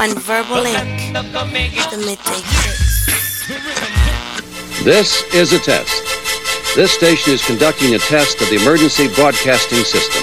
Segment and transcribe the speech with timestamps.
[0.00, 1.22] on Verbal Ink, the
[1.98, 3.06] Midday Fix.
[4.84, 6.04] This is a test.
[6.76, 10.22] This station is conducting a test of the emergency broadcasting system.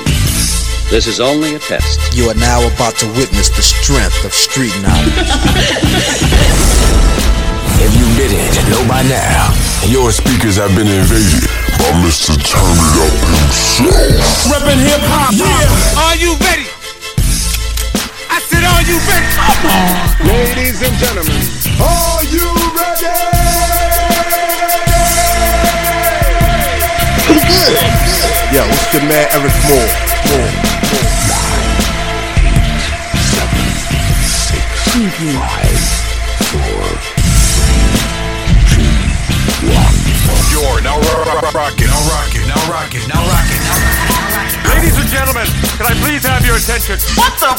[0.90, 1.99] This is only a test.
[2.16, 5.12] You are now about to witness the strength of street knowledge.
[7.78, 9.52] If you didn't know by now,
[9.85, 11.44] your speakers have been invaded
[11.78, 12.31] by Mr.
[12.39, 14.48] Turn It Up himself.
[14.48, 15.35] Reppin' hip hop.
[15.35, 16.07] Yeah.
[16.07, 16.84] Are you ready?
[18.85, 19.34] I said, are you ready?
[19.66, 21.41] Uh, ladies and gentlemen,
[21.81, 22.45] are you
[22.77, 23.09] ready?
[27.25, 27.73] Pretty good.
[28.53, 29.25] Yo, what's good, man?
[29.34, 29.89] Eryk Moore.
[30.30, 30.75] Moore.
[40.52, 40.99] You're now
[41.53, 43.55] rocking, now rocking, now rocking, now rocking.
[44.85, 45.48] Ladies and gentlemen,
[45.81, 47.02] can I please have your attention?
[47.17, 47.57] What the?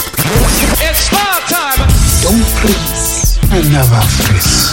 [0.79, 1.83] It's smile time.
[2.23, 3.43] Don't please.
[3.51, 3.99] I never
[4.31, 4.71] face.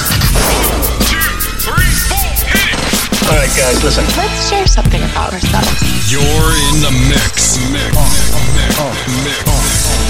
[1.10, 1.18] Two,
[1.66, 3.26] three, four, hit it.
[3.26, 4.06] All right, guys, listen.
[4.14, 5.82] Let's share something about ourselves.
[6.14, 6.22] You're
[6.70, 7.58] in the mix.
[7.74, 7.90] Mix.
[8.54, 8.78] Mix.
[9.26, 9.50] Mix.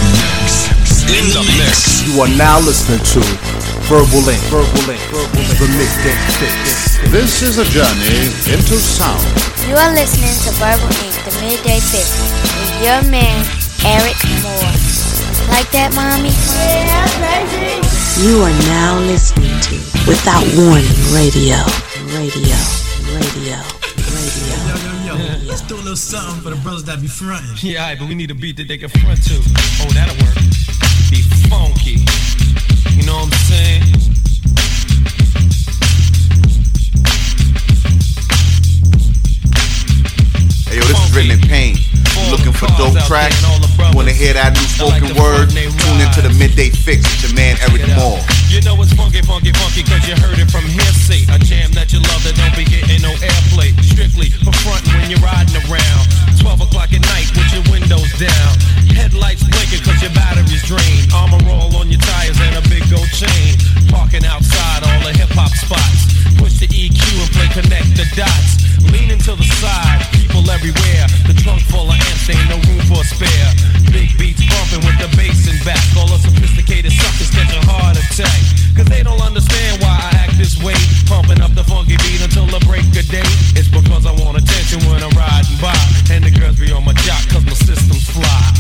[0.03, 0.67] Mix.
[1.15, 2.03] In the mix.
[2.03, 3.23] You are now listening to
[3.87, 4.43] Verbal Ink.
[4.51, 4.99] Verbal Ink.
[5.15, 5.47] Verbal Ink.
[5.63, 6.82] The Midday Fix.
[7.09, 9.23] This is a journey into sound.
[9.67, 12.19] You are listening to Verbal Ink, the Midday Fix,
[12.59, 13.43] with your man,
[13.83, 14.75] Eryk Moore.
[15.49, 16.31] Like that, mommy?
[16.55, 17.81] Yeah, baby!
[18.21, 19.75] You are now listening to
[20.07, 21.57] Without Warning Radio.
[22.13, 22.57] Radio.
[23.13, 23.57] Radio.
[24.13, 24.53] Radio.
[24.67, 27.55] Yo, yo, yo, let's do a little something for the brothers that be frontin'.
[27.61, 29.35] Yeah, alright, but we need a beat that they can front to.
[29.81, 30.35] Oh, that'll work.
[31.09, 32.05] Be funky.
[32.97, 33.92] You know what I'm saying?
[41.15, 41.75] In pain.
[42.31, 43.35] Looking for dope tracks?
[43.43, 45.51] You wanna hear that new spoken word?
[45.51, 48.23] Tune into the midday fix with your man Eryk Moore.
[48.47, 51.27] You know it's funky, funky, funky, cause you heard it from hearsay.
[51.33, 53.75] A jam that you love that don't be getting no airplay.
[53.83, 56.03] Strictly for frontin' when you're riding around.
[56.39, 58.51] 12 o'clock at night with your windows down.
[58.93, 61.11] Headlights blinking cause your battery's drained.
[61.11, 63.57] Armor roll on your tires and a big gold chain.
[63.89, 66.13] Parking outside all the hip hop spots.
[66.39, 68.63] Push the EQ and play connect the dots.
[68.91, 71.07] Leaning to the side, people everywhere.
[71.25, 73.49] The trunk full of amps, ain't no room for a spare.
[73.89, 75.81] Big beats bumping with the bass and back.
[75.97, 78.39] All the sophisticated suckers catch a heart attack.
[78.77, 80.77] Cause they don't understand why I act this way.
[81.05, 83.25] Pumping up the funky beat until the break of day.
[83.57, 85.77] It's because I want attention when I'm riding by.
[86.13, 88.53] And the girls be on my jock cause my system's fly.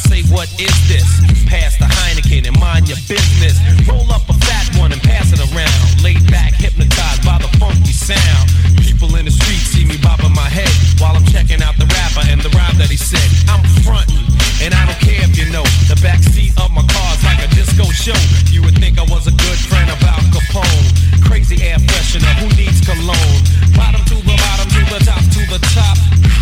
[0.00, 1.06] Say, what is this?
[1.44, 3.60] Pass the Heineken and mind your business.
[3.84, 6.02] Roll up a fat one and pass it around.
[6.02, 8.48] Laid back, hypnotized by the funky sound.
[8.80, 12.24] People in the street see me bobbing my head while I'm checking out the rapper
[12.30, 13.24] and the rhyme that he said.
[13.50, 14.24] I'm frontin',
[14.64, 15.64] and I don't care if you know.
[15.90, 18.18] The back seat of my car's like a disco show.
[18.48, 20.86] You would think I was a good friend of Al Capone.
[21.26, 23.40] Crazy air freshener, who needs cologne?
[23.74, 25.96] Bottom to the bottom, to the top, to the top.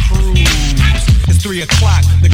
[0.08, 0.48] Cruise.
[1.28, 2.27] It's three o'clock, the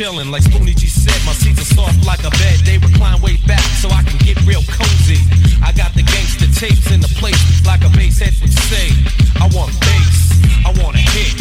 [0.00, 1.20] chillin', like Spoonie G said.
[1.26, 2.64] My seats are soft like a bed.
[2.64, 5.20] They recline way back so I can get real cozy.
[5.60, 7.36] I got the gangster tapes in the place,
[7.66, 8.88] like a bass head would say.
[9.36, 11.36] I want bass, I want a hit,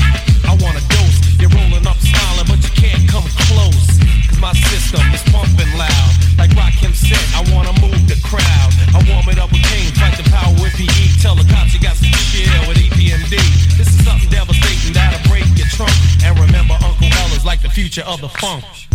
[17.89, 18.88] future of the funk.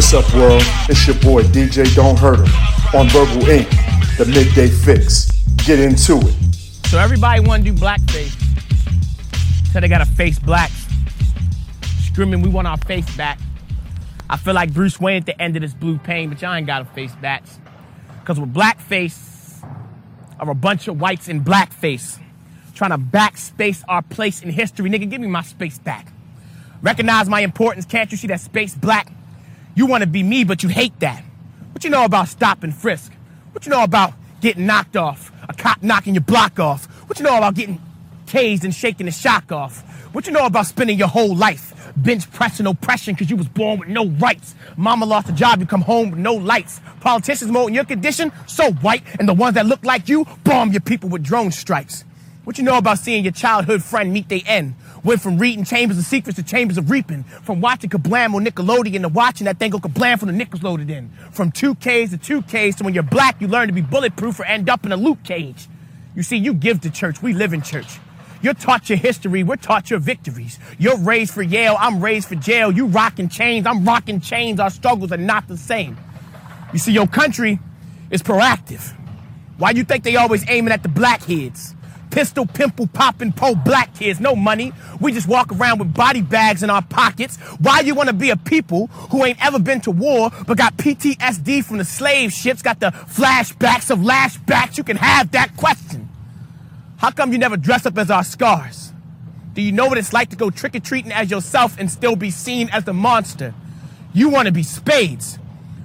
[0.00, 0.62] What's up, world?
[0.88, 3.68] It's your boy DJ Don't Hurt 'Em on Verbal Ink,
[4.16, 5.30] the midday fix.
[5.66, 6.34] Get into it.
[6.86, 8.34] So everybody want to do blackface.
[9.70, 10.70] So they got to face black.
[12.02, 13.38] Screaming, we want our face back.
[14.30, 16.66] I feel like Bruce Wayne at the end of this blue pain, but y'all ain't
[16.66, 17.58] got to face backs.
[18.20, 19.62] Because with blackface
[20.40, 22.18] are a bunch of whites in blackface
[22.74, 24.88] trying to backspace our place in history.
[24.88, 26.10] Nigga, give me my space back.
[26.80, 27.84] Recognize my importance.
[27.84, 29.12] Can't you see that space black?
[29.80, 31.24] You want to be me, but you hate that.
[31.72, 33.10] What you know about stop and frisk?
[33.52, 34.12] What you know about
[34.42, 35.32] getting knocked off?
[35.48, 36.84] A cop knocking your block off?
[37.08, 37.80] What you know about getting
[38.26, 39.80] tased and shaking the shock off?
[40.12, 43.78] What you know about spending your whole life bench pressing oppression because you was born
[43.78, 44.54] with no rights?
[44.76, 46.78] Mama lost a job, you come home with no lights.
[47.00, 50.72] Politicians more in your condition, so white, and the ones that look like you bomb
[50.72, 52.04] your people with drone strikes.
[52.44, 54.74] What you know about seeing your childhood friend meet their end?
[55.02, 57.22] Went from reading Chambers of Secrets to Chambers of Reaping.
[57.22, 60.90] From watching Kablam on Nickelodeon to watching that thing go Kablam from the nickels loaded
[60.90, 61.10] in.
[61.32, 64.68] From 2Ks to 2Ks to when you're black, you learn to be bulletproof or end
[64.68, 65.68] up in a loot cage.
[66.14, 67.98] You see, you give to church, we live in church.
[68.42, 70.58] You're taught your history, we're taught your victories.
[70.78, 72.70] You're raised for Yale, I'm raised for jail.
[72.70, 74.60] You rocking chains, I'm rocking chains.
[74.60, 75.96] Our struggles are not the same.
[76.72, 77.58] You see, your country
[78.10, 78.94] is proactive.
[79.56, 81.74] Why do you think they always aiming at the blackheads?
[82.10, 84.72] Pistol, pimple, popping, pro black kids, no money.
[85.00, 87.36] We just walk around with body bags in our pockets.
[87.60, 90.76] Why you want to be a people who ain't ever been to war but got
[90.76, 94.76] PTSD from the slave ships, got the flashbacks of lashbacks?
[94.76, 96.08] You can have that question.
[96.98, 98.92] How come you never dress up as our scars?
[99.54, 102.16] Do you know what it's like to go trick or treating as yourself and still
[102.16, 103.54] be seen as the monster?
[104.12, 105.38] You want to be spades,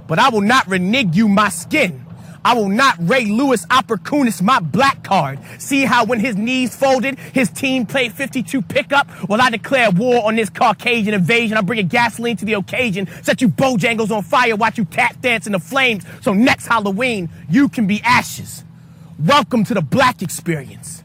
[0.07, 2.05] but I will not renege you my skin.
[2.45, 5.39] I will not Ray Lewis opportunist my black card.
[5.57, 9.07] See how when his knees folded, his team played 52 pickup?
[9.27, 11.57] Well, I declare war on this Caucasian invasion.
[11.57, 13.07] I'm bringing gasoline to the occasion.
[13.24, 16.06] Set you bojangles on fire, watch you tap dance in the flames.
[16.21, 18.63] So next Halloween, you can be ashes.
[19.18, 21.03] Welcome to the black experience,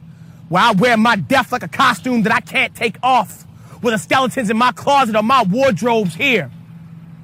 [0.50, 3.46] where I wear my death like a costume that I can't take off.
[3.82, 6.50] With the skeletons in my closet or my wardrobes here.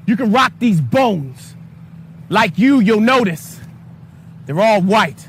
[0.07, 1.55] You can rock these bones.
[2.31, 3.56] Like you, you'll notice.
[4.47, 5.27] They're all white.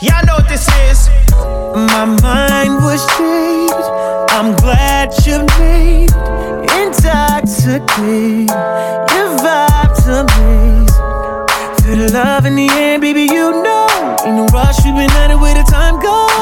[0.00, 1.08] Y'all know what this is.
[1.74, 3.74] My mind was changed.
[4.30, 6.12] I'm glad you made
[6.78, 8.48] intoxicate.
[9.10, 10.86] Your vibe's amazing.
[11.82, 13.22] Feel the love in the air, baby.
[13.22, 14.84] You know, in no rush.
[14.84, 16.33] We've been at it where the time goes.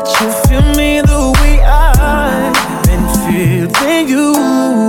[0.00, 2.56] That you feel me the way I've
[2.88, 4.32] been feeling you,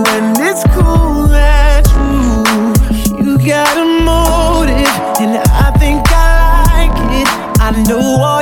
[0.08, 4.88] and it's cool that you you got a motive,
[5.20, 7.28] and I think I like it.
[7.60, 8.42] I know all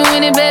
[0.00, 0.49] you in it, better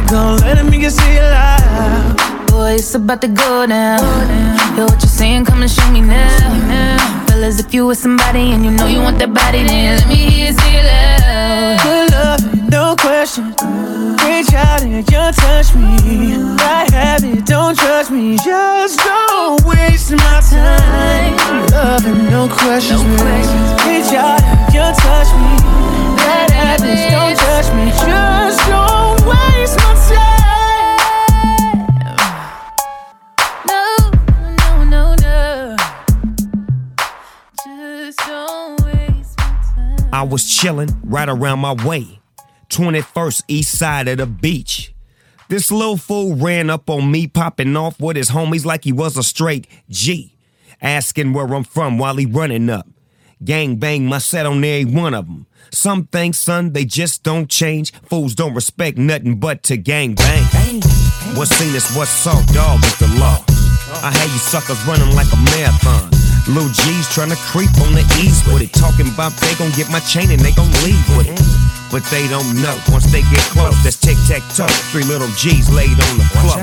[0.00, 2.46] body, go let them get say it loud.
[2.48, 4.00] Boy, it's about to go down.
[4.74, 7.26] Hear what you're saying, come and show me now.
[7.26, 10.08] Fell dollars if you with somebody and you know you want that body, then let
[10.08, 11.82] me hear you say it loud.
[11.82, 13.73] Good love, no question.
[14.24, 15.96] Reach out and you touch me.
[16.58, 18.36] I have it, don't judge me.
[18.38, 21.36] Just don't waste my time.
[21.68, 23.02] Love and no questions.
[23.02, 23.84] No questions.
[23.84, 25.56] Reach out and you touch me.
[26.16, 27.90] Bad habits, don't judge me.
[27.90, 30.54] Just don't waste my time.
[33.68, 33.84] No,
[34.62, 35.76] no, no, no.
[37.64, 40.08] Just don't waste my time.
[40.12, 42.20] I was chillin' right around my way.
[42.74, 44.92] 21st east side of the beach.
[45.48, 49.16] This little fool ran up on me, popping off with his homies like he was
[49.16, 50.36] a straight G.
[50.82, 52.88] Asking where I'm from while he running up.
[53.44, 55.46] Gang bang my set on every one of them.
[55.70, 57.92] Some things, son, they just don't change.
[57.92, 60.44] Fools don't respect nothing but to gang bang.
[61.36, 63.44] What's seen is what's saw, dog is the law.
[64.02, 66.13] I had you suckers running like a marathon.
[66.46, 68.72] Lil G's trying to creep on the ease with it.
[68.76, 71.40] Talking about they gon' get my chain and they gon' leave with it.
[71.88, 72.74] But they don't know.
[72.92, 74.68] Once they get close, that's tic tac toe.
[74.92, 76.60] Three little G's laid on the floor.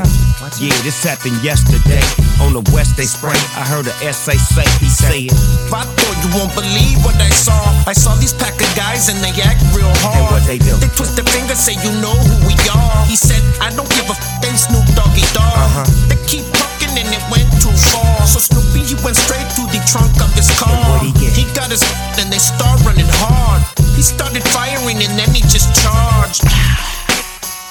[0.62, 2.04] Yeah, this happened yesterday.
[2.46, 3.38] On the west they spray.
[3.58, 5.34] I heard a SA say he said.
[5.74, 7.58] I thought you won't believe what I saw.
[7.90, 10.20] I saw these pack of guys and they act real hard.
[10.20, 10.78] And what they do?
[10.78, 13.06] They twist their finger, say you know who we are.
[13.10, 15.58] He said, I don't give a f- they Snoop Doggy Dogg.
[15.58, 15.86] Uh-huh.
[16.12, 16.71] They keep talking
[17.12, 18.26] and it went too far.
[18.26, 21.04] So Snoopy, he went straight to the trunk of his car.
[21.04, 21.84] he got his
[22.20, 23.62] and they start running hard.
[23.96, 26.44] He started firing and then he just charged.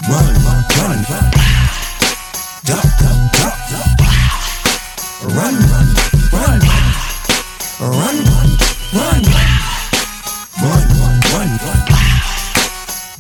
[0.09, 1.26] Run, run, run, run.
[2.68, 3.88] Duck, duck, duck.
[5.25, 5.88] Run, run,
[6.32, 6.61] run.
[7.80, 8.50] Run, run,
[8.92, 9.23] run.
[10.61, 11.80] Run, run, run, run.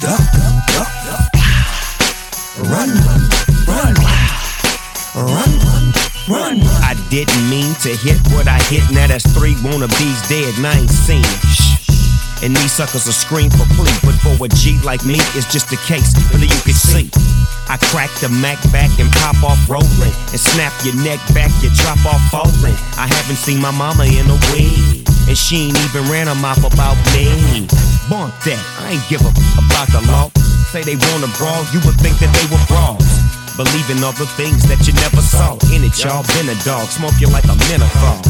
[0.00, 1.32] Duck, duck, duck, duck.
[2.58, 2.99] Run, run, run.
[6.30, 6.62] Run.
[6.86, 8.86] I didn't mean to hit what I hit.
[8.94, 11.26] Now that's three wannabes dead and I ain't seen.
[11.50, 11.70] Shh.
[12.42, 13.92] And these suckers will scream for plea.
[14.06, 16.14] But for a G like me, it's just a case.
[16.32, 17.10] Really, you can see.
[17.68, 20.14] I crack the Mac back and pop off rolling.
[20.32, 22.78] And snap your neck back, you drop off falling.
[22.96, 25.04] I haven't seen my mama in a week.
[25.28, 27.68] And she ain't even ran her mouth about me.
[28.08, 30.49] Bump that, I ain't give a about the law.
[30.70, 33.02] Say they wanna brawl, you would think that they were brawls.
[33.58, 35.58] Believing all the things that you never saw.
[35.74, 38.22] In it, y'all been a dog, smoke you like a menthol.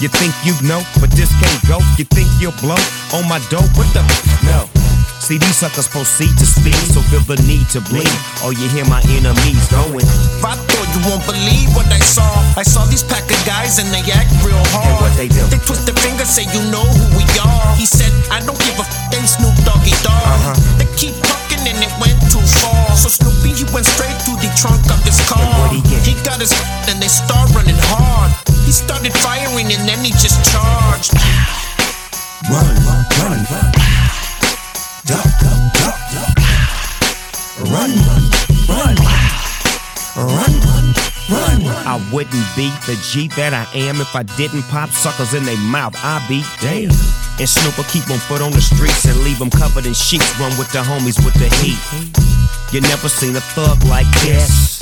[0.00, 1.84] You think you know, but this can't go.
[2.00, 2.80] You think you'll blow
[3.12, 3.68] on my dope?
[3.76, 4.00] What the?
[4.48, 4.72] No.
[5.20, 8.08] See, these suckers proceed to speak, so feel the need to bleed.
[8.40, 10.08] Or you hear my enemies going.
[10.40, 12.24] I thought you won't believe what I saw.
[12.56, 14.88] I saw these pack of guys and they act real hard.
[14.88, 15.44] And what they do?
[15.52, 17.76] They twist their finger, say you know who we are.
[17.76, 20.24] He said, I don't give a f- they Snoop Doggy Dogg.
[20.24, 20.56] Uh-huh.
[20.80, 21.41] They keep talking
[21.82, 22.94] and it went too far.
[22.96, 25.42] So Snoopy, he went straight to the trunk of his car.
[25.58, 26.06] what'd he get?
[26.06, 26.52] He got his
[26.88, 28.30] and they start running hard.
[28.64, 31.14] He started firing and then he just charged.
[32.50, 33.70] Run, run, run, run.
[35.06, 36.34] Duck, duck, duck, duck.
[37.66, 38.24] Run, run,
[38.68, 38.96] run.
[40.14, 40.81] Run, run,
[41.32, 41.64] run.
[41.88, 45.58] I wouldn't be the G that I am if I didn't pop suckers in their
[45.72, 45.96] mouth.
[46.04, 46.92] I'd be damn.
[47.40, 50.28] And Snooper keep on foot on the streets and leave them covered in sheets.
[50.38, 51.80] Run with the homies with the heat.
[52.72, 54.80] You never seen a thug like this.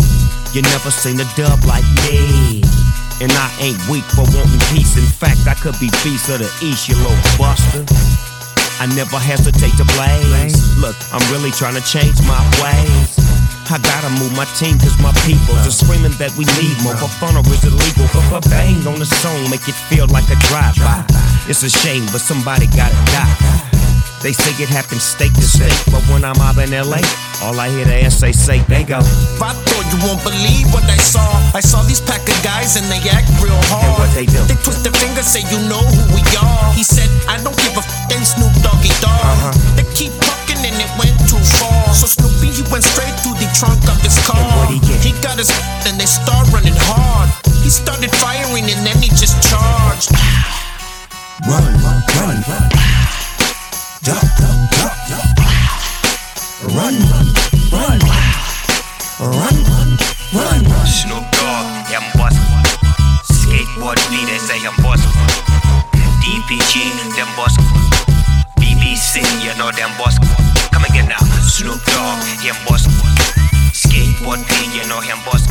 [0.54, 2.62] You never seen a dub like me.
[3.22, 4.96] And I ain't weak for wanting peace.
[4.98, 7.86] In fact, I could be beast of the east, you little buster.
[8.80, 10.56] I never hesitate to blaze.
[10.78, 13.39] Look, I'm really trying to change my ways.
[13.70, 16.98] I gotta move my team cause my people are screaming that we need more.
[16.98, 18.10] For fun or is illegal?
[18.26, 21.06] But bang on the song, make it feel like a drive-by.
[21.46, 23.70] It's a shame, but somebody gotta die.
[24.26, 26.98] They say it happens state to state, but when I'm out in LA,
[27.46, 28.98] all I hear the SA say, they go.
[29.38, 31.22] I thought you won't believe what I saw.
[31.54, 33.86] I saw these pack of guys and they act real hard.
[33.86, 34.42] And what they do?
[34.50, 36.74] They twist their finger, say you know who we are.
[36.74, 39.14] He said, I don't give a f- they Snoop Doggy Dogg.
[39.14, 39.54] Uh-huh.
[39.78, 40.12] They keep
[40.80, 41.92] and it went too far.
[41.94, 44.40] So Snoopy, he went straight to the trunk of his car.
[44.40, 45.00] And what'd he get?
[45.04, 45.50] He got his
[45.84, 47.28] and they start running hard.
[47.60, 50.10] He started firing and then he just charged.
[51.44, 52.66] Run, run, run, run.
[54.00, 55.28] Duck, duck, duck, duck.
[56.72, 57.26] Run, run,
[57.72, 58.00] run.
[59.20, 59.88] Run, run,
[60.32, 60.60] run.
[60.64, 60.86] run.
[60.88, 62.36] Snoop Dogg, I'm boss.
[63.28, 65.00] Skateboard beat, they say I'm boss.
[66.24, 67.99] DPG, them boss.
[68.82, 70.16] You know them boss.
[70.72, 71.18] Come again now.
[71.48, 72.86] Snoop Dogg, him boss.
[73.72, 75.46] Skateboard beat, you know him boss.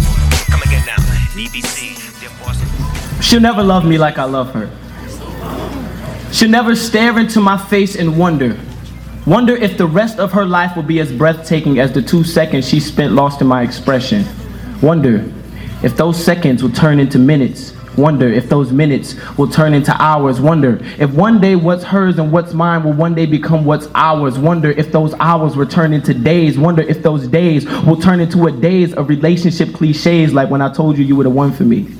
[0.49, 0.95] Come again now.
[1.35, 3.23] BBC, them boss.
[3.23, 4.69] She'll never love me like I love her.
[6.31, 8.57] She'll never stare into my face and wonder.
[9.27, 12.67] Wonder if the rest of her life will be as breathtaking as the two seconds
[12.67, 14.25] she spent lost in my expression.
[14.81, 15.31] Wonder
[15.83, 17.73] if those seconds will turn into minutes.
[17.99, 20.39] Wonder if those minutes will turn into hours.
[20.39, 24.39] Wonder if one day what's hers and what's mine will one day become what's ours.
[24.39, 26.57] Wonder if those hours will turn into days.
[26.57, 30.71] Wonder if those days will turn into a days of relationship cliches like when I
[30.73, 31.98] told you you were the one for me.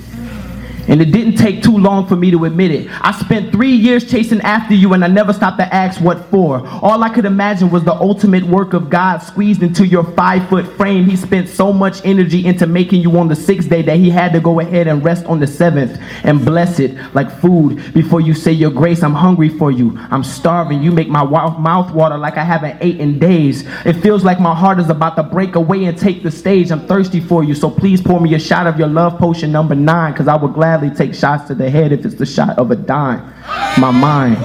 [0.89, 2.87] And it didn't take too long for me to admit it.
[3.01, 6.67] I spent three years chasing after you and I never stopped to ask what for.
[6.67, 10.65] All I could imagine was the ultimate work of God squeezed into your five foot
[10.77, 11.05] frame.
[11.05, 14.33] He spent so much energy into making you on the sixth day that he had
[14.33, 18.33] to go ahead and rest on the seventh and bless it like food before you
[18.33, 19.03] say your grace.
[19.03, 19.97] I'm hungry for you.
[20.09, 20.81] I'm starving.
[20.81, 23.63] You make my mouth water like I haven't eaten in days.
[23.85, 26.71] It feels like my heart is about to break away and take the stage.
[26.71, 27.53] I'm thirsty for you.
[27.55, 30.53] So please pour me a shot of your love potion number nine because I would
[30.53, 33.33] gladly gladly take shots to the head if it's the shot of a dime.
[33.79, 34.39] My mind.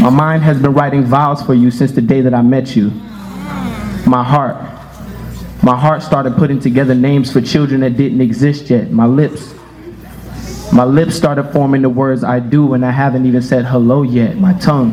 [0.00, 2.90] My mind has been writing vows for you since the day that I met you.
[4.06, 4.56] My heart.
[5.62, 8.90] My heart started putting together names for children that didn't exist yet.
[8.90, 9.54] My lips.
[10.72, 14.38] My lips started forming the words I do, and I haven't even said hello yet.
[14.38, 14.92] My tongue.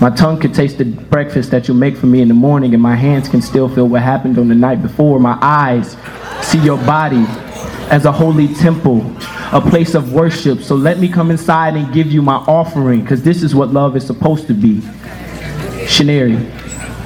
[0.00, 2.82] My tongue could taste the breakfast that you make for me in the morning, and
[2.82, 5.18] my hands can still feel what happened on the night before.
[5.18, 5.96] My eyes
[6.42, 7.24] see your body
[7.90, 9.00] as a holy temple,
[9.52, 10.62] a place of worship.
[10.62, 13.96] So let me come inside and give you my offering, because this is what love
[13.96, 14.76] is supposed to be.
[15.86, 16.38] Shaneri.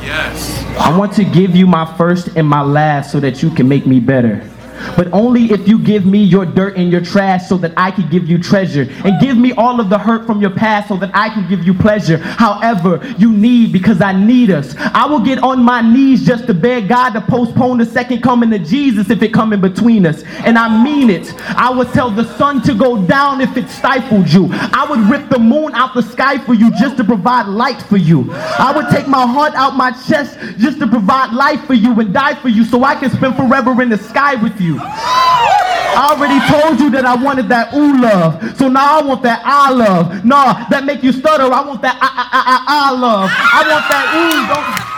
[0.03, 0.63] Yes.
[0.79, 3.87] I want to give you my first and my last so that you can make
[3.87, 4.49] me better
[4.97, 8.09] but only if you give me your dirt and your trash so that I can
[8.09, 8.87] give you treasure.
[9.05, 11.65] And give me all of the hurt from your past so that I can give
[11.65, 12.19] you pleasure.
[12.19, 14.75] However, you need because I need us.
[14.77, 18.53] I will get on my knees just to beg God to postpone the second coming
[18.53, 20.23] of Jesus if it come in between us.
[20.45, 21.33] And I mean it.
[21.57, 24.49] I would tell the sun to go down if it stifled you.
[24.51, 27.97] I would rip the moon out the sky for you just to provide light for
[27.97, 28.33] you.
[28.33, 32.13] I would take my heart out my chest just to provide life for you and
[32.13, 34.64] die for you so I can spend forever in the sky with you.
[34.73, 38.57] I already told you that I wanted that ooh love.
[38.57, 40.25] So now I want that I love.
[40.25, 41.45] Nah, that make you stutter.
[41.45, 43.31] I want that I, I, I, I, I love.
[43.31, 44.43] I want that ooh.
[44.49, 44.95] Don't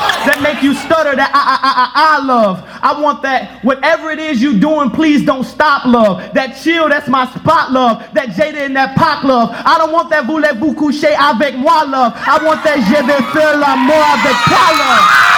[0.26, 2.64] that make you stutter that I, I, I, I love.
[2.82, 6.32] I want that whatever it is you doing, please don't stop love.
[6.32, 8.00] That chill, that's my spot love.
[8.14, 9.50] That Jada and that Pac love.
[9.52, 12.12] I don't want that voulez-vous coucher avec moi love.
[12.16, 15.30] I want that je vais faire l'amour avec toi love.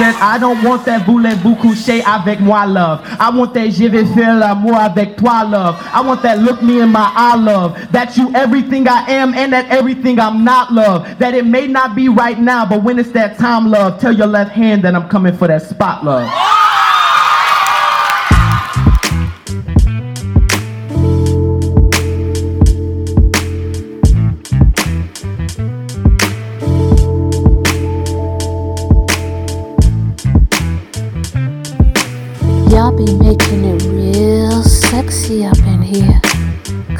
[0.00, 3.00] I don't want that voulez-vous coucher avec moi love.
[3.20, 5.76] I want that je vais faire l'amour avec toi love.
[5.92, 7.76] I want that look me in my eye love.
[7.92, 11.18] That you everything I am and that everything I'm not love.
[11.18, 14.26] That it may not be right now, but when it's that time love, tell your
[14.26, 16.28] left hand that I'm coming for that spot love.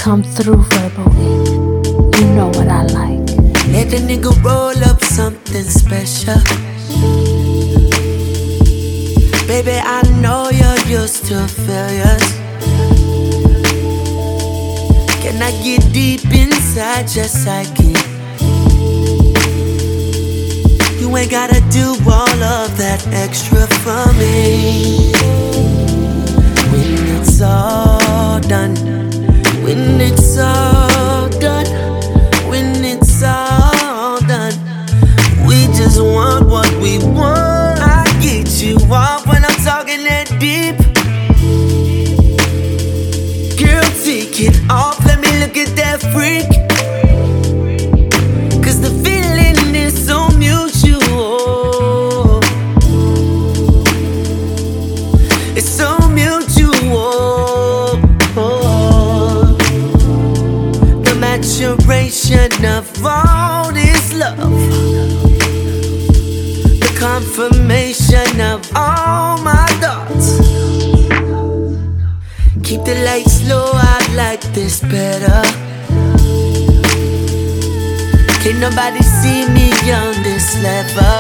[0.05, 1.35] Come through verbally.
[2.19, 3.27] You know what I like.
[3.73, 6.39] Let the nigga roll up something special.
[9.49, 12.27] Baby, I know you're used to failures.
[15.23, 17.95] Can I get deep inside your psyche?
[21.01, 25.54] You ain't gotta do all of that extra for me.
[27.37, 28.77] It's all done
[29.65, 31.67] when it's all done,
[32.49, 34.55] when it's all done,
[35.45, 37.81] we just want what we want.
[37.81, 40.77] I get you off when I'm talking that deep.
[43.59, 46.64] Girl, take it off, let me look at that freak.
[62.85, 64.37] Of all this love,
[66.81, 70.39] the confirmation of all my thoughts.
[72.63, 75.43] Keep the lights low, I like this better.
[78.43, 79.71] Can't nobody see me
[80.03, 81.19] on this level.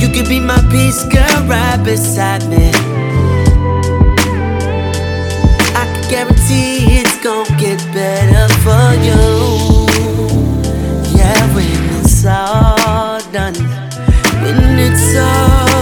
[0.00, 3.03] You could be my peace girl right beside me.
[7.74, 9.86] it better for you.
[11.16, 13.54] Yeah, when it's all done,
[14.42, 15.73] when it's all.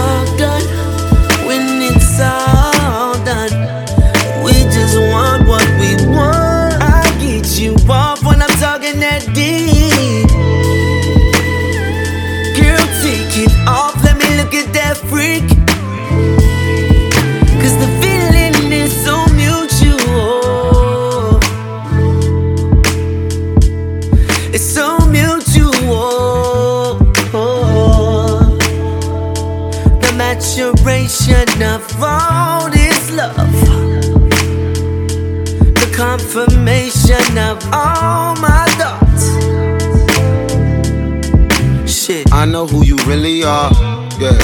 [43.05, 43.71] Really are,
[44.19, 44.37] yeah.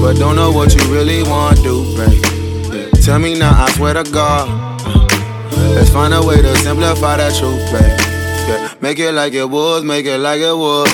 [0.00, 2.24] But don't know what you really want do, babe.
[2.72, 2.90] Yeah.
[3.02, 4.48] Tell me now, I swear to God.
[4.48, 7.98] uh, Let's find a way to simplify that truth, babe.
[8.48, 8.74] Yeah.
[8.80, 10.88] Make it like it was, make it like it was.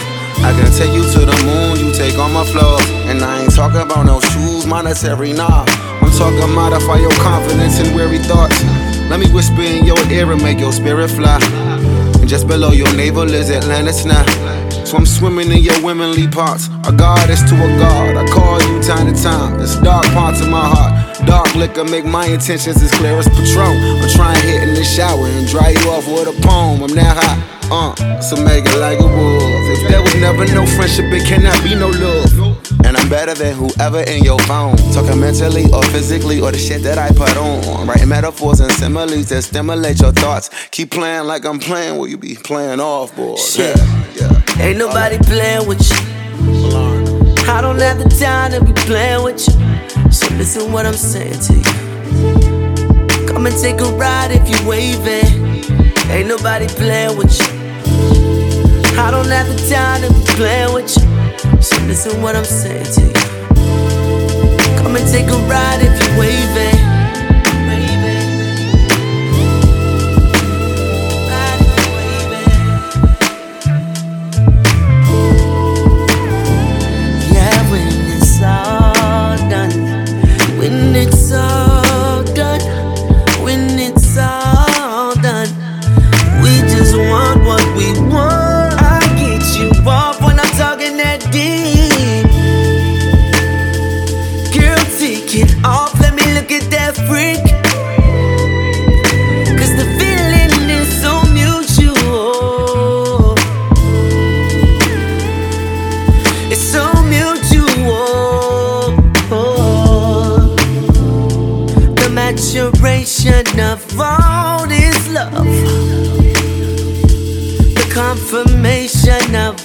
[0.45, 2.85] I can take you to the moon, you take on my flaws.
[3.09, 5.65] And I ain't talking about no shoes, monetary, nah.
[6.01, 8.63] I'm talking modify your confidence and weary thoughts.
[9.09, 11.39] Let me whisper in your ear and make your spirit fly.
[12.21, 14.25] And just below your navel is Atlantis now.
[14.95, 16.69] So I'm swimming in your womanly parts.
[16.87, 18.17] A goddess to a god.
[18.17, 19.61] I call you time to time.
[19.61, 21.27] It's dark parts of my heart.
[21.27, 23.75] Dark liquor make my intentions as clear as Patron.
[23.75, 26.85] I'm trying to hit in the shower and dry you off with a poem.
[26.85, 27.99] I'm that hot.
[27.99, 29.83] Uh, so make it like it was.
[29.83, 32.87] If there was never no friendship, it cannot be no love.
[32.87, 34.77] And I'm better than whoever in your phone.
[34.93, 37.89] Talking mentally or physically or the shit that I put on.
[37.89, 40.51] Writing metaphors and similes that stimulate your thoughts.
[40.71, 43.35] Keep playing like I'm playing, will you be playing off, boy?
[43.35, 43.77] Shit.
[43.77, 44.04] Yeah.
[44.61, 45.97] Ain't nobody playing with you.
[47.47, 50.11] I don't have the time to be playing with you.
[50.11, 53.27] So listen what I'm saying to you.
[53.27, 55.27] Come and take a ride if you waving.
[56.11, 57.47] Ain't nobody playing with you.
[58.99, 61.63] I don't have the time to be playing with you.
[61.63, 63.13] So listen what I'm saying to you.
[64.79, 66.84] Come and take a ride if you waving.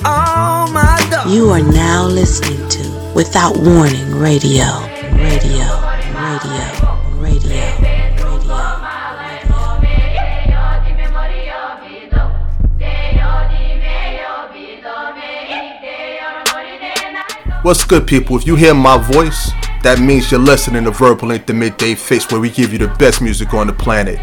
[0.01, 4.63] You are now listening to Without Warning Radio.
[5.13, 5.67] Radio.
[6.15, 6.63] Radio.
[7.17, 7.89] Radio.
[17.61, 18.37] What's good, people?
[18.37, 19.51] If you hear my voice,
[19.83, 22.87] that means you're listening to Verbal Ink the Midday Fix, where we give you the
[22.87, 24.17] best music on the planet.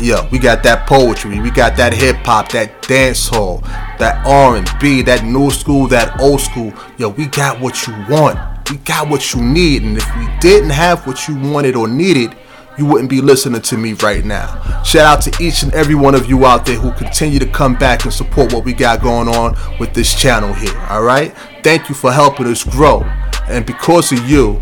[0.00, 3.58] Yo, we got that poetry, we got that hip hop, that dance hall,
[3.98, 6.72] that R&B, that new school, that old school.
[6.98, 8.38] Yo, we got what you want.
[8.70, 12.36] We got what you need, and if we didn't have what you wanted or needed,
[12.76, 14.82] you wouldn't be listening to me right now.
[14.82, 17.74] Shout out to each and every one of you out there who continue to come
[17.74, 20.76] back and support what we got going on with this channel here.
[20.90, 21.34] All right?
[21.62, 23.02] Thank you for helping us grow.
[23.48, 24.60] And because of you,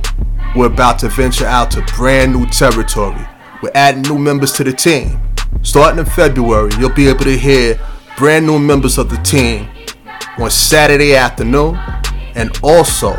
[0.54, 3.26] we're about to venture out to brand new territory.
[3.64, 5.18] We're adding new members to the team.
[5.62, 7.80] Starting in February, you'll be able to hear
[8.18, 9.66] brand new members of the team
[10.36, 11.74] on Saturday afternoon
[12.34, 13.14] and also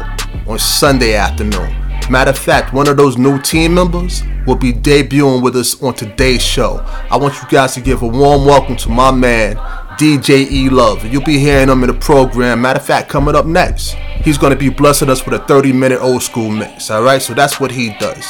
[0.48, 1.76] on Sunday afternoon.
[2.12, 5.96] Matter of fact, one of those new team members will be debuting with us on
[5.96, 6.76] today's show.
[7.10, 9.56] I want you guys to give a warm welcome to my man,
[9.98, 11.12] DJ E Love.
[11.12, 12.62] You'll be hearing him in the program.
[12.62, 15.74] Matter of fact, coming up next, he's going to be blessing us with a 30
[15.74, 16.92] minute old school mix.
[16.92, 18.24] All right, so that's what he does.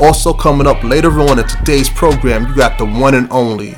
[0.00, 3.74] Also, coming up later on in today's program, you got the one and only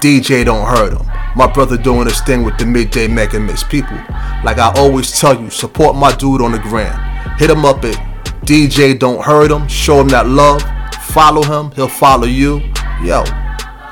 [0.00, 1.06] DJ Don't Hurt 'Em.
[1.36, 3.62] My brother doing his thing with the midday mega mix.
[3.64, 3.96] People,
[4.44, 6.98] like I always tell you, support my dude on the gram.
[7.38, 7.96] Hit him up at
[8.44, 9.66] DJ Don't Hurt 'Em.
[9.68, 10.62] Show him that love.
[11.08, 11.72] Follow him.
[11.74, 12.62] He'll follow you.
[13.02, 13.24] Yo,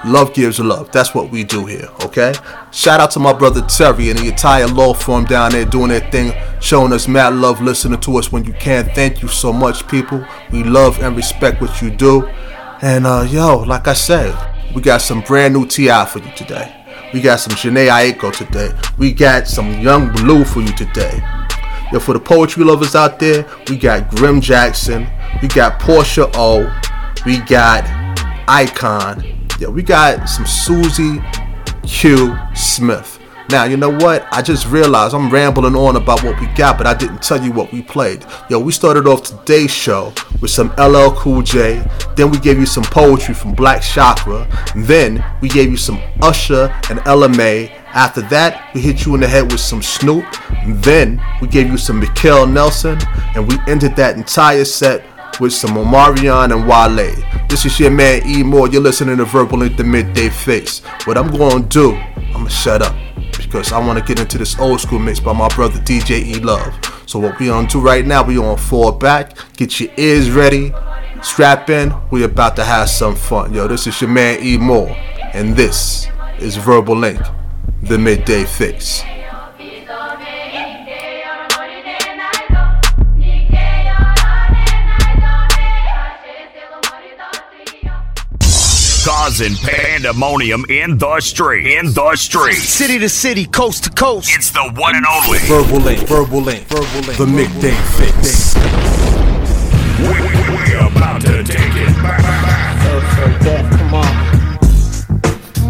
[0.04, 0.90] love gives love.
[0.92, 2.32] That's what we do here, okay?
[2.70, 6.08] Shout out to my brother Terry and the entire law firm down there doing their
[6.10, 8.86] thing, showing us mad love, listening to us when you can.
[8.94, 10.24] Thank you so much, people.
[10.52, 12.26] We love and respect what you do.
[12.82, 14.34] And uh, yo, like I said,
[14.74, 16.76] we got some brand new TI for you today.
[17.12, 18.70] We got some Jhené Aiko today.
[18.96, 21.20] We got some Young Blue for you today.
[21.92, 25.08] Yo, for the poetry lovers out there, we got Grim Jackson,
[25.42, 26.72] we got Portia O,
[27.26, 27.84] we got
[28.46, 31.22] Icon, yeah, we got some Susie
[31.82, 33.18] Q Smith.
[33.50, 34.26] Now, you know what?
[34.32, 37.52] I just realized I'm rambling on about what we got, but I didn't tell you
[37.52, 38.24] what we played.
[38.48, 41.84] Yo, we started off today's show with some LL Cool J.
[42.16, 44.46] Then we gave you some poetry from Black Chakra.
[44.74, 47.76] Then we gave you some Usher and Ella Mai.
[47.92, 50.24] After that, we hit you in the head with some Snoop.
[50.66, 52.98] Then we gave you some Mikael Nelson.
[53.34, 55.04] And we ended that entire set
[55.38, 57.14] with some Omarion and Wale.
[57.48, 58.68] This is your man E Moore.
[58.68, 60.80] You're listening to Verbal Ink the Midday Fix.
[61.04, 62.94] What I'm gonna do, I'm gonna shut up
[63.36, 66.74] because I wanna get into this old school mix by my brother DJ E Love.
[67.06, 70.72] So what we gonna do right now, we gonna fall back, get your ears ready,
[71.22, 73.52] strap in, we about to have some fun.
[73.52, 74.96] Yo, this is your man E Moore,
[75.32, 76.06] and this
[76.38, 77.20] is Verbal Ink,
[77.82, 79.02] the Midday Fix.
[89.30, 91.78] Causing pandemonium in the street.
[91.78, 92.54] In the street.
[92.54, 94.28] City to city, coast to coast.
[94.32, 95.38] It's the one and only.
[95.46, 98.56] Verbal Ink, Verbal Ink, Verbal Ink, the Midday Fix.
[100.00, 102.26] We, we, we about to take it back.
[103.78, 104.04] Come on.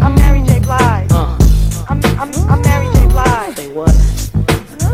[0.01, 0.59] I'm Mary J.
[0.61, 1.11] Blige.
[1.11, 1.37] Uh.
[1.87, 3.07] I'm, I'm, I'm Mary J.
[3.09, 3.55] Blige.
[3.57, 3.93] Say what?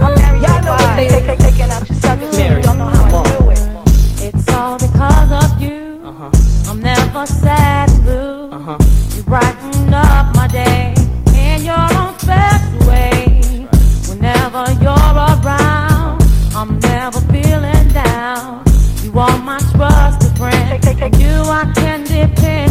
[0.02, 0.48] I'm Mary J.
[0.60, 1.08] Blige.
[1.08, 2.38] Take, take, taking out your suckers.
[2.38, 2.58] Mary.
[2.58, 4.34] You don't know how I do it.
[4.36, 6.02] It's all because of you.
[6.04, 6.70] Uh-huh.
[6.70, 8.37] I'm never sad and blue.
[8.68, 10.94] You brighten up my day
[11.34, 13.40] in your own special way.
[14.10, 16.22] Whenever you're around,
[16.54, 18.66] I'm never feeling down.
[19.04, 20.84] You are my trusted friend.
[21.18, 22.67] You I can depend.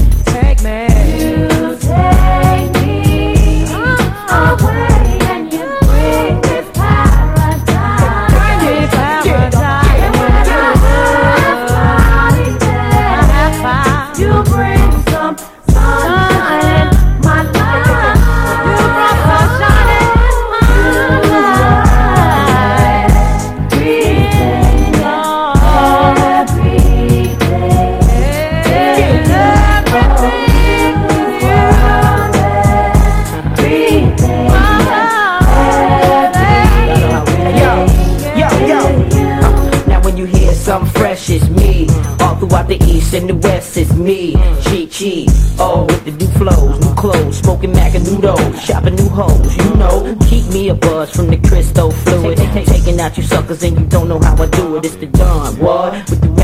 [43.29, 44.33] And the west, it's me.
[44.65, 45.27] Chi Chi,
[45.59, 49.57] oh with the new flows, new clothes, smoking Macanudo, shopping new hoes.
[49.57, 52.39] You know, keep me a buzz from the crystal fluid.
[52.39, 54.85] Taking out you suckers and you don't know how I do it.
[54.85, 55.93] It's the Don, what?
[56.11, 56.37] With the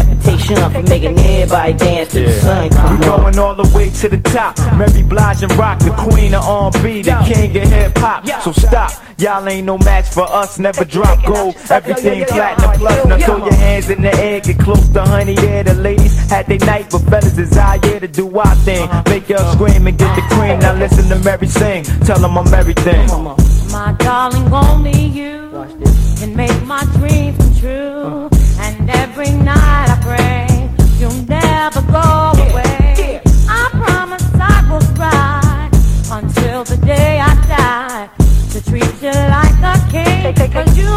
[0.54, 2.64] reputation for making everybody dance to the sun.
[2.64, 3.00] We Come on.
[3.00, 4.58] going all the way to the top.
[4.76, 8.26] Mary Blige and Rock, the queen of R&B, the king of hip hop.
[8.42, 10.58] So stop, y'all ain't no match for us.
[10.58, 13.06] Never drop gold, everything platinum plus.
[13.06, 15.34] Now throw your hands in the air, get close to honey.
[15.34, 18.82] Yeah, the ladies had their night, but fellas desire Yeah, to do our thing.
[18.88, 19.02] Uh-huh.
[19.08, 20.58] Make y'all scream and get the cream.
[20.60, 23.06] Now listen to Mary sing, tell them I'm everything.
[23.72, 25.50] My darling, only you
[26.18, 28.02] can make my dreams come true.
[28.02, 28.28] Uh-huh.
[36.12, 38.08] Until the day I die
[38.52, 40.52] to treat you like a king.
[40.52, 40.90] Cause you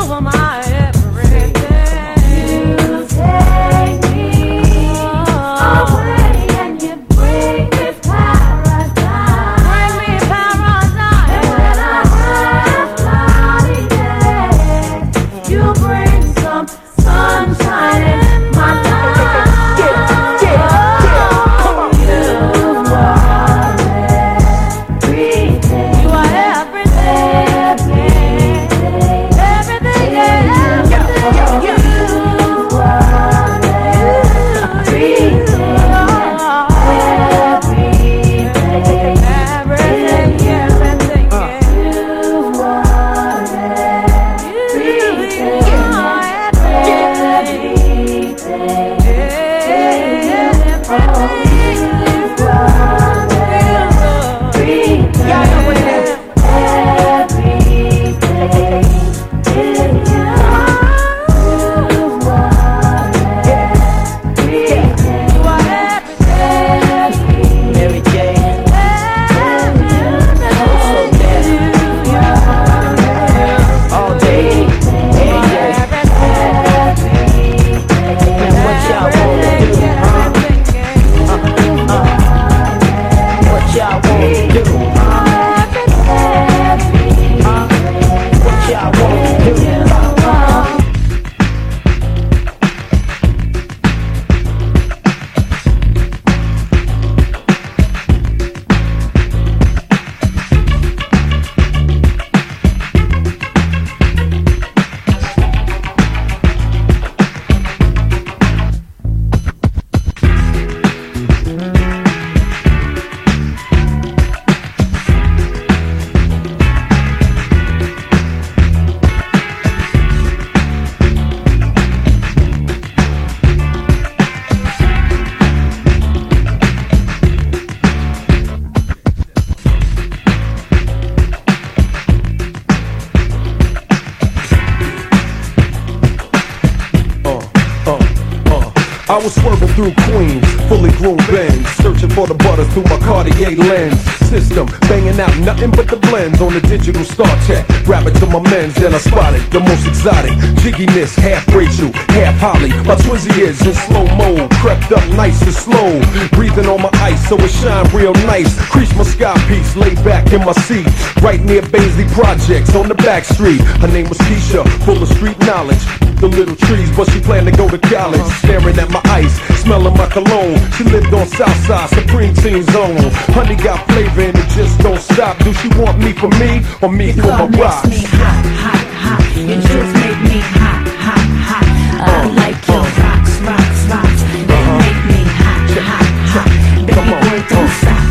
[150.86, 152.69] jigginess, half Rachel, half Holly.
[152.84, 156.00] My twizzy is in slow mo, crept up nice and slow,
[156.32, 158.54] breathing on my ice so it shine real nice.
[158.69, 160.88] Crease my sky piece, lay back in my seat,
[161.21, 163.62] right near Baisley Projects on the back street.
[163.82, 165.84] Her name was Keisha, full of street knowledge.
[166.15, 168.21] The little trees, but she planned to go to college.
[168.39, 170.56] Staring at my ice, smelling my cologne.
[170.71, 173.12] She lived on Southside, Supreme Team Zone.
[173.36, 175.38] Honey got flavor and it just don't stop.
[175.39, 177.89] Do she want me for me or me for my rocks?
[177.89, 179.21] me hot, hot, hot.
[179.36, 180.05] It just
[180.36, 181.67] me hot, hot, hot.
[182.02, 184.21] I like your rocks, rocks, rocks.
[184.50, 186.52] They make me hot, hot, hot.
[186.88, 188.05] Baby boy, don't stop.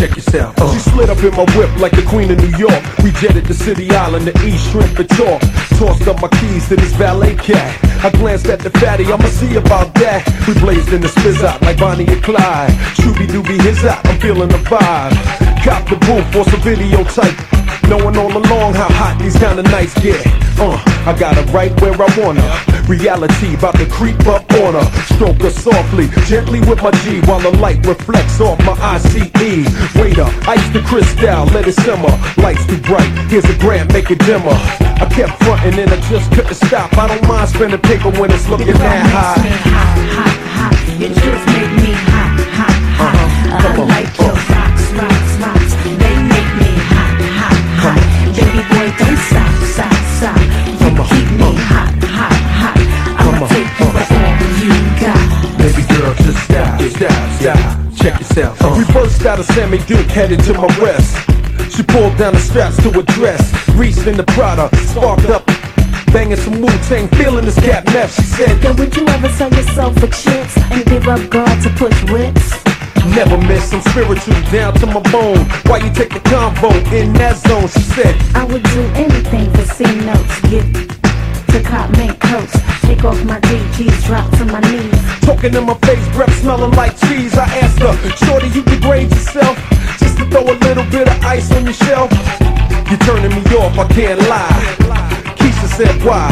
[0.00, 0.58] Check yourself.
[0.58, 0.72] Uh.
[0.72, 2.82] She slid up in my whip like the queen of New York.
[3.04, 5.42] We jetted to City Island to eat shrimp and chalk.
[5.76, 7.68] Tossed up my keys to this valet cat.
[8.02, 10.24] I glanced at the fatty, I'ma see about that.
[10.48, 12.70] We blazed in the spizz out like Bonnie and Clyde.
[12.96, 15.59] Shooby dooby his out, I'm feeling the vibe.
[15.64, 17.36] Cop the booth for some video type.
[17.84, 20.24] Knowing all along how hot these kind of nights get.
[20.56, 20.72] Uh,
[21.04, 22.82] I got her right where I want her.
[22.88, 24.86] Reality about to creep up on her.
[25.14, 29.12] Stroke her softly, gently with my G while the light reflects off my ICE.
[30.00, 32.14] Waiter, ice the crystal, let it simmer.
[32.40, 34.56] Lights too bright, here's a grant, make it dimmer.
[34.96, 36.96] I kept frontin' and I just couldn't stop.
[36.96, 39.36] I don't mind spending paper when it's looking that high.
[39.76, 40.74] Hot, hot.
[41.00, 43.76] It just make me hot, hot, hot.
[43.76, 44.59] I like your
[58.00, 58.12] stop.
[58.12, 58.62] Check yourself.
[58.62, 58.74] Uh.
[58.78, 61.16] We burst out of Sammy Duke, headed to my rest.
[61.74, 65.46] She pulled down the straps to her dress, reached in the Prada, sparked up,
[66.12, 68.14] banging some Wu Tang, feeling this cat meth.
[68.14, 71.70] She said, Yo, would you ever sell yourself for chips and give up God to
[71.70, 72.64] push whips?
[73.14, 75.44] Never miss, I'm spiritual down to my bone.
[75.66, 77.68] Why you take the convo in that zone?
[77.68, 80.40] She said, I would do anything for C notes.
[80.50, 81.09] Get
[81.52, 82.54] to mink coats.
[82.82, 84.94] Take off my DGs, drop to my knees.
[85.22, 87.36] Talking in my face, breath smelling like cheese.
[87.36, 89.56] I asked her, Shorty, you degrade yourself
[89.98, 92.10] just to throw a little bit of ice on your shelf.
[92.88, 94.60] You're turning me off, I can't lie.
[95.38, 96.28] Keisha said, why?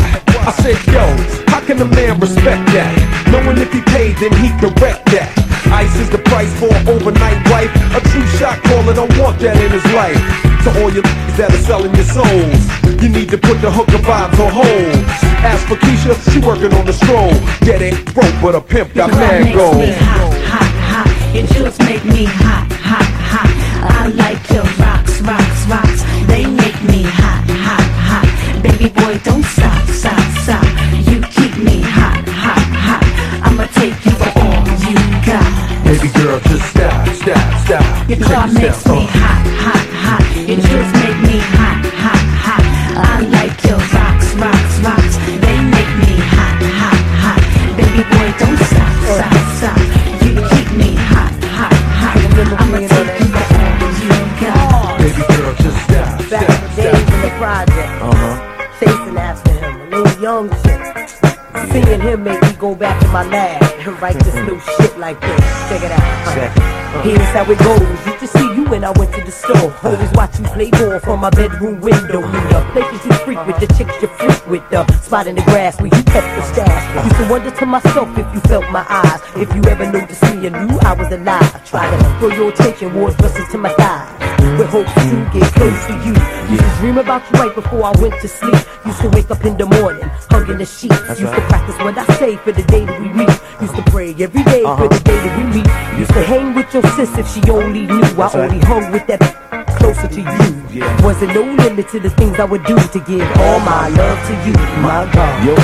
[0.47, 1.05] I said, yo,
[1.51, 2.93] how can a man respect that?
[3.31, 5.31] Knowing if he paid, then he direct that.
[5.73, 7.71] Ice is the price for an overnight wife.
[7.95, 10.48] A true shot caller don't want that in his life.
[10.69, 11.01] To all you
[11.41, 12.61] that are selling your souls,
[13.01, 15.01] you need to put the hooker vibes on hold.
[15.41, 17.33] As for Keisha, she working on the stroll.
[17.65, 19.81] Get it broke, but a pimp got Your mad makes gold.
[19.81, 21.09] me hot, hot, hot.
[21.33, 23.49] It just make me hot, hot, hot.
[23.81, 26.05] I like your rocks, rocks, rocks.
[26.29, 28.29] They make me hot, hot, hot.
[28.61, 30.69] Baby boy, don't stop, stop, stop.
[31.09, 33.05] You keep me hot, hot, hot.
[33.41, 35.49] I'ma take you for all you got.
[35.89, 37.87] Baby girl, just stop, stop, stop.
[38.05, 39.48] Your car makes me hot,
[40.49, 40.98] hot, hot.
[61.99, 64.55] Seeing him make me go back to my lab and write this mm-hmm.
[64.55, 65.41] new shit like this.
[65.69, 66.35] Check it out.
[66.35, 67.03] Check uh-huh.
[67.03, 68.07] Here's how it goes.
[68.07, 69.57] Used to see you when I went to the store.
[69.57, 69.89] Uh-huh.
[69.89, 72.21] Always watch you play ball from my bedroom window.
[72.21, 75.43] Knew the places you freak with, the chicks you freak with, the spot in the
[75.43, 77.05] grass where you kept the stash.
[77.05, 79.21] Used to wonder to myself if you felt my eyes.
[79.37, 81.55] If you ever noticed me and knew I was alive.
[81.55, 84.18] I tried to throw your attention, wars busting to my thighs.
[84.59, 86.15] With hopes to get close to you.
[86.51, 88.57] Used to dream about you right before I went to sleep.
[88.87, 90.99] Used to wake up in the morning, hugging the sheets.
[91.21, 93.31] Used to practice what I say for the day that we meet.
[93.61, 94.89] Used to pray every day for Uh-huh.
[94.89, 95.69] the day that we meet.
[95.99, 98.03] Used to hang with your sis if she only knew.
[98.19, 99.21] I only hung with that
[99.79, 100.49] closer to you.
[100.71, 101.05] Yeah.
[101.05, 104.35] Wasn't no limit to the things I would do to give all my love to
[104.47, 105.45] you, my God.
[105.47, 105.55] Yo,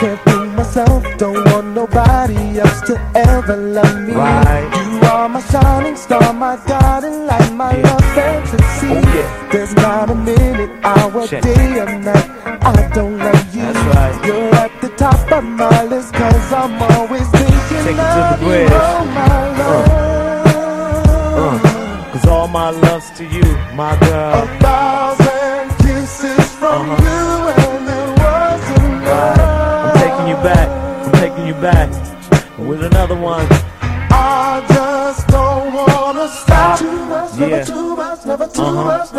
[0.00, 4.14] Can't fool myself, don't want nobody else to ever love me.
[4.14, 4.91] Right.
[5.12, 8.86] Are my shining star, my guiding light, my love fantasy.
[8.88, 9.48] Oh, yeah.
[9.52, 11.42] There's not a minute, hour, Check.
[11.42, 12.30] day, or night.
[12.64, 13.60] I don't love you.
[13.62, 14.26] That's right.
[14.26, 18.34] You're at the top of my list, cause I'm always thinking Take it to the
[18.34, 19.88] of you, oh my love.
[21.44, 23.44] uh, cause all my loves to you,
[23.74, 24.42] my girl.
[24.44, 27.04] A thousand kisses from Uh-huh.
[27.06, 27.26] you,
[27.60, 29.40] and it wasn't right.
[29.84, 30.68] I'm taking you back,
[31.06, 31.88] I'm taking you back
[32.58, 33.46] with another one.
[37.50, 39.10] Too much.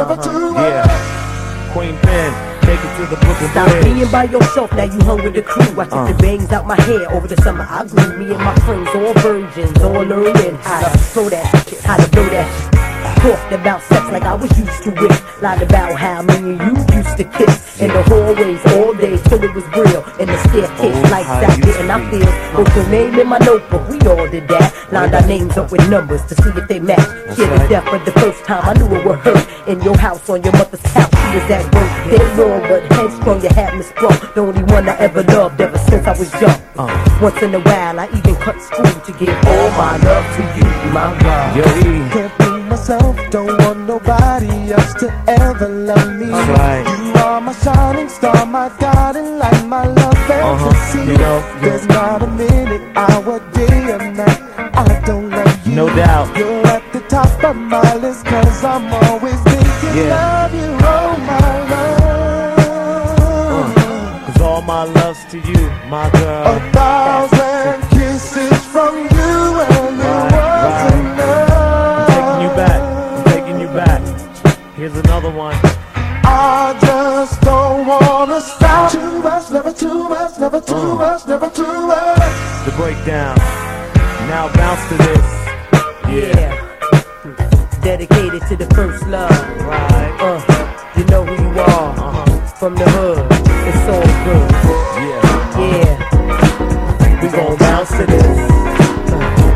[0.55, 1.73] Yeah.
[1.73, 3.83] Queen Pen, take it to the Brooklyn Stop Bridge.
[3.83, 5.63] being by yourself, now you hung with the crew.
[5.81, 6.11] I took Uh.
[6.11, 7.65] the bangs out my hair over the summer.
[7.69, 11.81] I grew me and my friends, all virgins, all learning how to throw that, shit,
[11.81, 12.82] how to blow that.
[13.23, 15.41] Talked about sex like I was used to it.
[15.41, 19.41] Lied about how me and you used to kiss in the hallways all day till
[19.41, 20.03] it was real.
[20.19, 22.35] In the staircase, Oh, lights how out, getting our feels.
[22.51, 24.75] Wrote your name in my notebook, we all did that.
[24.91, 26.99] Lined our names up with numbers to see if they match.
[27.31, 27.69] Scared to right.
[27.69, 29.69] death for the first time, I knew it would hurt.
[29.69, 31.91] In your house, on your mother's couch, she was at work.
[32.11, 34.19] Dead wrong, but headstrong, you had me sprung.
[34.35, 36.59] The only one I ever loved ever since I was young.
[36.75, 36.91] Uh.
[37.21, 40.67] Once in a while, I even cut school to give all my love to you,
[40.91, 41.55] my God.
[41.55, 42.42] Yo,
[42.83, 46.29] myself, don't want nobody else to ever love me.
[46.29, 46.83] Right.
[46.99, 50.99] You are my shining star, my guiding light, my love fantasy.
[50.99, 51.11] Uh-huh.
[51.11, 54.41] You know, There's not a minute, hour, day, or night.
[54.75, 55.75] I don't love you.
[55.75, 56.35] No doubt.
[56.37, 60.45] You're at the top of my list, cause I'm always thinking Yeah.
[60.45, 61.83] of you, oh my love.
[64.25, 66.72] Cause all my love's to you, my girl.
[75.13, 75.55] Another one.
[76.25, 78.91] I just don't wanna stop.
[78.91, 80.95] Too much, never too much, never too Uh.
[80.95, 82.33] much, never too much.
[82.65, 83.35] The breakdown.
[84.33, 85.27] Now bounce to this.
[86.09, 86.55] Yeah.
[87.83, 89.29] Dedicated to the first love.
[89.69, 90.13] Right.
[90.19, 90.41] Uh,
[90.97, 91.89] you know who you are.
[91.93, 92.25] Uh-huh.
[92.59, 93.19] From the hood.
[93.69, 94.51] It's all good.
[95.09, 95.61] Yeah.
[95.63, 97.21] Yeah.
[97.21, 98.37] We gon' bounce to this.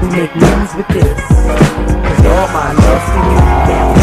[0.02, 1.20] We make moves with this.
[2.06, 3.97] Cause all my love to you.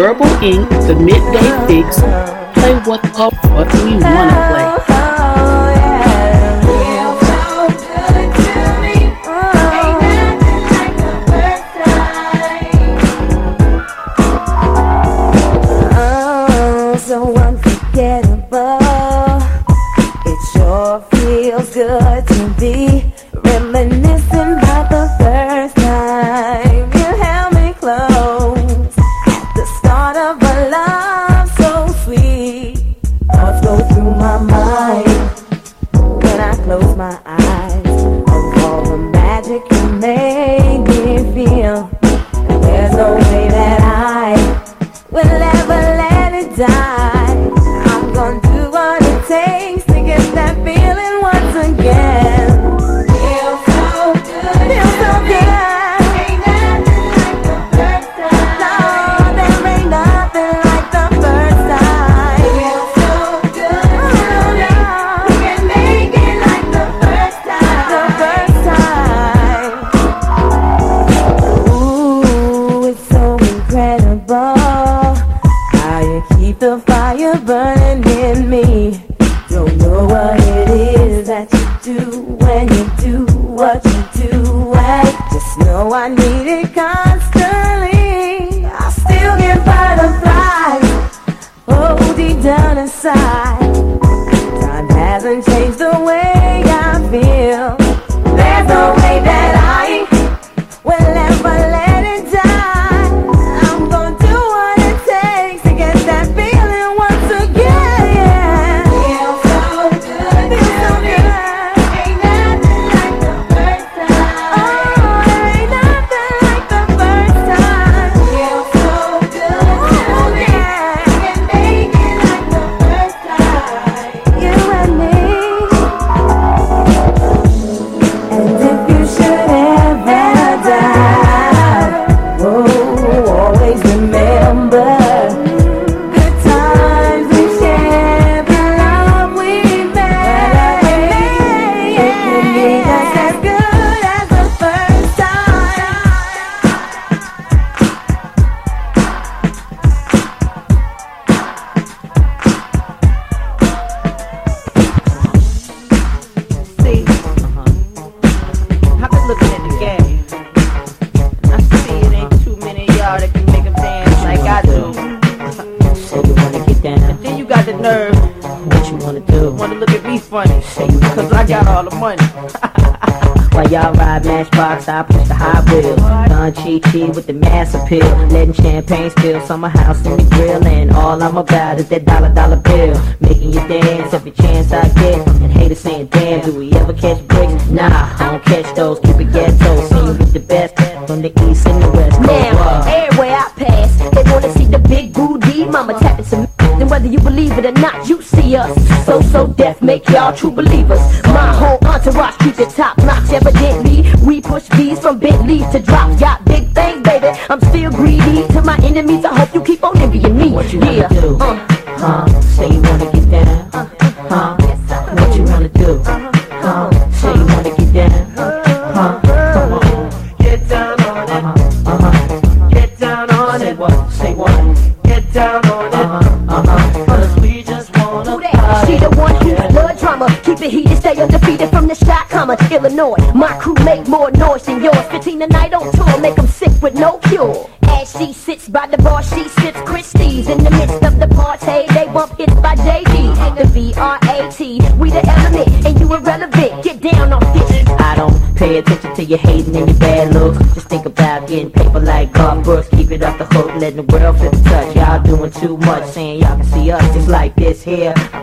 [0.00, 2.00] Verbal Ink, the Midday Fixx,
[2.54, 3.04] play what
[3.50, 4.89] what we wanna play.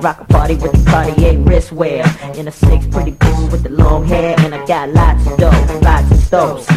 [0.07, 2.01] rock a party with the Cartier wristwear.
[2.37, 4.35] And a six pretty bitch with the long hair.
[4.39, 6.76] And I got lots of dough, lots of stoves.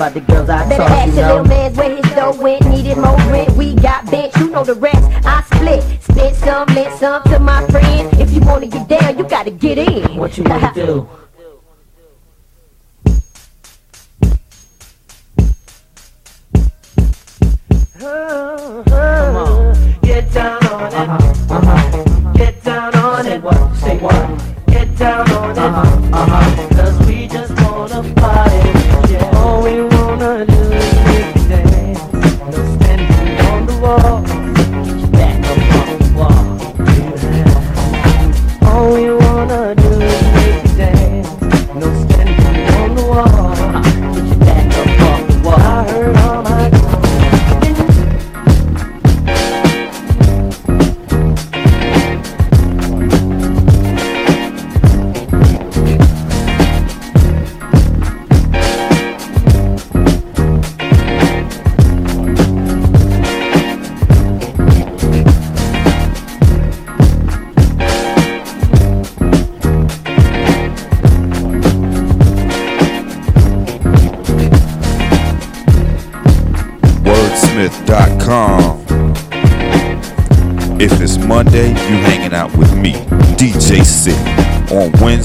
[0.00, 1.34] about the girls I Better talk, ask you know.
[1.34, 2.64] your man where his dough went.
[2.66, 3.50] Needed more rent.
[3.52, 4.34] We got bent.
[4.36, 4.96] You know the rest.
[5.26, 5.82] I split.
[6.02, 8.18] Spent some, lent some to my friends.
[8.18, 10.16] If you wanna get down, you gotta get in.
[10.16, 11.06] What you wanna do?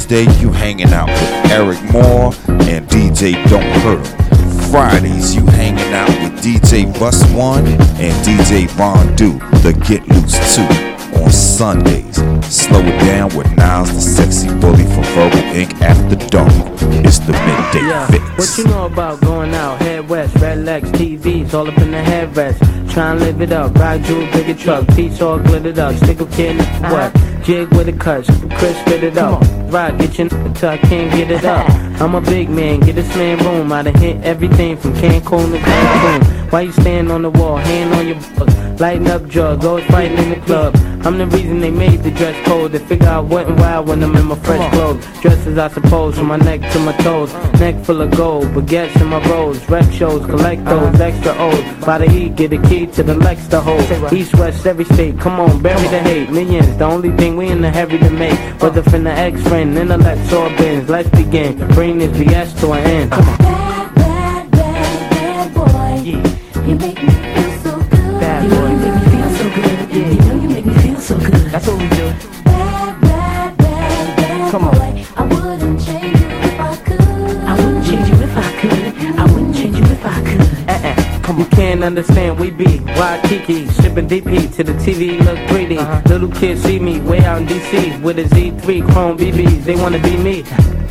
[0.08, 2.32] Tuesday, you hanging out with Eryk Moore
[2.68, 4.70] and DJ Don't Hurt 'Em.
[4.70, 10.38] Fridays, you hanging out with DJ Bus One and DJ Ron Do, the Get Loose
[10.56, 10.62] 2.
[11.24, 16.54] On Sundays, slow it down with Niles, the sexy bully from Verbal Ink After dark.
[17.04, 18.06] It's the midday yeah.
[18.06, 18.24] fix.
[18.38, 19.82] What you know about going out?
[19.82, 22.60] Head west, red legs, TVs, all up in the headrest.
[22.94, 26.26] Try and live it up, ride jewel, bigger truck, piece all glittered up, stick a
[26.28, 27.16] kid in the what?
[27.16, 27.44] Uh-huh.
[27.44, 28.28] Jig with a cuss,
[28.58, 29.42] Chris spit it up.
[29.68, 31.85] Right, get your n- till I can't get it up.
[31.98, 33.72] I'm a big man, get this man room.
[33.72, 36.52] I done hit everything from Cancun to Cancun.
[36.52, 40.18] Why you stand on the wall, hand on your book, lighting up drugs, always fighting
[40.18, 40.76] in the club.
[41.06, 42.72] I'm the reason they made the dress code.
[42.72, 45.06] They figure I went wild when I'm in my fresh clothes.
[45.22, 47.32] Dresses I suppose, from my neck to my toes.
[47.60, 49.70] Neck full of gold, baguettes in my rolls.
[49.70, 51.86] Rec shows, collect those extra O's.
[51.86, 54.12] By the E, get a key to the Lex to hold.
[54.12, 55.20] East, west, every state.
[55.20, 56.32] Come on, bury the hate.
[56.32, 58.40] Millions, the only thing we in the heavy to make.
[58.60, 60.90] Whether from the ex friend, intellect or bins.
[60.90, 61.56] Let's begin.
[61.76, 63.12] Bring BS to an end.
[63.12, 63.38] Come on.
[63.38, 64.44] Bad
[65.54, 66.02] boy,
[66.66, 68.20] you make me feel so good.
[68.20, 69.90] Bad know you make me feel so good.
[69.92, 71.34] Yeah, you know you make me feel so good.
[71.52, 72.12] That's what we do.
[72.44, 74.72] Bad, bad, bad, bad Come on.
[74.74, 75.06] boy.
[75.16, 77.02] I wouldn't change you if I could.
[77.02, 78.96] I wouldn't change you if I could.
[79.20, 80.42] I wouldn't change you if I could.
[80.68, 80.96] Uh-uh.
[81.22, 85.78] Come you can't understand, we be wild Kiki, shipping DP to the TV, look 3D.
[85.78, 86.02] Uh-huh.
[86.08, 89.64] Little kids see me way out in DC with a Z3 Chrome BBs.
[89.66, 90.44] They wanna be me.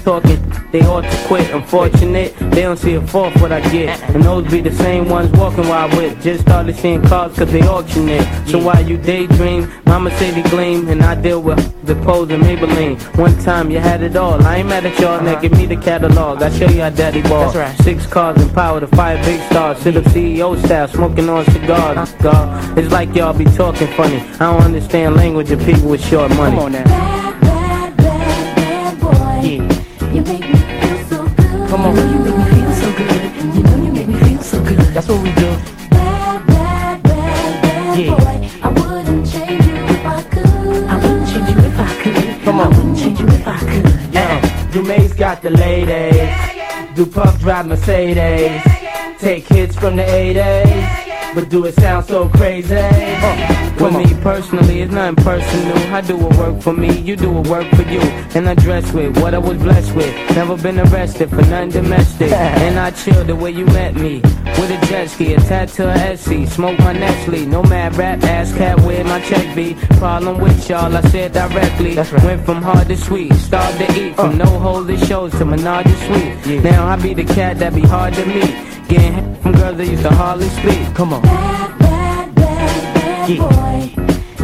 [0.05, 0.39] Talking,
[0.71, 1.51] they ought to quit.
[1.51, 3.99] Unfortunate, they don't see a fourth what I get.
[4.11, 6.21] And those be the same ones walking while I whip.
[6.21, 8.23] Just started seeing cars cause they auction it.
[8.47, 13.01] So while you daydream, my Mercedes gleam, and I deal with the pose and Maybelline.
[13.17, 14.45] One time you had it all.
[14.45, 15.41] I ain't mad at y'all, now uh-huh.
[15.41, 16.43] give me the catalog.
[16.43, 17.51] I show you how daddy ball.
[17.55, 17.75] Right.
[17.79, 19.79] Six cars and power to five big stars.
[19.79, 21.97] Sit up CEO style, smoking on cigars.
[21.97, 22.23] Uh-huh.
[22.23, 24.19] God, it's like y'all be talking funny.
[24.19, 26.57] I don't understand language of people with short money.
[26.57, 27.44] Come on now.
[31.75, 31.97] Come on.
[31.97, 33.57] You know you make me feel so good.
[33.57, 34.79] You know you make me feel so good.
[34.95, 35.51] That's what we do.
[35.91, 38.15] Bad, bad, bad, bad Yeah.
[38.15, 38.51] boy.
[38.63, 40.47] I wouldn't change you if I could.
[40.47, 42.45] I wouldn't change you if I could.
[42.45, 44.15] Come I wouldn't change you if I could.
[44.15, 44.69] Yeah.
[44.71, 46.95] Dumae's got the ladies.
[46.95, 48.63] Do Puff drive Mercedes.
[49.19, 51.04] Take hits from the 80s.
[51.35, 52.77] But do it sound so crazy?
[53.77, 55.77] For me personally, it's nothing personal.
[55.93, 58.01] I do what work for me, you do what work for you.
[58.37, 60.15] And I dress with what I was blessed with.
[60.37, 62.31] Never been arrested for nothing domestic.
[62.65, 64.21] And I chill the way you met me.
[64.59, 66.47] With a jet ski, attached to a SC.
[66.47, 67.47] Smoke my Nestle.
[67.47, 69.75] No mad rap, ass cat where my check be.
[69.99, 71.97] Problem with y'all, I said directly.
[71.97, 74.15] Went from hard to sweet, starved to eat.
[74.15, 76.63] From no holder shows to menage a suite.
[76.63, 78.55] Now I be the cat that be hard to meet.
[78.89, 80.81] Getting from girls that used to hardly speak.
[80.95, 81.21] Come on.
[81.23, 83.37] Bad, bad, bad Yeah.
[83.45, 83.79] boy.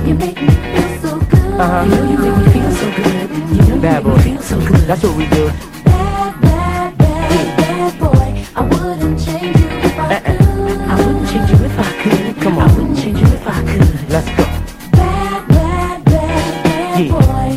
[0.07, 1.61] You make me feel so good.
[1.61, 1.85] Uh-huh.
[1.85, 3.31] You know you make me feel so good.
[3.57, 4.17] You know Bad you make boy.
[4.17, 4.83] me feel so good.
[4.89, 5.45] That's what we do.
[5.89, 8.31] Bad, bad, bad, bad boy.
[8.57, 10.41] I wouldn't change you if I could.
[10.93, 12.43] I wouldn't change you if I could.
[12.43, 14.11] Come I wouldn't change you if I could.
[14.15, 14.45] Let's go.
[15.01, 17.13] Bad, bad, bad, bad Yeah.
[17.17, 17.51] boy.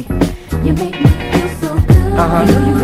[0.65, 2.13] You make me feel so good.
[2.23, 2.45] Uh-huh.
[2.47, 2.75] You know you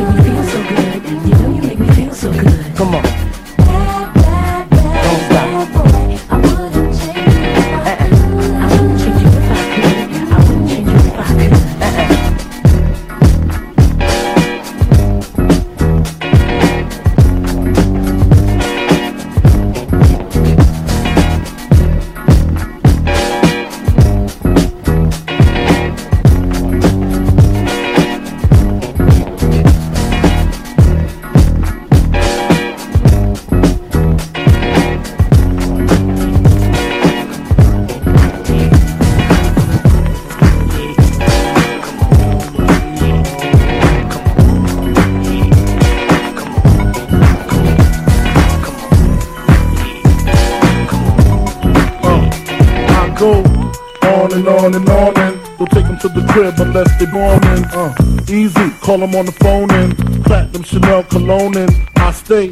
[56.69, 57.65] unless they born in.
[57.73, 57.93] Uh,
[58.29, 62.49] easy, call them on the phone and platinum Chanel cologne and I stay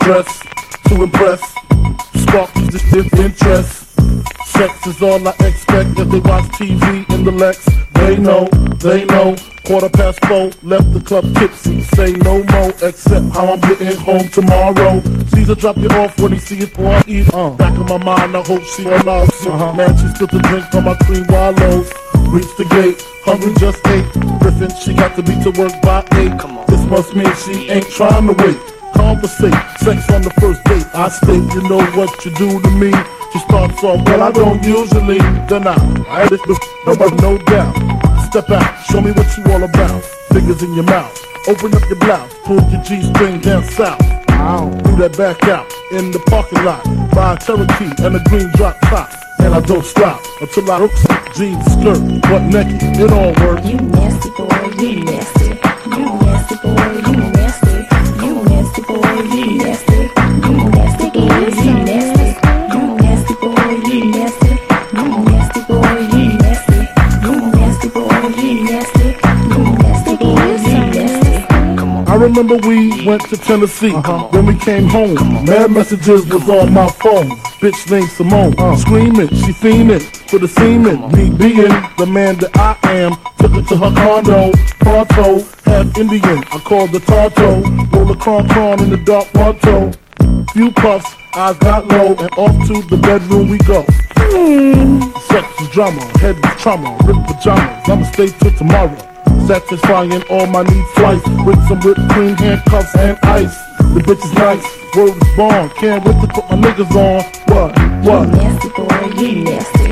[0.00, 0.42] dressed
[0.86, 1.40] to impress.
[2.22, 3.86] Spark is just this interest.
[4.46, 7.68] Sex is all I expect as they watch TV in the Lex.
[7.94, 8.46] They know,
[8.78, 9.36] they know.
[9.66, 11.82] Quarter past four, left the club tipsy.
[11.82, 15.00] Say no more, except how I'm getting home tomorrow.
[15.34, 17.32] Caesar drop you off when he see it for I eat.
[17.32, 19.46] Uh, back in my mind, I hope she allows.
[19.46, 19.72] Uh-huh.
[19.74, 22.09] Man, she spilled the drink from my cream wallows.
[22.30, 24.06] Reach the gate, hungry just ate.
[24.38, 26.38] Griffin, she got to be to work by eight.
[26.38, 26.66] Come on.
[26.68, 28.56] This must mean she ain't trying to wait.
[28.94, 29.52] Conversate,
[29.82, 30.86] sex on the first date.
[30.94, 32.92] I state, you know what you do to me.
[33.32, 35.18] She starts off, well, I don't usually.
[35.50, 35.74] Then I,
[36.06, 37.74] I had it before, but no doubt.
[38.30, 40.04] Step out, show me what you all about.
[40.30, 41.10] Fingers in your mouth,
[41.48, 44.19] open up your blouse, pull your G-string down south.
[44.40, 46.82] Do that back out in the parking lot.
[47.14, 49.12] Buy a Cherokee and a green drop top.
[49.38, 50.92] and I don't stop until I hook
[51.36, 52.80] jeans, skirt, butt naked.
[52.98, 53.68] It all works.
[53.68, 54.48] You nasty boy,
[54.80, 55.44] you nasty.
[55.44, 57.29] You nasty boy, you nasty.
[72.30, 73.90] Remember we went to Tennessee.
[73.90, 75.14] When we came home,
[75.44, 77.28] mad messages was on my phone.
[77.60, 81.10] Bitch named Simone, screaming, she fiending for the semen.
[81.12, 84.52] Me being the man that I am, took her to her condo.
[84.80, 87.62] Pronto, half Indian, I called the Tonto.
[87.96, 89.92] Roll a cron cron in the dark Ponto.
[90.52, 93.84] Few puffs, eyes got low, and off to the bedroom we go.
[94.16, 95.00] Hmm.
[95.28, 97.88] Sex is drama, head is trauma, rip pajamas.
[97.88, 99.09] I'ma stay till tomorrow.
[99.46, 103.56] Satisfying all my needs twice with some whipped cream, handcuffs, and ice.
[103.78, 104.64] The bitch is nice,
[104.94, 105.68] word is born.
[105.70, 107.24] Can't wait to put my niggas on.
[107.50, 107.78] What?
[108.04, 108.28] What?
[108.28, 109.89] You nasty boy, you nasty.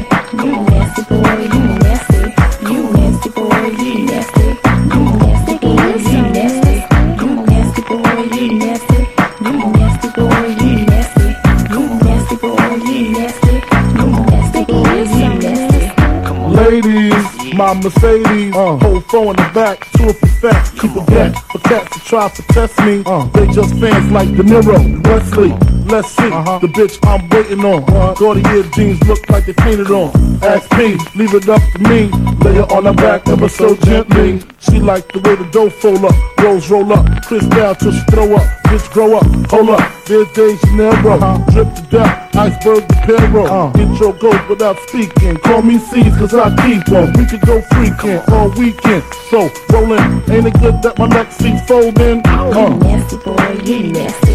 [17.59, 21.59] My Mercedes, hold four in the back, two of the fat, keep a back for
[21.59, 23.02] cats to try to test me.
[23.34, 25.50] They just fans like De Niro, Wesley.
[25.90, 26.30] Let's see
[26.62, 28.14] the bitch I'm waiting on.
[28.14, 30.14] Gordy ear jeans look like they painted on.
[30.44, 32.06] Ask me, leave it up to me.
[32.44, 34.40] Lay her on her back ever so gently.
[34.61, 38.00] She like the way the dough fold up, rolls roll up, Chris down till she
[38.12, 38.57] throw up.
[38.68, 40.04] Bitch grow up, hold up.
[40.04, 41.18] There's De Janeiro,
[41.52, 43.72] drip to death, iceberg the Pedro.
[43.80, 45.38] Intro goes without speaking.
[45.38, 47.12] Call me C's cause I keep them.
[47.14, 49.04] We could go freaking all weekend.
[49.30, 52.20] So rolling, ain't it good that my neck seat's folding?
[52.26, 52.76] Oh, you uh.
[52.76, 54.32] nasty boy, you nasty.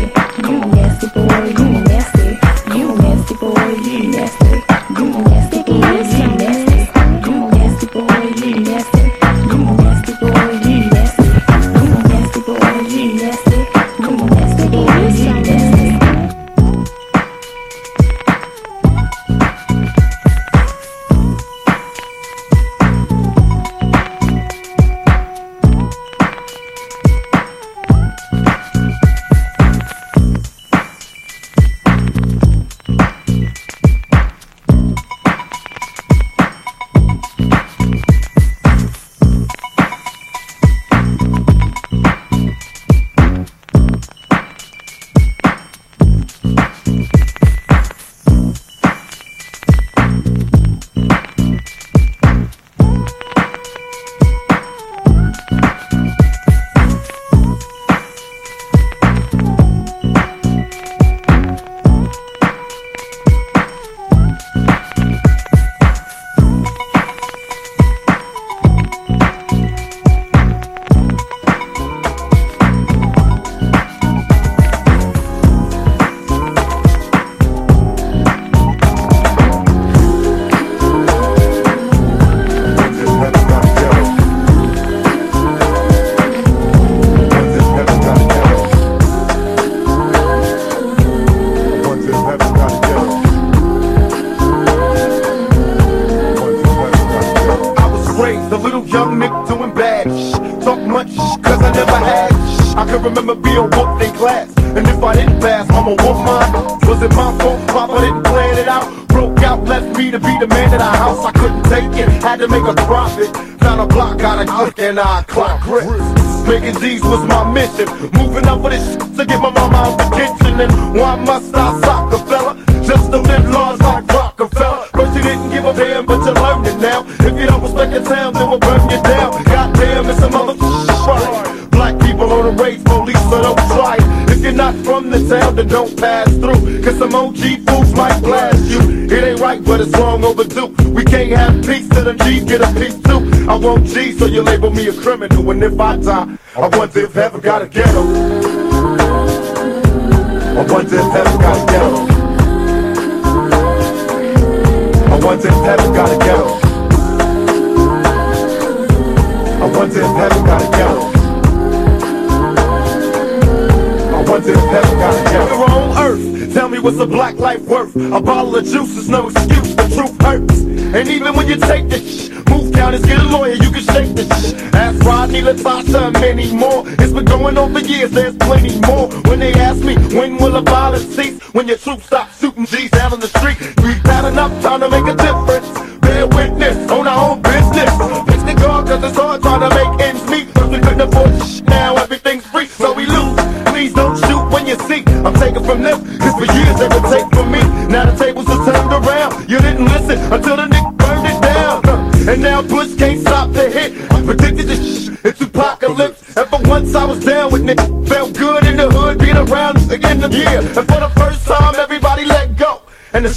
[0.48, 1.83] You nasty boy, you nasty.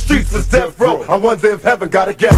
[0.06, 1.02] Streets is death row.
[1.08, 2.36] I wonder if heaven got a ghetto.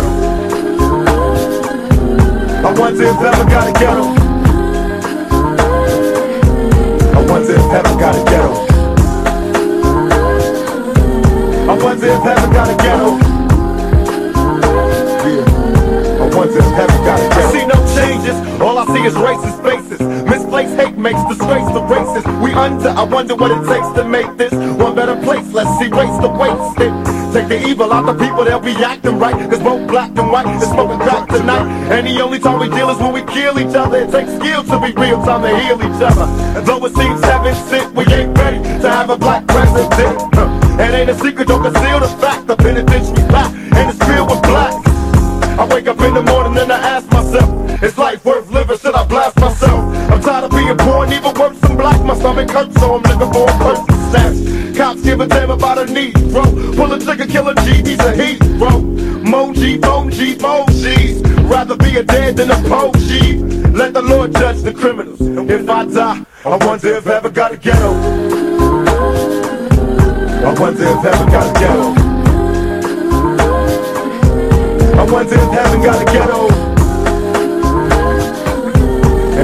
[2.67, 4.05] I wonder if heaven got a ghetto.
[7.17, 8.53] I wonder if heaven got a ghetto.
[11.71, 13.09] I wonder if heaven got a ghetto.
[16.23, 17.78] I wonder if heaven got a ghetto.
[17.99, 18.37] Changes.
[18.61, 20.01] All I see is racist faces.
[20.31, 22.27] Misplaced hate makes disgrace the racist.
[22.43, 22.91] We under.
[22.91, 25.47] I wonder what it takes to make this one better place.
[25.53, 26.93] Let's erase the wasted.
[27.35, 29.35] Take the evil out the people, they'll be acting right.
[29.51, 31.67] Cause both black and white is smoking crack tonight.
[31.93, 33.99] And the only time we deal is when we kill each other.
[33.99, 36.25] It takes skill to be real time to heal each other.
[36.57, 39.91] And though it seems heaven sent, we ain't ready to have a black president.
[40.81, 42.47] It ain't a secret, don't conceal the fact.
[42.47, 44.89] The penitentiary pack, and it's filled with blacks.
[45.59, 47.18] I wake up in the morning and I ask myself,
[47.83, 48.79] is life worth living?
[48.79, 49.95] Should I blast myself?
[50.11, 52.03] I'm tired of being poor and even worse than black.
[52.05, 54.75] My stomach hurts, so I'm looking for a person.
[54.75, 56.43] Cops give a damn about a need, bro.
[56.43, 58.71] Pull a trigger, kill a G, he's a heat, bro.
[59.27, 61.51] Moji, Moji, Mojis.
[61.51, 63.75] Rather be a dead than a Poji.
[63.75, 65.21] Let the Lord judge the criminals.
[65.21, 67.93] If I die, I wonder if heaven got a ghetto.
[70.47, 71.95] I wonder if heaven got a ghetto.
[74.99, 76.68] I wonder if heaven got a ghetto.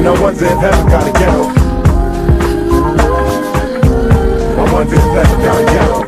[0.06, 1.44] And one's in heaven got a ghetto.
[4.60, 5.98] I wonder if heaven got a ghetto.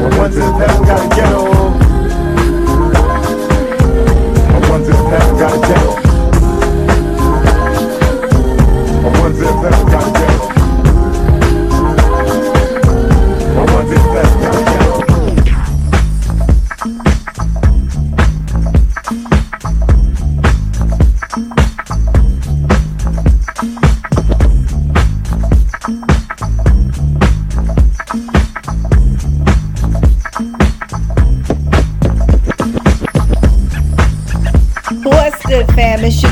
[0.00, 1.40] I wonder if heaven got a ghetto.
[4.48, 6.05] I wonder if heaven got a ghetto.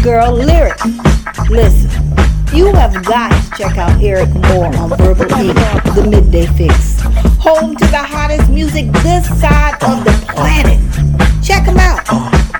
[0.04, 0.78] Girl Lyric.
[1.48, 1.88] Listen,
[2.54, 5.56] you have got to check out Eryk Moore on Verbal Ink,
[5.94, 7.00] the Midday Fixx.
[7.40, 10.78] Home to the hottest music this side of the planet.
[11.42, 12.04] Check him out.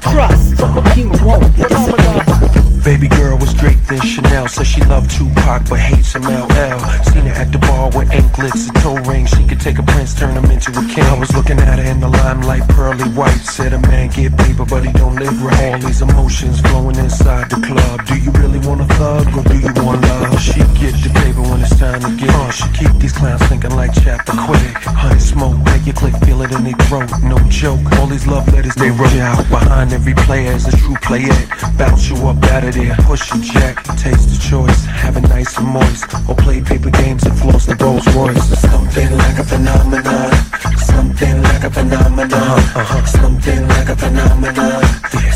[0.00, 0.58] Trust,
[0.96, 2.82] you won't be disappointed.
[2.82, 6.78] Baby girl was draped in Chanel, said she loved Tupac but hates some LL.
[7.12, 9.28] Seen her at the bar with anklets and toe rings.
[9.28, 11.04] She take a prince, turn him into a king.
[11.04, 13.40] I was looking at her in the limelight, pearly white.
[13.40, 15.72] Said a man get paper, but he don't live right.
[15.72, 18.04] All these emotions flowing inside the club.
[18.04, 20.38] Do you really want a thug or do you want love?
[20.38, 22.52] She get the paper when it's time to get it.
[22.52, 24.76] She keep these clowns thinking like chapter quick.
[24.84, 27.08] Honey smoke, make your click, feel it in their throat.
[27.22, 29.48] No joke, all these love letters they wrote out.
[29.48, 31.32] Behind every player is a true player.
[31.78, 35.58] Bounce you up out of there, push your jack, taste the choice, have it nice
[35.58, 38.48] and moist, or play paper games and floss the Rolls Royce.
[38.58, 40.32] Something like a phenomenon,
[40.92, 42.60] something like a phenomenon,
[43.20, 44.82] something like a phenomenon,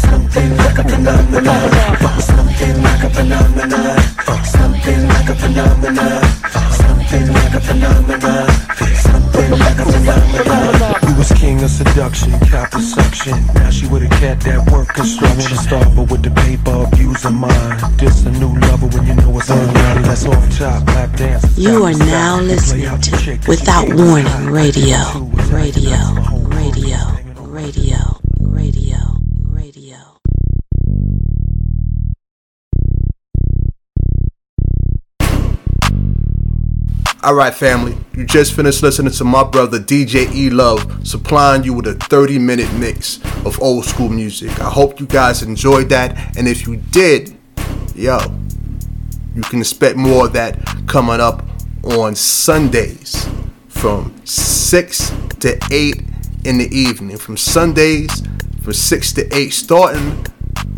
[0.09, 1.69] something like a phenomenon,
[2.33, 3.99] something like a phenomenon,
[4.57, 6.23] something like a phenomenon,
[6.81, 8.49] something like a phenomenon,
[9.07, 11.09] something like a phenomenon.
[11.09, 13.37] You was king of seduction, cop of suction.
[13.55, 15.57] Now she with a cat that work construction.
[15.59, 17.98] Start but with the paper abusing mine.
[21.57, 24.97] You are now listening to Without Warning Radio.
[25.51, 25.97] Radio.
[26.49, 26.99] Radio.
[27.39, 28.20] Radio.
[28.41, 28.99] Radio.
[29.49, 29.99] Radio.
[37.24, 41.87] Alright, family, you just finished listening to my brother DJ E Love supplying you with
[41.87, 44.61] a 30 minute mix of old school music.
[44.61, 47.37] I hope you guys enjoyed that, and if you did,
[47.95, 48.18] yo,
[49.39, 50.59] you can expect more of that
[50.89, 51.47] coming up
[51.84, 53.28] on Sundays
[53.68, 56.03] from 6 to 8
[56.45, 57.16] in the evening.
[57.16, 58.11] From Sundays
[58.61, 60.26] from 6 to 8, starting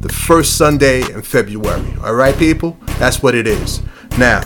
[0.00, 1.82] the first Sunday in February.
[2.00, 2.76] Alright, people?
[2.98, 3.80] That's what it is.
[4.18, 4.42] Now,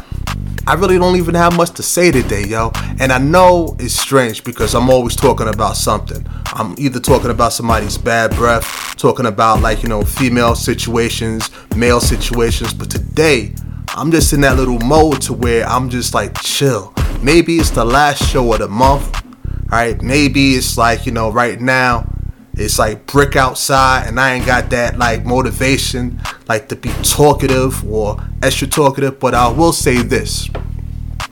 [0.68, 2.70] I really don't even have much to say today, yo.
[3.00, 6.24] And I know it's strange because I'm always talking about something.
[6.52, 12.00] I'm either talking about somebody's bad breath, talking about like, you know, female situations, male
[12.00, 13.54] situations, but today
[13.96, 16.92] I'm just in that little mode to where I'm just like chill.
[17.22, 19.22] Maybe it's the last show of the month.
[19.64, 22.10] Alright, maybe it's like, you know, right now
[22.54, 27.88] it's like brick outside and I ain't got that like motivation like to be talkative
[27.88, 30.50] or extra talkative, but I will say this.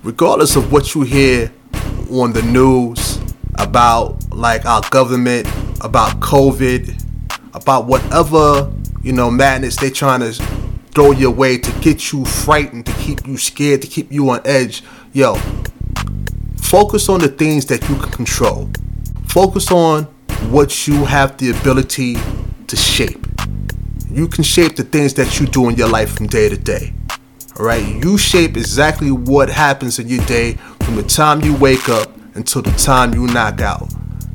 [0.02, 1.52] regardless of what you hear
[2.10, 3.20] on the news
[3.56, 5.46] about like our government,
[5.80, 7.00] about COVID,
[7.54, 10.61] about whatever, you know, madness they trying to
[10.94, 14.40] throw your way to get you frightened, to keep you scared, to keep you on
[14.44, 14.82] edge.
[15.12, 15.34] Yo,
[16.56, 18.70] focus on the things that you can control.
[19.26, 20.04] Focus on
[20.50, 22.16] what you have the ability
[22.66, 23.26] to shape.
[24.10, 26.92] You can shape the things that you do in your life from day to day.
[27.58, 31.88] All right, you shape exactly what happens in your day from the time you wake
[31.88, 33.88] up until the time you knock out.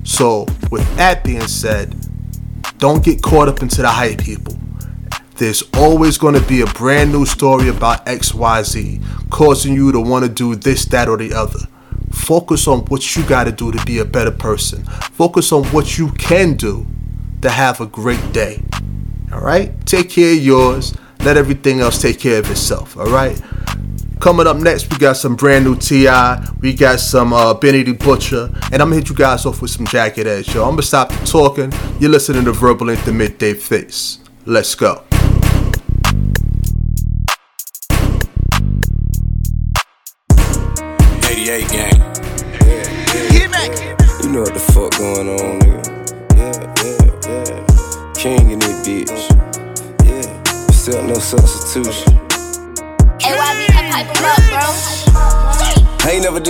[0.04, 1.96] So, with that being said,
[2.78, 4.58] don't get caught up into the hype, people.
[5.38, 10.26] There's always going to be a brand new story about XYZ, causing you to want
[10.26, 11.60] to do this, that, or the other.
[12.12, 14.84] Focus on what you got to do to be a better person.
[14.84, 16.88] Focus on what you can do
[17.44, 18.64] to have a great day.
[19.32, 19.74] All right?
[19.86, 20.96] Take care of yours.
[21.20, 22.98] Let everything else take care of itself.
[22.98, 23.40] All right?
[24.20, 26.50] Coming up next, we got some brand new T.I.
[26.62, 28.50] We got some uh, Benny the Butcher.
[28.72, 30.64] And I'm going to hit you guys off with some Jagged Edge, yo.
[30.64, 31.72] I'm going to stop talking.
[32.00, 34.18] You're listening to Verbal the Midday Fixx.
[34.46, 35.07] Let's go.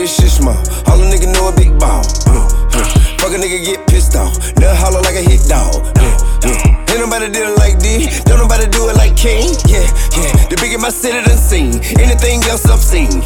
[0.07, 0.57] Did shit small.
[0.87, 2.03] All a nigga know a big ball.
[2.27, 2.83] Uh, uh.
[3.19, 4.37] Fuck a nigga get pissed off.
[4.57, 5.75] Never holler like a hit dog.
[5.97, 6.87] Uh.
[6.89, 8.07] Ain't nobody did it like D.
[8.23, 9.53] Don't nobody do it like King.
[9.67, 9.83] Yeah,
[10.15, 10.47] yeah.
[10.47, 11.83] The bigger my city done seen.
[11.99, 13.21] Anything else obscene.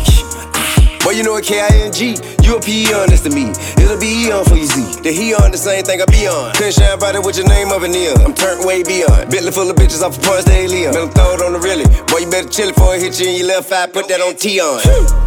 [1.01, 2.21] Boy, you know a K-I-N-G.
[2.45, 3.49] You a P-E-on next to me.
[3.81, 5.01] It'll be E-on for you, Z.
[5.01, 6.53] The he on the same thing I be on.
[6.53, 8.13] Couldn't shine about it with your name over near.
[8.21, 9.33] I'm turned way beyond.
[9.33, 10.93] Bentley full of bitches off of parts they live.
[10.93, 11.89] I'm throw it on the really.
[12.05, 13.89] Boy, you better chill it before it hit you in your left eye.
[13.89, 14.77] Put that on T on.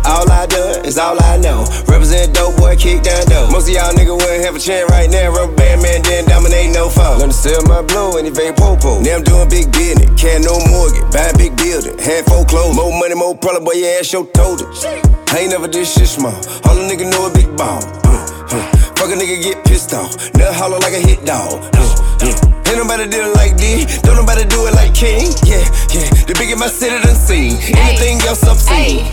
[0.06, 1.66] All I done is all I know.
[1.90, 3.50] Represent dope boy, kick down dope.
[3.50, 5.34] Most of y'all niggas wouldn't have a chance right now.
[5.34, 7.18] Rubber band man, then dominate no fall.
[7.18, 9.02] Learn to sell my blow and evade popo.
[9.02, 10.06] Now I'm doing big business.
[10.14, 11.02] Can't no mortgage.
[11.10, 11.98] Buy a big building.
[12.30, 12.78] Four clothes.
[12.78, 15.13] More money, more problem, boy, your ass told it.
[15.34, 16.30] I ain't never did shit small.
[16.62, 17.82] All a nigga know a big ball.
[18.06, 18.22] Uh,
[18.54, 18.66] uh.
[18.94, 20.14] Fuck a nigga get pissed off.
[20.38, 21.58] Never holler like a hit dog.
[21.74, 21.82] Uh,
[22.22, 22.70] uh.
[22.70, 23.82] Ain't nobody did it like D.
[24.06, 25.34] Don't nobody do it like King.
[25.42, 26.06] Yeah, yeah.
[26.30, 27.58] The bigger my city done seen.
[27.82, 29.10] Anything else obscene.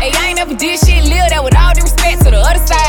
[0.00, 2.64] Hey, I ain't never did shit, live that with all due respect to the other
[2.64, 2.88] side.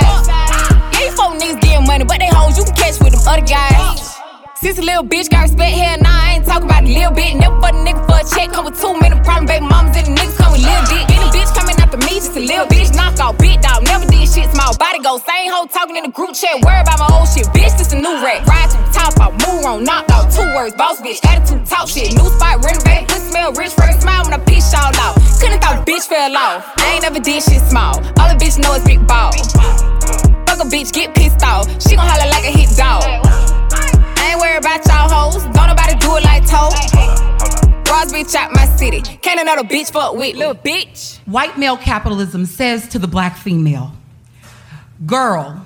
[0.96, 3.44] Yeah, you folk niggas getting money, but they hoes you can catch with them other
[3.44, 4.16] guys.
[4.64, 7.36] Since a little bitch got respect, hell nah, I ain't talking about a little bit.
[7.36, 10.08] Never fuck a nigga for a check, come with too many problems, baby mamas and
[10.08, 11.04] the niggas come with little dick.
[11.12, 13.86] Any bitch coming after me, just a little bitch, knock off, big dog.
[13.86, 16.98] Never did shit, small body go, same hoe talking in the group chat, worry about
[16.98, 18.42] my old shit, bitch, this a new rap.
[18.50, 21.88] Ride to the top, I move on, knock out two words, boss bitch, attitude, talk
[21.88, 25.16] shit, new spot, renovate, good smell, rich, first smile when I piss y'all out.
[25.38, 28.58] Couldn't thought a bitch fell off, I ain't never did shit small, all the bitch
[28.58, 29.32] know is big ball.
[30.50, 33.06] Fuck a bitch, get pissed off, she gon' holler like a hit dog.
[34.18, 35.44] I ain't worried about y'all hoes.
[35.54, 36.74] Don't nobody do it like Toe.
[37.96, 39.00] Bras bitch out my city.
[39.00, 41.18] Can't another bitch fuck with little bitch.
[41.20, 43.94] White male capitalism says to the black female,
[45.06, 45.66] Girl,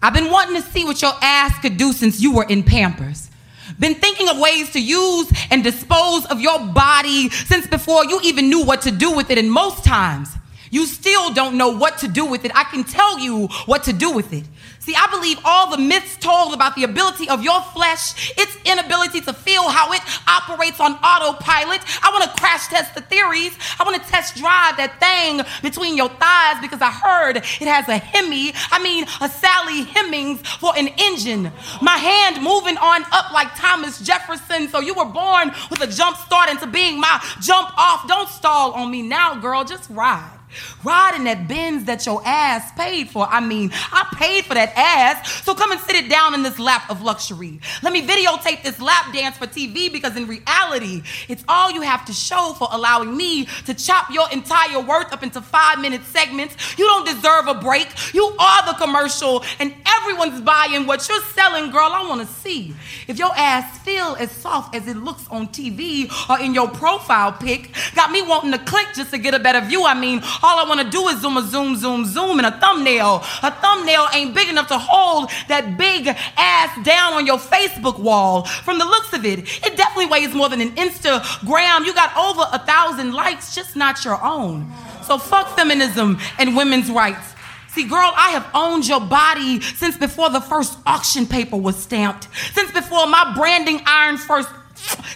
[0.00, 3.28] I've been wanting to see what your ass could do since you were in Pampers.
[3.76, 8.48] Been thinking of ways to use and dispose of your body since before you even
[8.48, 10.28] knew what to do with it, and most times
[10.70, 12.52] you still don't know what to do with it.
[12.54, 14.44] I can tell you what to do with it.
[14.84, 19.22] See, I believe all the myths told about the ability of your flesh, its inability
[19.22, 21.80] to feel how it operates on autopilot.
[22.04, 23.56] I want to crash test the theories.
[23.80, 27.88] I want to test drive that thing between your thighs because I heard it has
[27.88, 28.52] a Hemi.
[28.70, 31.50] I mean, a Sally Hemings for an engine.
[31.80, 34.68] My hand moving on up like Thomas Jefferson.
[34.68, 38.06] So you were born with a jump start into being my jump off.
[38.06, 39.64] Don't stall on me now, girl.
[39.64, 40.33] Just ride.
[40.82, 43.26] Ride in that Benz that your ass paid for.
[43.26, 45.42] I mean, I paid for that ass.
[45.42, 47.60] So come and sit it down in this lap of luxury.
[47.82, 52.04] Let me videotape this lap dance for TV because in reality, it's all you have
[52.06, 56.78] to show for allowing me to chop your entire worth up into five minute segments.
[56.78, 57.88] You don't deserve a break.
[58.14, 61.90] You are the commercial, and everyone's buying what you're selling, girl.
[61.92, 62.74] I want to see
[63.08, 67.32] if your ass feel as soft as it looks on TV or in your profile
[67.32, 67.74] pic.
[67.94, 69.84] Got me wanting to click just to get a better view.
[69.84, 72.60] I mean, all I want to do is zoom a zoom, zoom, zoom in a
[72.60, 73.24] thumbnail.
[73.42, 78.44] A thumbnail ain't big enough to hold that big ass down on your Facebook wall.
[78.44, 81.86] From the looks of it, it definitely weighs more than an Instagram.
[81.86, 84.70] You got over a thousand likes, just not your own.
[85.02, 87.32] So fuck feminism and women's rights.
[87.68, 92.28] See, girl, I have owned your body since before the first auction paper was stamped,
[92.52, 94.48] since before my branding iron first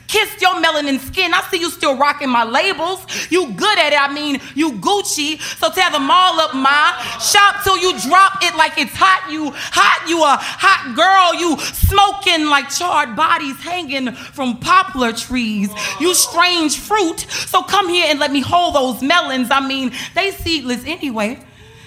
[0.08, 1.34] Kissed your melanin skin.
[1.34, 3.04] I see you still rocking my labels.
[3.30, 4.00] You good at it.
[4.00, 5.38] I mean, you Gucci.
[5.58, 6.96] So tear them all up, ma.
[7.18, 9.30] Shop till you drop it like it's hot.
[9.30, 10.08] You hot.
[10.08, 11.34] You a hot girl.
[11.38, 15.70] You smoking like charred bodies hanging from poplar trees.
[16.00, 17.20] You strange fruit.
[17.28, 19.50] So come here and let me hold those melons.
[19.50, 21.38] I mean, they seedless anyway.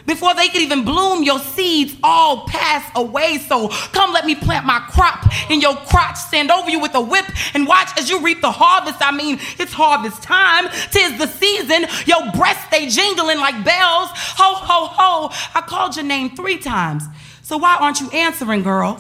[0.06, 3.38] Before they could even bloom, your seeds all pass away.
[3.38, 7.02] So come let me plant my crop in your crotch, stand over you with a
[7.02, 8.98] whip, and watch as you reap the harvest.
[9.02, 10.70] I mean, it's harvest time.
[10.92, 11.86] Tis the season.
[12.06, 14.10] Your breasts, they jingling like bells.
[14.14, 15.50] Ho, ho, ho.
[15.56, 17.04] I called your name three times.
[17.44, 19.00] So why aren't you answering, girl?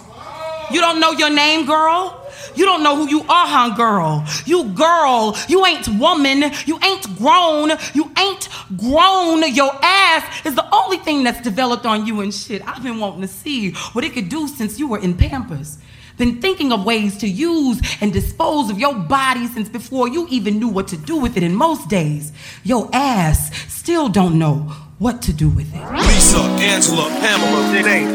[0.72, 2.20] You don't know your name, girl?
[2.55, 4.25] You don't know who you are, huh, girl?
[4.45, 9.53] You girl, you ain't woman, you ain't grown, you ain't grown.
[9.53, 12.65] Your ass is the only thing that's developed on you and shit.
[12.67, 15.77] I've been wanting to see what it could do since you were in Pampers.
[16.17, 20.59] Been thinking of ways to use and dispose of your body since before you even
[20.59, 21.41] knew what to do with it.
[21.41, 22.31] In most days,
[22.63, 25.91] your ass still don't know what to do with it.
[25.93, 28.05] Lisa, Angela, Pamela, Danae,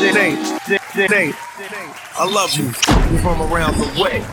[0.00, 1.32] Danae, Danae,
[2.16, 2.70] I love you
[3.18, 4.24] from around the way.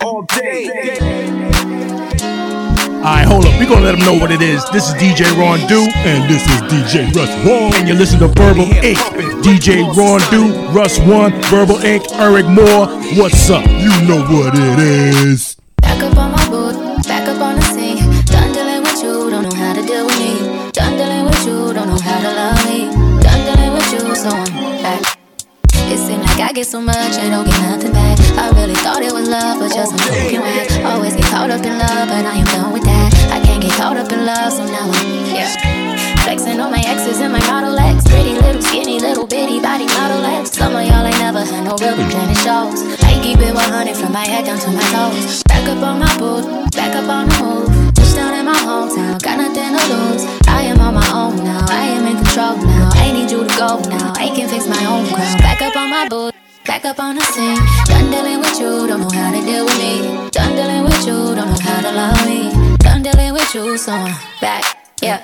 [0.00, 0.94] All day.
[2.98, 3.58] Alright, hold up.
[3.58, 4.64] we gonna let them know what it is.
[4.70, 7.74] This is DJ Ron Do, and this is DJ Russ One.
[7.74, 8.98] And you listen to Verbal Ink.
[9.42, 12.86] DJ Ron Do, Russ One, Verbal Ink., Eryk Moore.
[13.20, 13.66] What's up?
[13.66, 15.56] You know what it is.
[15.78, 17.53] Back up on my boot, back up on
[26.54, 28.14] get so much, I don't get nothing back.
[28.38, 30.70] I really thought it was love, but just I'm looking back.
[30.86, 33.10] Always get caught up in love, but I am done with that.
[33.34, 35.50] I can't get caught up in love, so now I'm, yeah.
[36.22, 38.06] Flexing on my exes and my Model X.
[38.06, 40.52] Pretty little skinny little bitty body Model X.
[40.52, 42.86] Some of y'all ain't never had no real and it shows.
[43.02, 45.42] I keep it 100 from my head down to my toes.
[45.50, 47.66] Back up on my boot, back up on the move.
[47.98, 50.22] Touchdown in my hometown, got nothing to lose.
[50.46, 52.90] I am on my own now, I am in control now.
[52.94, 55.38] I need you to go now, I can fix my own crown.
[55.38, 56.33] Back up on my boot.
[56.64, 59.78] Back up on the scene, done dealing with you, don't know how to deal with
[59.78, 60.30] me.
[60.30, 62.76] Done dealing with you, don't know how to love me.
[62.78, 64.64] Done dealing with you, so I'm back,
[65.02, 65.20] yeah.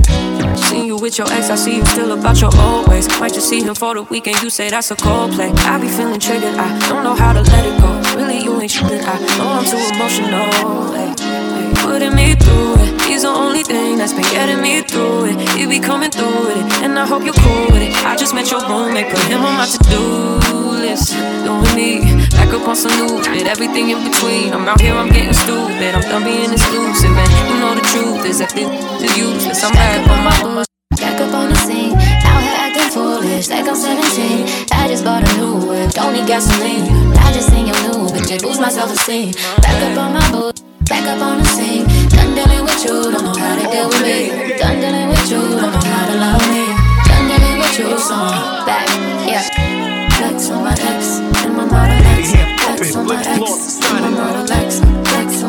[0.54, 3.08] Seen you with your ex, I see you still about your old ways.
[3.18, 5.50] Might just see him for the weekend, you say that's a cold play.
[5.50, 8.18] I be feeling triggered, I don't know how to let it go.
[8.18, 10.50] Really, you ain't shit, I know I'm too emotional.
[10.92, 12.80] Ay, ay, putting me through
[13.11, 15.37] he's the only thing that's been getting me through it.
[15.59, 17.93] He be coming through with it, and I hope you're cool with it.
[18.07, 20.03] I just met your roommate, put him on my to do
[20.78, 21.12] list.
[21.45, 21.91] Doing me,
[22.31, 24.55] back up on some new shit, everything in between.
[24.55, 28.24] I'm out here, I'm getting stupid, I'm done being exclusive, and you know the truth
[28.24, 28.70] is that this
[29.03, 29.65] is useless.
[29.65, 30.65] I'm back on my.
[30.97, 34.69] Back up on the scene, out here acting foolish like I'm 17.
[34.73, 36.85] I just bought a new whip, don't need gasoline.
[37.16, 39.32] I just seen your new bitch, it boosts my self esteem.
[39.62, 41.87] Back up on my boot, back up on the scene.
[42.31, 44.57] Done dealing with you, don't know how to deal with me.
[44.57, 46.62] Done dealing with you, don't know how to love me.
[47.11, 48.86] Done dealing with you, so I'm back,
[49.27, 49.43] yeah.
[50.11, 52.31] Flex on my ex and my Model X.
[52.31, 54.78] Flex on my ex and my Model X.
[54.78, 55.39] Flex flex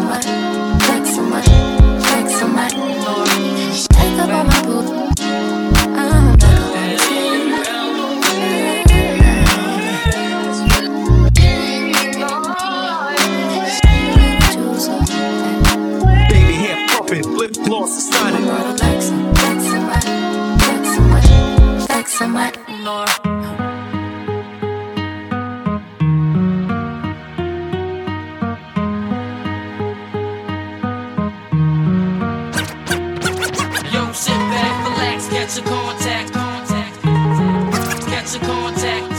[22.30, 23.06] my, flex on my.
[33.91, 37.02] Yo, sit back, relax, catch a contact, contact,
[38.07, 39.10] catch a contact,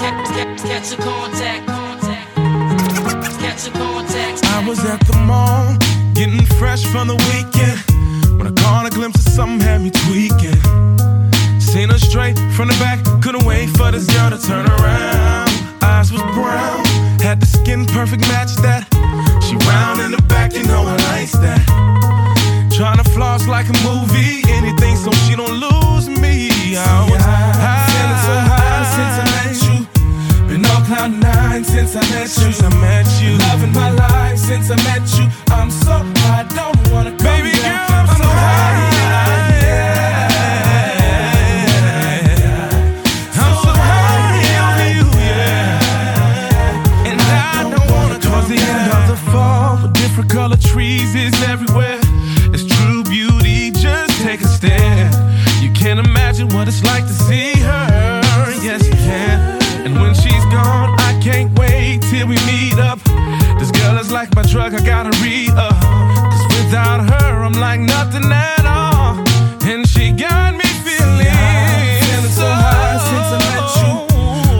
[0.00, 2.26] catch, catch, catch a contact, contact,
[3.40, 4.44] catch a contact.
[4.46, 5.76] I was at the mall,
[6.14, 7.78] getting fresh from the weekend.
[8.38, 10.60] When I caught a glimpse of something had me tweaking.
[11.72, 15.48] Seen her straight from the back, couldn't wait for this girl to turn around.
[15.80, 16.84] Eyes was brown,
[17.24, 18.84] had the skin perfect match that.
[19.40, 21.64] She round in the back, you know I likes that.
[22.76, 26.76] Tryna floss like a movie, anything so she don't lose me.
[26.76, 29.78] I was high, feeling so high since I met you.
[30.48, 32.52] Been on cloud nine since I met you.
[32.52, 35.24] Since I met you, loving my life since I met you.
[35.48, 37.88] I'm so high, don't wanna come Baby down.
[37.88, 38.76] girl, I'm, so high.
[38.76, 38.91] I'm
[56.62, 58.20] what it's like to see her.
[58.62, 59.36] Yes, you can.
[59.84, 63.00] And when she's gone, I can't wait till we meet up.
[63.58, 65.74] This girl is like my drug, I gotta read up.
[66.30, 69.18] Cause without her, I'm like nothing at all.
[69.68, 73.92] And she got me feeling, yeah, feeling so, so high since I met you.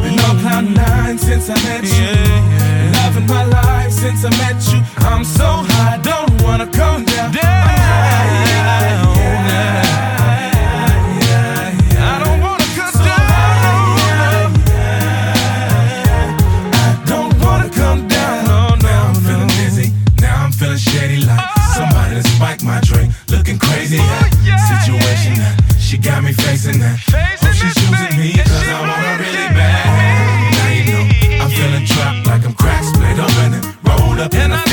[0.02, 1.90] Been on cloud nine since I met you.
[1.90, 3.04] Yeah, yeah.
[3.04, 4.80] Loving my life since I met you.
[5.06, 7.11] I'm so high, don't wanna come down.
[34.30, 34.71] Rolled up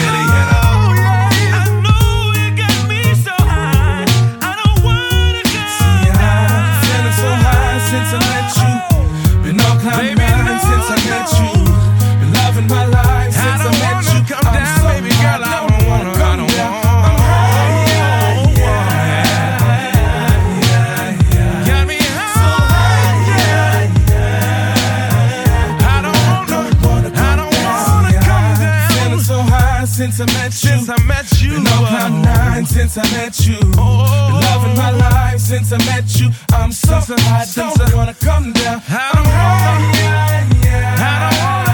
[32.80, 33.60] since I met you.
[33.60, 36.30] Been loving my life since I met you.
[36.53, 38.76] I'm so high, don't wanna come down.
[38.76, 40.95] I'm high, oh, yeah, yeah.
[40.97, 41.68] I don't wanna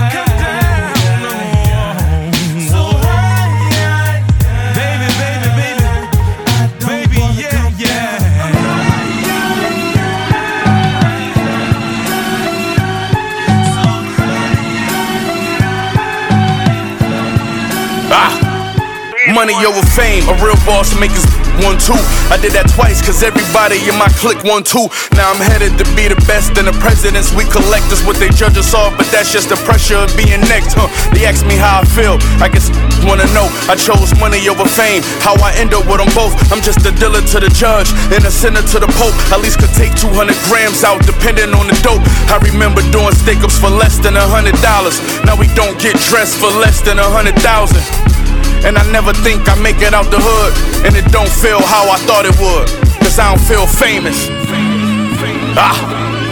[19.36, 21.28] Money over fame, a real boss makers
[21.60, 22.00] one two.
[22.32, 24.88] I did that twice, cause everybody in my clique one two.
[25.12, 28.32] Now I'm headed to be the best, and the presidents we collect is what they
[28.32, 30.88] judge us off, but that's just the pressure of being next, huh?
[31.12, 32.72] They ask me how I feel, I guess
[33.04, 33.52] wanna know.
[33.68, 36.32] I chose money over fame, how I end up with them both.
[36.48, 39.16] I'm just a dealer to the judge, and a sinner to the pope.
[39.36, 42.04] At least could take 200 grams out, depending on the dope.
[42.32, 44.96] I remember doing steak ups for less than a hundred dollars.
[45.28, 47.84] Now we don't get dressed for less than a hundred thousand.
[48.66, 50.54] And I never think I make it out the hood.
[50.86, 52.66] And it don't feel how I thought it would.
[52.98, 54.28] Cause I don't feel famous.
[55.54, 55.78] Ah,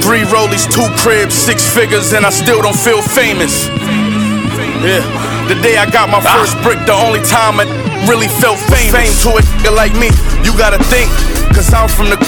[0.01, 3.69] three rollies, two cribs, six figures, and I still don't feel famous.
[4.84, 5.05] Yeah,
[5.47, 7.69] the day I got my first brick, the only time I
[8.10, 8.91] really felt famous.
[8.91, 10.10] Fame to a nigga like me,
[10.43, 11.07] you gotta think.
[11.55, 12.19] Cause I'm from the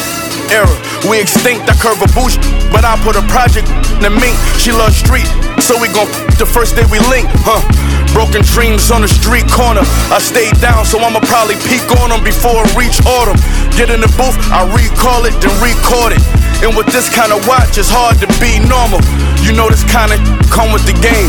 [0.54, 0.72] era.
[1.10, 2.38] We extinct, I curve a bush,
[2.72, 3.68] but I put a project
[3.98, 4.38] in the mink.
[4.62, 5.28] She loves street,
[5.60, 6.08] so we gon'
[6.38, 7.60] the first day we link, huh?
[8.16, 9.84] Broken dreams on the street corner.
[10.08, 13.36] I stayed down, so I'ma probably peek on them before I reach autumn.
[13.76, 16.24] Get in the booth, I recall it, then record it.
[16.64, 19.04] And with this kind of watch, it's hard to be normal.
[19.44, 21.28] You know this kind of come with the game.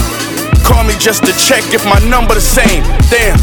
[0.63, 2.87] Call me just to check if my number the same.
[3.11, 3.35] Damn.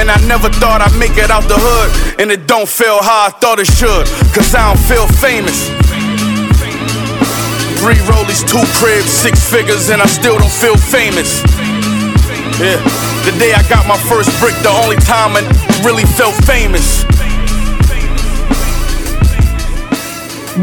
[0.00, 1.92] And I never thought I'd make it out the hood.
[2.16, 4.08] And it don't feel how I thought it should.
[4.32, 5.68] Cause I don't feel famous.
[7.76, 11.44] Three rollies, two cribs, six figures, and I still don't feel famous.
[12.58, 12.82] Yeah,
[13.26, 15.42] the day I got my first brick, the only time I
[15.84, 17.02] really felt famous.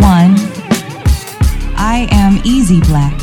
[0.02, 0.34] One,
[1.78, 3.14] I am easy black,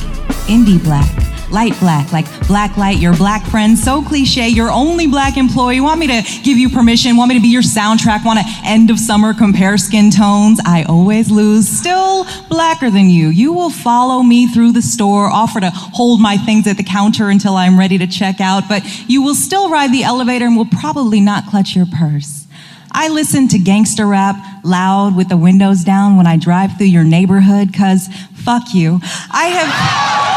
[0.46, 1.10] indie black,
[1.50, 5.80] light black, like black light, your black friend, so cliche, your only black employee.
[5.80, 7.16] Want me to give you permission?
[7.16, 8.24] Want me to be your soundtrack?
[8.24, 10.60] Want to end of summer compare skin tones?
[10.64, 11.68] I always lose.
[11.68, 13.28] Still blacker than you.
[13.28, 17.28] You will follow me through the store, offer to hold my things at the counter
[17.28, 20.66] until I'm ready to check out, but you will still ride the elevator and will
[20.66, 22.46] probably not clutch your purse.
[22.92, 27.04] I listen to gangster rap loud with the windows down when I drive through your
[27.04, 29.00] neighborhood, cause fuck you.
[29.30, 30.29] I have.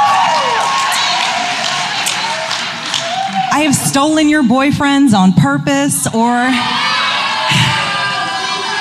[3.54, 6.34] I have stolen your boyfriends on purpose or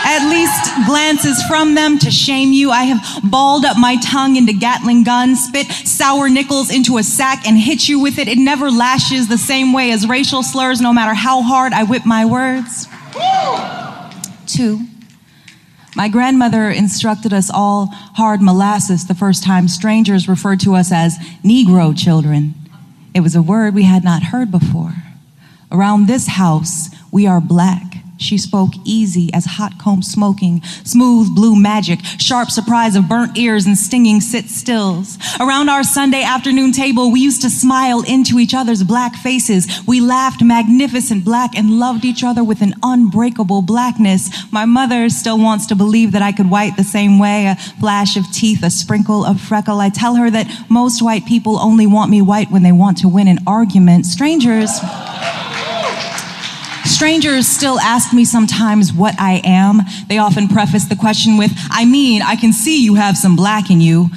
[0.03, 2.71] at least glances from them to shame you.
[2.71, 7.47] I have balled up my tongue into Gatling guns, spit sour nickels into a sack,
[7.47, 8.29] and hit you with it.
[8.29, 12.07] It never lashes the same way as racial slurs, no matter how hard I whip
[12.07, 12.89] my words.
[14.47, 14.87] Two,
[15.95, 21.19] my grandmother instructed us all hard molasses the first time strangers referred to us as
[21.45, 22.55] Negro children.
[23.15, 24.95] It was a word we had not heard before.
[25.71, 27.92] Around this house, we are black.
[28.19, 33.67] She spoke easy as hot comb smoking, smooth blue magic, sharp surprise of burnt ears
[33.67, 35.19] and stinging sit stills.
[35.41, 39.67] Around our Sunday afternoon table, we used to smile into each other's black faces.
[39.87, 44.31] We laughed magnificent black and loved each other with an unbreakable blackness.
[44.53, 48.17] My mother still wants to believe that I could white the same way a flash
[48.17, 49.81] of teeth, a sprinkle of freckle.
[49.81, 53.09] I tell her that most white people only want me white when they want to
[53.09, 54.07] win an argument.
[54.07, 54.71] Strangers.
[57.03, 59.81] Strangers still ask me sometimes what I am.
[60.07, 63.73] They often preface the question with, I mean, I can see you have some black
[63.73, 64.09] in you.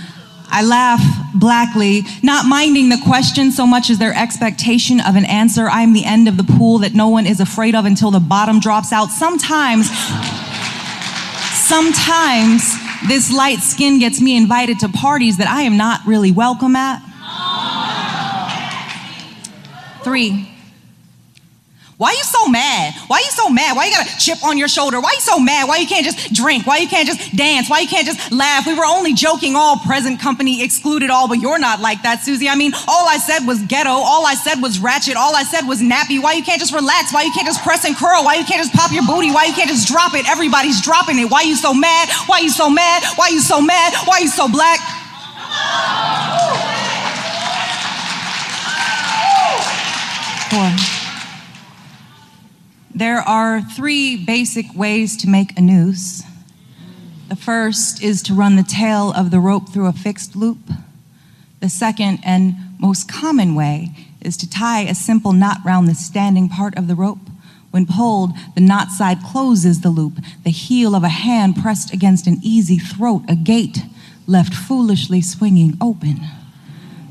[0.52, 1.02] I laugh
[1.34, 5.68] blackly, not minding the question so much as their expectation of an answer.
[5.68, 8.20] I am the end of the pool that no one is afraid of until the
[8.20, 9.08] bottom drops out.
[9.08, 9.90] Sometimes,
[11.68, 12.72] sometimes
[13.08, 17.02] this light skin gets me invited to parties that I am not really welcome at.
[20.04, 20.55] Three.
[21.98, 22.94] Why you so mad?
[23.08, 23.78] Why you so mad?
[23.78, 25.00] Why you got a chip on your shoulder?
[25.00, 25.70] Why you so mad?
[25.70, 26.68] Why you can't just drink?
[26.68, 27.70] Why you can't just dance?
[27.70, 28.68] Why you can't just laugh?
[28.68, 32.50] We were only joking, all present company excluded all, but you're not like that, Susie.
[32.50, 33.92] I mean, all I said was ghetto.
[33.92, 35.16] All I said was ratchet.
[35.16, 36.22] All I said was nappy.
[36.22, 37.14] Why you can't just relax?
[37.14, 38.26] Why you can't just press and curl?
[38.26, 39.32] Why you can't just pop your booty?
[39.32, 40.28] Why you can't just drop it?
[40.28, 41.32] Everybody's dropping it.
[41.32, 42.10] Why you so mad?
[42.28, 43.04] Why you so mad?
[43.16, 43.94] Why you so mad?
[44.04, 44.80] Why you so black?
[50.52, 51.05] Four.
[52.98, 56.24] There are three basic ways to make a noose.
[57.28, 60.70] The first is to run the tail of the rope through a fixed loop.
[61.60, 63.92] The second and most common way
[64.22, 67.20] is to tie a simple knot round the standing part of the rope.
[67.70, 72.28] When pulled, the knot side closes the loop, the heel of a hand pressed against
[72.28, 73.80] an easy throat, a gate
[74.26, 76.22] left foolishly swinging open.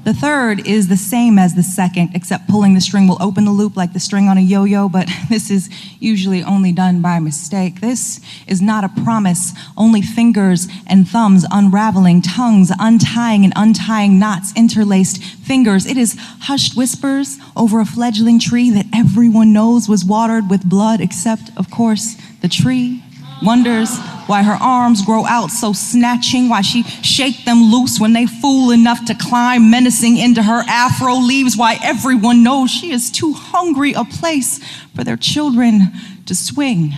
[0.05, 3.51] The third is the same as the second, except pulling the string will open the
[3.51, 7.19] loop like the string on a yo yo, but this is usually only done by
[7.21, 7.81] mistake.
[7.81, 14.53] This is not a promise, only fingers and thumbs unraveling, tongues untying and untying knots,
[14.55, 15.87] interlaced fingers.
[15.87, 21.01] It is hushed whispers over a fledgling tree that everyone knows was watered with blood,
[21.01, 23.03] except, of course, the tree.
[23.45, 28.27] Wonders why her arms grow out so snatching, why she shake them loose when they
[28.27, 33.33] fool enough to climb menacing into her afro leaves, why everyone knows she is too
[33.35, 34.61] hungry a place
[34.95, 35.93] for their children
[36.27, 36.93] to swing.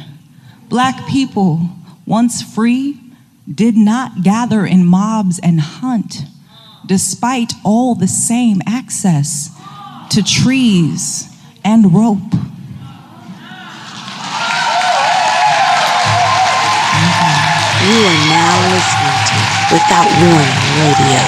[0.68, 1.68] Black people,
[2.06, 3.00] once free,
[3.52, 6.22] did not gather in mobs and hunt,
[6.84, 9.50] despite all the same access
[10.10, 11.28] to trees
[11.64, 12.32] and rope.
[17.86, 19.38] You are now listening to
[19.70, 21.22] Without Warning Radio.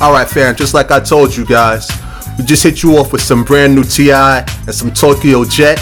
[0.00, 1.88] Alright, fam, just like I told you guys,
[2.36, 4.40] we just hit you off with some brand new T.I.
[4.66, 5.78] and some Tokyo Jet.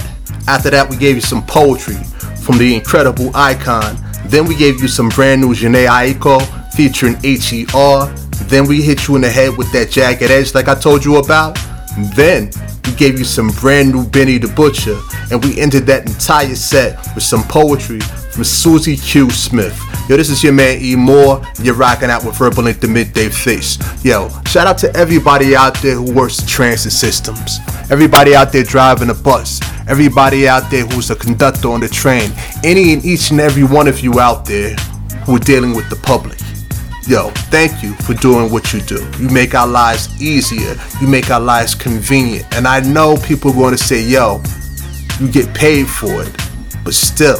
[0.46, 1.96] After that, we gave you some poetry
[2.44, 3.96] from the incredible Icon.
[4.26, 6.42] Then we gave you some brand new Jhené Aiko
[6.74, 8.08] featuring H.E.R.
[8.50, 11.16] Then we hit you in the head with that Jagged Edge, like I told you
[11.16, 11.58] about.
[12.14, 12.50] Then
[12.84, 14.98] we gave you some brand new Benny the Butcher,
[15.30, 19.30] and we ended that entire set with some poetry from Susie Q.
[19.30, 19.78] Smith.
[20.08, 21.42] Yo, this is your man E Moore.
[21.62, 24.04] You're rocking out with Verbal Ink the Midday Fixx.
[24.04, 27.58] Yo, shout out to everybody out there who works the transit systems.
[27.90, 29.60] Everybody out there driving a bus.
[29.88, 32.32] Everybody out there who's a conductor on the train.
[32.64, 34.74] Any and each and every one of you out there
[35.26, 36.38] who are dealing with the public.
[37.08, 39.04] Yo, thank you for doing what you do.
[39.18, 40.76] You make our lives easier.
[41.00, 42.54] You make our lives convenient.
[42.54, 44.42] And I know people are going to say, yo,
[45.18, 46.36] you get paid for it.
[46.84, 47.38] But still,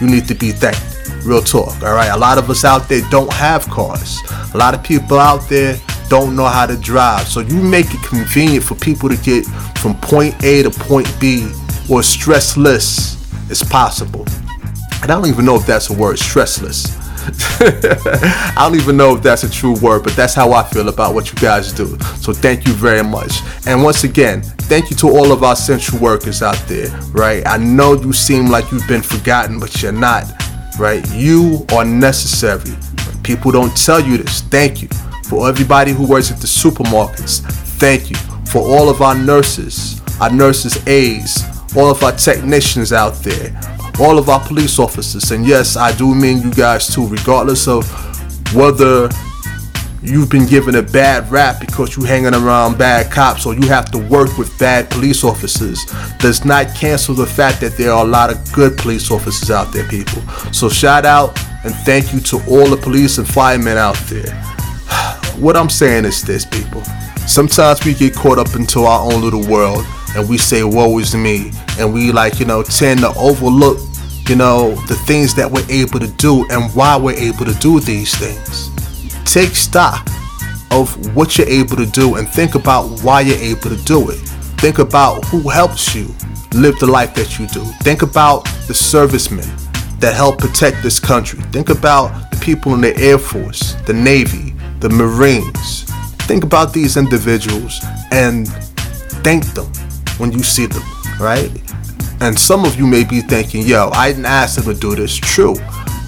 [0.00, 0.82] you need to be thanked.
[1.24, 2.08] Real talk, all right?
[2.08, 4.20] A lot of us out there don't have cars.
[4.54, 7.26] A lot of people out there don't know how to drive.
[7.26, 9.44] So you make it convenient for people to get
[9.78, 11.46] from point A to point B
[11.90, 13.16] or stressless
[13.50, 14.24] as possible.
[15.02, 17.05] And I don't even know if that's a word, stressless.
[17.60, 21.14] I don't even know if that's a true word, but that's how I feel about
[21.14, 21.98] what you guys do.
[22.20, 23.40] So thank you very much.
[23.66, 27.46] And once again, thank you to all of our essential workers out there, right?
[27.46, 30.24] I know you seem like you've been forgotten, but you're not,
[30.78, 31.04] right?
[31.12, 32.76] You are necessary.
[33.22, 34.42] People don't tell you this.
[34.42, 34.88] Thank you.
[35.24, 37.40] For everybody who works at the supermarkets,
[37.78, 38.16] thank you.
[38.46, 41.42] For all of our nurses, our nurses' aides,
[41.76, 43.60] all of our technicians out there,
[44.00, 47.84] all of our police officers, and yes, I do mean you guys too, regardless of
[48.54, 49.08] whether
[50.02, 53.90] you've been given a bad rap because you're hanging around bad cops or you have
[53.90, 55.84] to work with bad police officers
[56.18, 59.72] does not cancel the fact that there are a lot of good police officers out
[59.72, 60.22] there people.
[60.52, 64.42] So shout out and thank you to all the police and firemen out there.
[65.36, 66.82] What i'm saying is this people.
[67.26, 69.84] Sometimes we get caught up into our own little world
[70.14, 71.50] and we say woe is me.
[71.78, 73.78] And we like you know tend to overlook
[74.28, 77.80] you know the things that we're able to do and why we're able to do
[77.80, 78.70] these things.
[79.24, 80.08] Take stock
[80.70, 84.18] of what you're able to do and think about why you're able to do it.
[84.58, 86.06] Think about who helps you
[86.54, 87.64] live the life that you do.
[87.82, 89.46] Think about the servicemen
[90.00, 91.40] that help protect this country.
[91.52, 95.84] Think about the people in the air force the navy the marines.
[96.26, 97.80] Think about these individuals
[98.10, 98.48] and
[99.24, 99.70] thank them
[100.18, 100.82] when you see them,
[101.20, 101.50] right?
[102.20, 105.14] And some of you may be thinking, yo, I didn't ask them to do this.
[105.14, 105.54] True.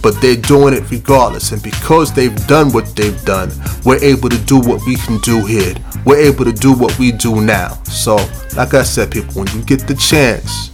[0.02, 1.52] But they're doing it regardless.
[1.52, 3.51] And because they've done what they've done,
[3.85, 5.74] we're able to do what we can do here.
[6.05, 7.82] We're able to do what we do now.
[7.85, 8.16] So,
[8.56, 10.70] like I said, people, when you get the chance,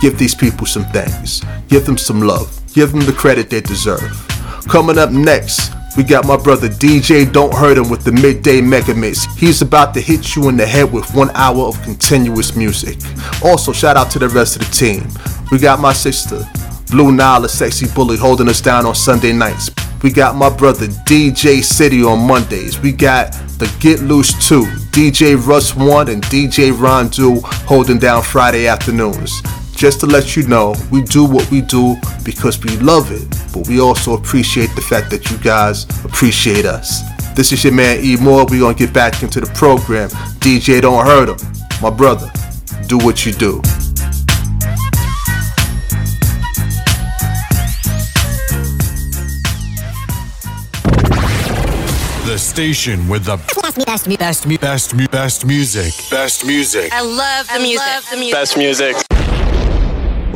[0.00, 1.42] give these people some thanks.
[1.68, 2.60] Give them some love.
[2.72, 4.12] Give them the credit they deserve.
[4.68, 8.94] Coming up next, we got my brother DJ Don't Hurt 'Em with the Midday Mega
[8.94, 9.26] Mix.
[9.36, 12.98] He's about to hit you in the head with one hour of continuous music.
[13.42, 15.08] Also, shout out to the rest of the team.
[15.50, 16.46] We got my sister,
[16.90, 19.70] Blue Nile, a sexy bully, holding us down on Sunday nights.
[20.02, 22.78] We got my brother DJ City on Mondays.
[22.78, 28.22] We got the Get Loose 2, DJ Russ 1 and DJ Ron Do holding down
[28.22, 29.42] Friday afternoons.
[29.76, 33.68] Just to let you know, we do what we do because we love it, but
[33.68, 37.02] we also appreciate the fact that you guys appreciate us.
[37.34, 38.46] This is your man E Moore.
[38.48, 40.08] We're gonna get back into the program.
[40.40, 41.36] DJ Don't Hurt 'Em.
[41.82, 42.32] My brother,
[42.86, 43.60] do what you do.
[52.24, 55.92] The station with the best, best, best, best, best music.
[56.10, 56.90] Best music.
[56.94, 57.86] I love the music.
[57.86, 58.34] Love the music.
[58.34, 58.96] Best music.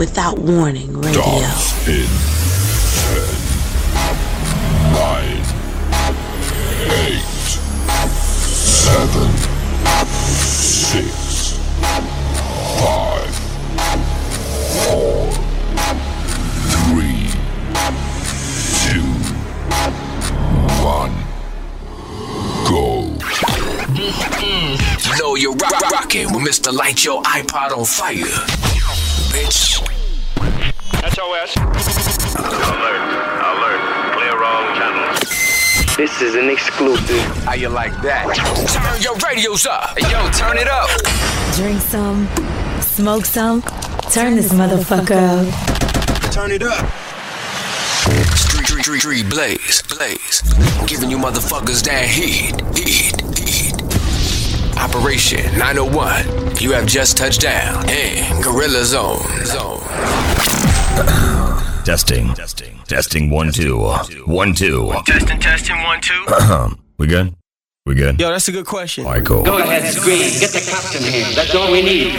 [0.00, 1.20] Without warning, radio.
[1.86, 2.08] in
[2.96, 3.36] ten,
[4.96, 5.44] nine,
[6.88, 7.20] eight,
[8.80, 9.28] seven,
[10.40, 11.52] six,
[12.80, 13.34] five,
[14.80, 15.30] four,
[16.72, 17.28] three,
[18.80, 19.04] two,
[20.82, 21.12] one,
[22.64, 22.88] go.
[23.92, 25.12] Mm-hmm.
[25.12, 26.72] You know you're rock- rocking with Mr.
[26.72, 28.46] Light Your iPod on Fire.
[29.30, 29.80] Bitch.
[31.14, 31.56] SOS.
[32.36, 33.02] Alert.
[33.50, 33.82] Alert.
[34.14, 35.00] Clear wrong channel.
[35.96, 37.20] This is an exclusive.
[37.44, 38.26] How you like that?
[38.72, 39.98] Turn your radios up.
[39.98, 40.88] Hey, yo, turn it up.
[41.56, 42.26] Drink some,
[42.80, 43.62] smoke some,
[44.10, 46.32] turn this motherfucker up.
[46.32, 46.86] Turn it up.
[48.36, 50.42] Street, street, street, street, blaze, blaze.
[50.86, 53.29] Giving you motherfuckers that heat, heat, heat.
[54.80, 56.56] Operation 901.
[56.56, 59.20] You have just touched down in Gorilla Zone.
[59.44, 59.80] Zone.
[61.84, 62.32] Testing.
[62.34, 62.78] Testing.
[62.88, 63.28] Testing.
[63.28, 63.78] One, two.
[64.24, 64.90] One, two.
[65.04, 66.24] Testing, testing, one, two.
[66.98, 67.34] we good?
[67.90, 68.20] We good?
[68.20, 69.04] Yo, that's a good question.
[69.04, 69.42] All right, cool.
[69.42, 70.30] Go ahead, scream.
[70.38, 71.26] Get the captain here.
[71.34, 72.14] That's all we need.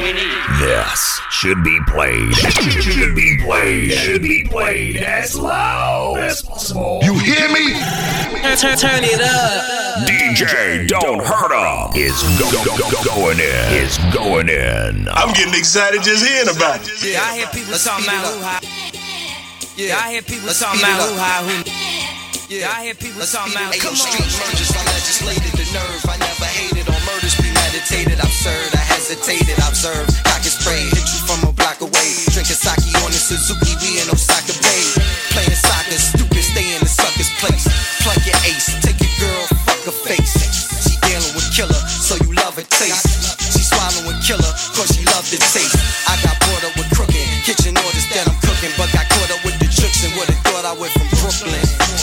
[0.59, 2.35] This should be played.
[2.35, 3.93] Should be played.
[3.93, 6.99] Should be played as loud as possible.
[7.03, 7.71] You hear me?
[8.43, 10.03] Turn, turn, turn it up.
[10.09, 13.73] DJ Don't Hurt 'em is go, go, go, go, going in.
[13.79, 15.07] Is going in.
[15.07, 17.01] I'm getting excited just hearing about it.
[17.01, 18.59] Yeah, I hear people talking about who high.
[19.77, 22.20] Yeah, I hear people talking about who high, who.
[22.51, 23.71] Yeah, I hear people talking about.
[23.79, 24.03] Come on.
[24.11, 26.03] Street mergers, I legislated the nerve.
[26.03, 28.19] I never hated on murders premeditated.
[28.19, 30.11] Absurd, I hesitated, I observed.
[30.27, 32.11] Cock and spray, hit you from a block away.
[32.35, 34.83] Drinking sake on the Suzuki, we in Osaka Bay.
[35.31, 37.63] Playing soccer, stupid, stay in the sucker's place.
[38.03, 40.35] Plug your ace, take your girl, fuck her face.
[40.83, 43.31] She dealing with killer, so you love her taste.
[43.47, 45.79] She swallowing killer, cause she love the taste.
[46.03, 47.15] I got bored up with crooked
[47.47, 50.67] kitchen orders that I'm cooking, but got caught up with the tricks and would've thought
[50.67, 51.00] I Brooklyn.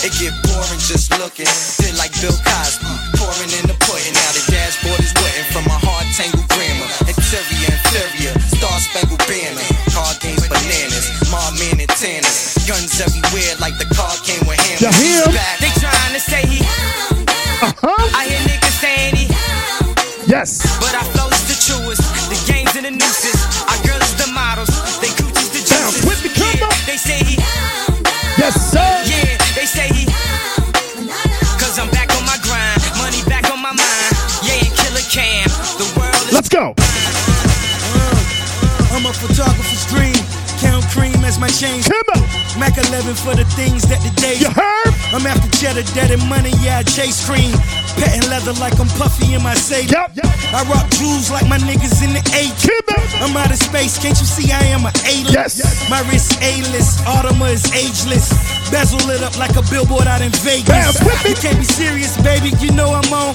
[0.07, 1.51] It get boring just looking.
[1.51, 2.87] Feel like Bill Cosby,
[3.19, 4.15] pouring in the pudding.
[4.15, 6.87] Now the dashboard is wetting from my hard tangled grammar.
[7.11, 9.67] Interior, inferior, star spangled banner.
[9.91, 12.55] Card games, bananas, mom man and tanners.
[12.71, 14.87] Guns everywhere like the car came with hammers.
[14.87, 15.35] You hear 'em?
[15.35, 15.59] Back.
[15.59, 16.63] They trying to say he.
[16.63, 18.15] Uh-huh.
[18.15, 19.27] I hear niggas saying he.
[20.31, 20.63] Yes.
[20.79, 21.03] But I
[41.61, 41.83] my chain.
[42.59, 44.35] Mac 11 for the things that the day.
[44.39, 44.93] You heard?
[45.15, 47.55] I'm after cheddar, dead and money, yeah, I chase cream.
[47.97, 49.91] Petting leather like I'm puffy in my safe.
[49.91, 50.19] Yep,
[50.53, 52.55] I rock jewels like my niggas in the eight.
[53.21, 55.59] I'm out of space, can't you see I am a A-list?
[55.59, 55.91] Yes.
[55.91, 58.58] My wrist A-list, Audemars is ageless.
[58.71, 61.01] Bezel lit up like a billboard out in Vegas.
[61.25, 63.35] you can't be serious, baby, you know I'm on.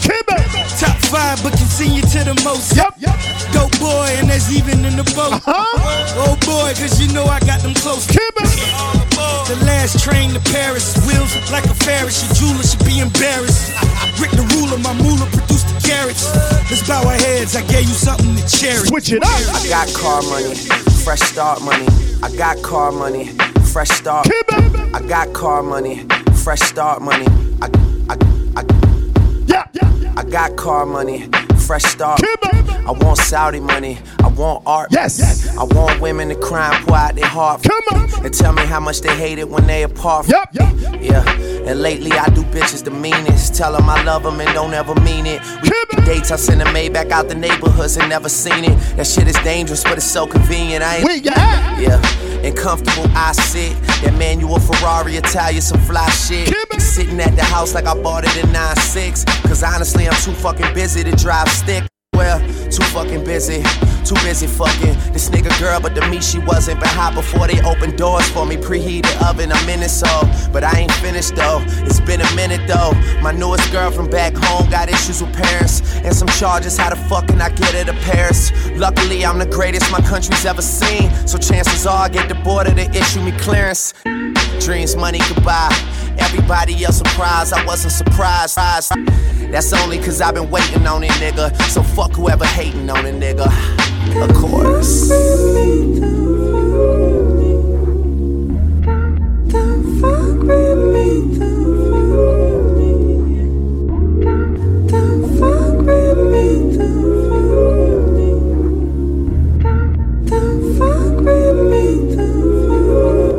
[0.77, 2.75] Top five, but continue to the most.
[2.75, 3.17] Yep, yep.
[3.51, 5.33] Dope boy, and that's even in the boat.
[5.33, 6.13] Uh-huh.
[6.17, 8.05] Oh boy, cause you know I got them close.
[8.07, 12.23] The last train to Paris, wheels like a Ferris.
[12.23, 13.73] Your jeweler should be embarrassed.
[14.21, 16.33] Rick the ruler, my moolah produced the carrots.
[16.69, 18.89] Let's bow our heads, I gave you something to cherish.
[18.89, 19.29] Switch it up.
[19.29, 20.55] I got car money,
[21.03, 21.87] fresh start money.
[22.23, 23.31] I got car money,
[23.73, 24.27] fresh start.
[24.93, 26.05] I got car money,
[26.43, 27.25] fresh start money.
[27.59, 27.69] I,
[28.07, 28.17] I,
[28.55, 28.65] I,
[29.47, 30.13] yeah, yeah.
[30.15, 31.27] I I got car money,
[31.57, 32.21] fresh start.
[32.23, 34.89] I want Saudi money, I want art.
[34.91, 35.57] Yes.
[35.57, 37.63] I want women to cry and pour out their heart.
[37.63, 38.25] Come on.
[38.25, 40.27] And tell me how much they hate it when they apart.
[40.29, 40.49] Yep.
[41.01, 41.27] Yeah.
[41.65, 43.55] And lately I do bitches the meanest.
[43.55, 45.41] Tell them I love them and don't ever mean it.
[45.63, 48.77] We dates, I send them a Maybach out the neighborhoods and never seen it.
[48.97, 50.83] That shit is dangerous, but it's so convenient.
[50.83, 51.25] I ain't.
[51.25, 51.81] You at?
[51.81, 52.32] Yeah.
[52.43, 53.73] And comfortable, I sit.
[54.03, 56.53] That manual Ferrari, Italian, some fly shit.
[56.79, 59.25] Sitting at the house like I bought it in 9-6.
[59.43, 61.83] Cause honestly, I'm too fucking busy to drive stick.
[62.13, 62.39] Well,
[62.75, 63.61] too fucking busy,
[64.03, 66.79] too busy fucking this nigga girl, but to me she wasn't.
[66.79, 70.09] Been hot before they opened doors for me, preheat the oven a minute so.
[70.51, 72.93] But I ain't finished though, it's been a minute though.
[73.21, 76.75] My newest girl from back home got issues with parents and some charges.
[76.77, 78.51] How the fuck can I get her to Paris?
[78.71, 82.73] Luckily, I'm the greatest my country's ever seen, so chances are I get the border
[82.73, 83.93] to issue me clearance.
[84.59, 85.75] Dreams, money, goodbye.
[86.17, 88.57] Everybody else surprised, I wasn't surprised.
[89.51, 91.55] That's only cause I've been waiting on it, nigga.
[91.69, 93.47] So fuck whoever hating on it, nigga.
[94.23, 95.09] Of course.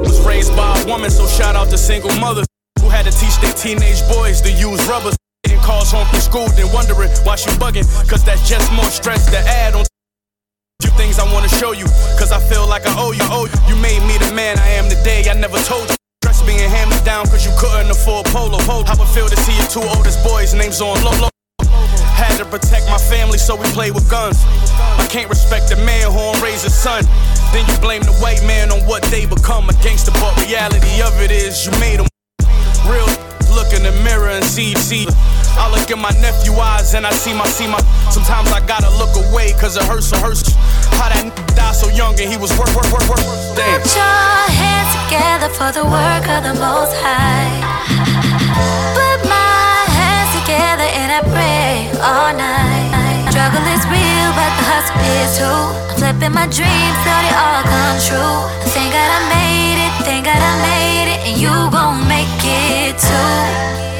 [0.00, 2.46] Was raised by a woman, so shout out to single mothers
[2.80, 5.16] who had to teach their teenage boys to use rubbers.
[5.64, 7.88] Calls home from school, then wondering why she bugging.
[8.04, 9.88] Cause that's just more stress to add on.
[10.82, 11.88] Few things I wanna show you,
[12.20, 13.24] cause I feel like I owe you.
[13.32, 15.24] Oh, you made me the man I am today.
[15.24, 15.96] I never told you.
[16.20, 18.58] Dress being handed down cause you couldn't afford polo.
[18.68, 18.84] Polo.
[18.84, 21.32] How it feel to see your two oldest boys' names on low low.
[22.12, 24.44] Had to protect my family, so we play with guns.
[25.00, 27.08] I can't respect the man who don't raise son.
[27.56, 29.64] Then you blame the white man on what they become.
[29.70, 32.08] A gangster, but reality of it is you made them
[32.84, 33.08] real.
[33.56, 35.08] Look in the mirror and see, see.
[35.56, 37.80] I look in my nephew eyes and I see my, see my.
[38.10, 40.52] Sometimes I gotta look away cause it hurts, it hurts.
[40.98, 41.32] How that n-
[41.74, 43.18] so young and he was work, work, work, work.
[43.58, 43.82] Damn.
[43.82, 47.50] Put your hands together for the work of the Most High.
[48.94, 53.26] Put my hands together and I pray all night.
[53.34, 55.60] Struggle is real, but the hustle is too.
[55.90, 58.38] I'm flipping my dreams till they all come true.
[58.70, 62.94] Thank God I made it, thank God I made it, and you gon' make it
[63.02, 63.93] too.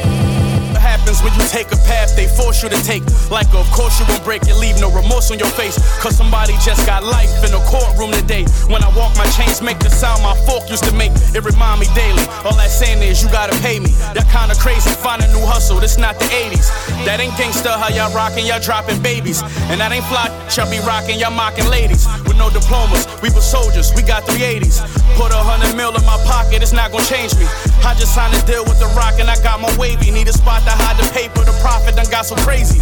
[1.23, 3.05] When you take a path they force you to take?
[3.31, 5.77] Like, of course you won't break it, leave no remorse on your face.
[6.01, 8.45] Cause somebody just got life in a courtroom today.
[8.67, 11.13] When I walk, my chains make the sound my fork used to make.
[11.35, 12.25] It remind me daily.
[12.45, 13.93] All that saying is, you gotta pay me.
[14.15, 16.73] That kinda crazy, find a new hustle, this not the 80s.
[17.05, 19.43] That ain't gangsta, how y'all rockin', y'all dropping babies.
[19.71, 22.07] And that ain't fly, y'all be rockin', y'all mocking ladies.
[22.27, 24.81] With no diplomas, we were soldiers, we got 380s.
[25.17, 27.47] Put a hundred mil in my pocket, it's not gonna change me.
[27.85, 30.11] I just signed a deal with the rock and I got my wavy.
[30.11, 31.55] Need a spot to hide the paper, the
[31.97, 32.81] done got so crazy.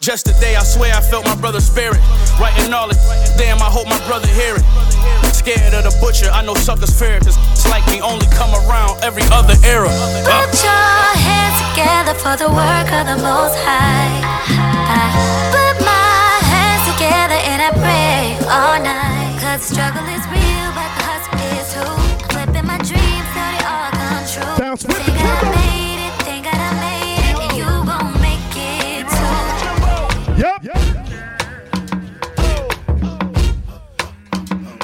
[0.00, 2.00] Just today, I swear I felt my brother's spirit.
[2.38, 2.98] Writing all it,
[3.36, 4.64] damn, I hope my brother hear it.
[5.34, 7.24] Scared of the butcher, I know suckers it.
[7.24, 9.88] Cause it's like me only come around every other era.
[10.22, 14.20] Put your hands together for the work of the Most High.
[14.86, 15.06] I
[15.50, 19.40] put my hands together and I pray all night.
[19.40, 20.95] Cause struggle is real, but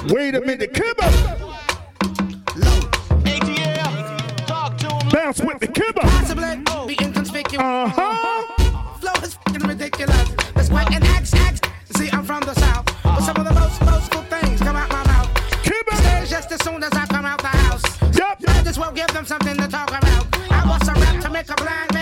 [0.09, 1.13] Wait a minute, come on.
[5.11, 6.87] Bounce with the kibber.
[6.87, 7.63] Be inconspicuous.
[7.63, 8.43] Uh-huh.
[8.99, 10.31] Flow is fucking ridiculous.
[10.55, 11.61] That's why an X X.
[11.97, 15.05] See, I'm from the south, but some of the most boastful things come out my
[15.05, 15.31] mouth.
[15.63, 17.83] Stage just as soon as I come out the house.
[18.17, 18.43] Yep.
[18.49, 20.27] I just will give them something to talk about.
[20.51, 22.02] I was a rap to make a blind man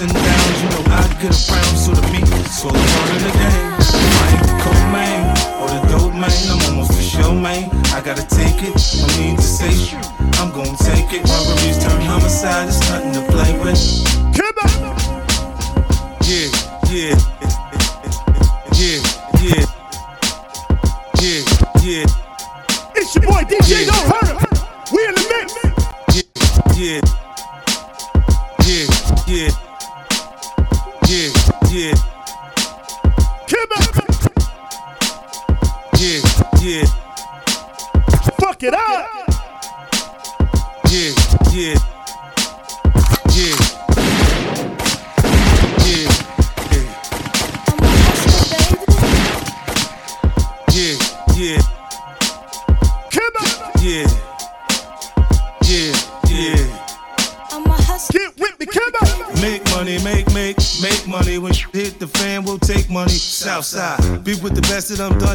[0.00, 1.49] ups and downs, you know I get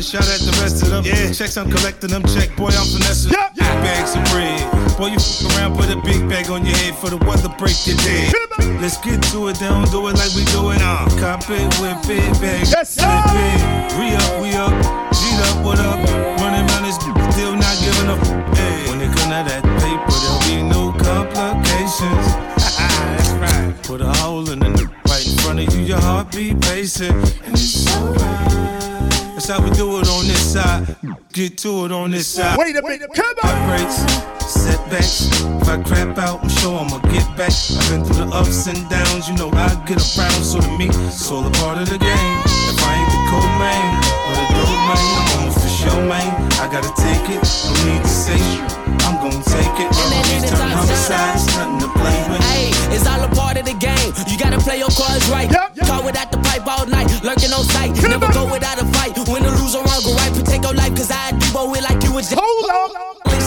[0.06, 1.04] shot at the rest of them.
[1.04, 2.22] Yeah, checks, I'm collecting them.
[2.30, 3.34] Check, boy, I'm finessing.
[3.34, 3.50] Yeah,
[3.82, 4.62] bags of bread.
[4.98, 7.76] Boy, you f around, put a big bag on your head for the weather, break
[7.90, 8.32] your dead.
[8.80, 10.80] Let's get to it, they don't do it like we do it.
[10.80, 13.60] Uh, cop it, whip it, bag, yes, flip it.
[13.98, 14.74] We up, we up,
[15.10, 15.98] G'd up, what up?
[16.40, 17.02] Running around this
[17.34, 18.22] still not giving up.
[18.56, 22.26] Hey, when it come to that paper, there'll be no complications.
[22.62, 23.74] That's right.
[23.84, 27.12] Put a hole in the right in front of you, your heart beat pacing,
[27.46, 28.45] and it's alright.
[29.46, 30.96] That's how we do it on this side.
[31.32, 32.58] Get to it on this side.
[32.58, 34.02] Wait a minute, come Heartbreaks,
[34.42, 35.30] setbacks.
[35.62, 37.54] If I crap out, I'm sure I'ma get back.
[37.54, 40.42] I've been through the ups and downs, you know I get around.
[40.42, 42.36] So to me, it's all a part of the game.
[42.74, 43.90] If I ain't the co-main
[44.26, 46.26] or the dope man, I'm on for sure, man.
[46.58, 48.66] I gotta take it, no need to say shit.
[49.06, 49.94] I'm gonna take it.
[49.94, 52.42] Robberies turn homicide, it's nothing to play with.
[52.50, 54.10] Hey, it's all a part of the game.
[54.26, 55.54] You gotta play your cards right.
[55.86, 57.94] Call without the pipe all night, lurking on sight.
[58.02, 59.05] Never go without a fight.
[61.66, 62.38] Do it like you was just.
[62.38, 62.94] Hold on.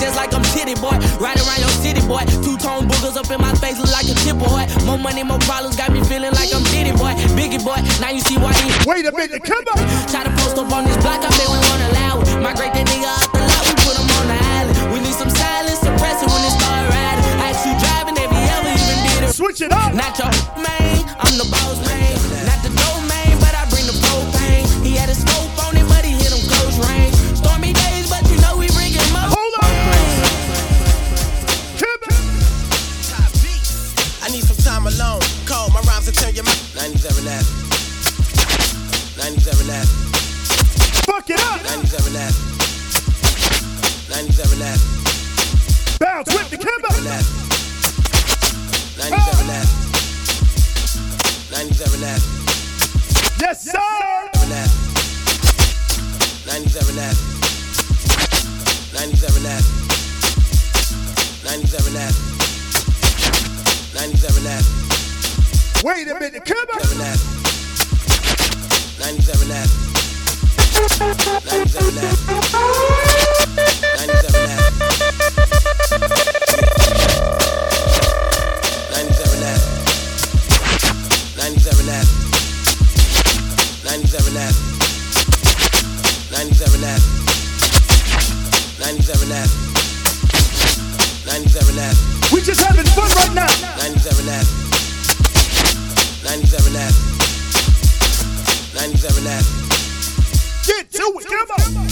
[0.02, 2.26] Just like I'm titty boy, right around your city boy.
[2.42, 4.66] Two tone boogers up in my face, look like a chip boy.
[4.82, 7.14] More money, more problems, got me feeling like I'm Diddy boy.
[7.38, 8.74] Biggie boy, now you see why he.
[8.90, 9.86] Wait a minute, come on.
[10.10, 12.26] Try to post up on this block, I bet we won't allow it.
[12.42, 14.76] Migrate that nigga out the lot, we put him on the island.
[14.90, 17.22] We need some silence, suppress it when it start riding.
[17.38, 19.34] I you driving, if you ever even did it.
[19.34, 19.94] Switch it up.
[19.94, 22.27] Not your man, I'm the boss man.
[41.28, 41.60] Get up.
[41.62, 42.32] 97 Ave.
[44.08, 44.80] 97 Ave.
[46.00, 46.88] Bounce with the Kimbo.
[48.96, 49.12] 97
[49.52, 49.68] Ave.
[51.52, 52.24] 97 Ave.
[53.44, 53.76] Yes, sir.
[56.46, 57.12] 97 Ave.
[58.96, 59.68] 97 Ave.
[61.44, 62.16] 97 Ave.
[63.92, 64.64] 97 Ave.
[65.84, 66.80] Wait a minute, come on.
[68.98, 69.97] 97 Ave.
[98.78, 99.67] 97 Ave.
[100.68, 101.26] Get to it.
[101.26, 101.88] Come on.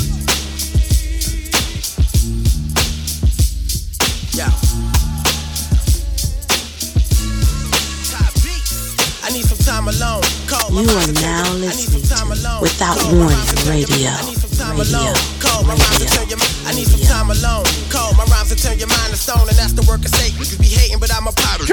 [9.25, 10.21] I need some time alone.
[10.47, 14.46] Call you are now listening to Without Warning Radio.
[14.57, 15.17] I need some time alone.
[15.37, 16.57] Call my rhymes to turn your mind.
[16.65, 17.65] I need some time alone.
[17.93, 20.41] Call my rhymes to turn your mind to stone, and that's the work of Satan.
[20.41, 21.69] You be hating, but I'm a pirate.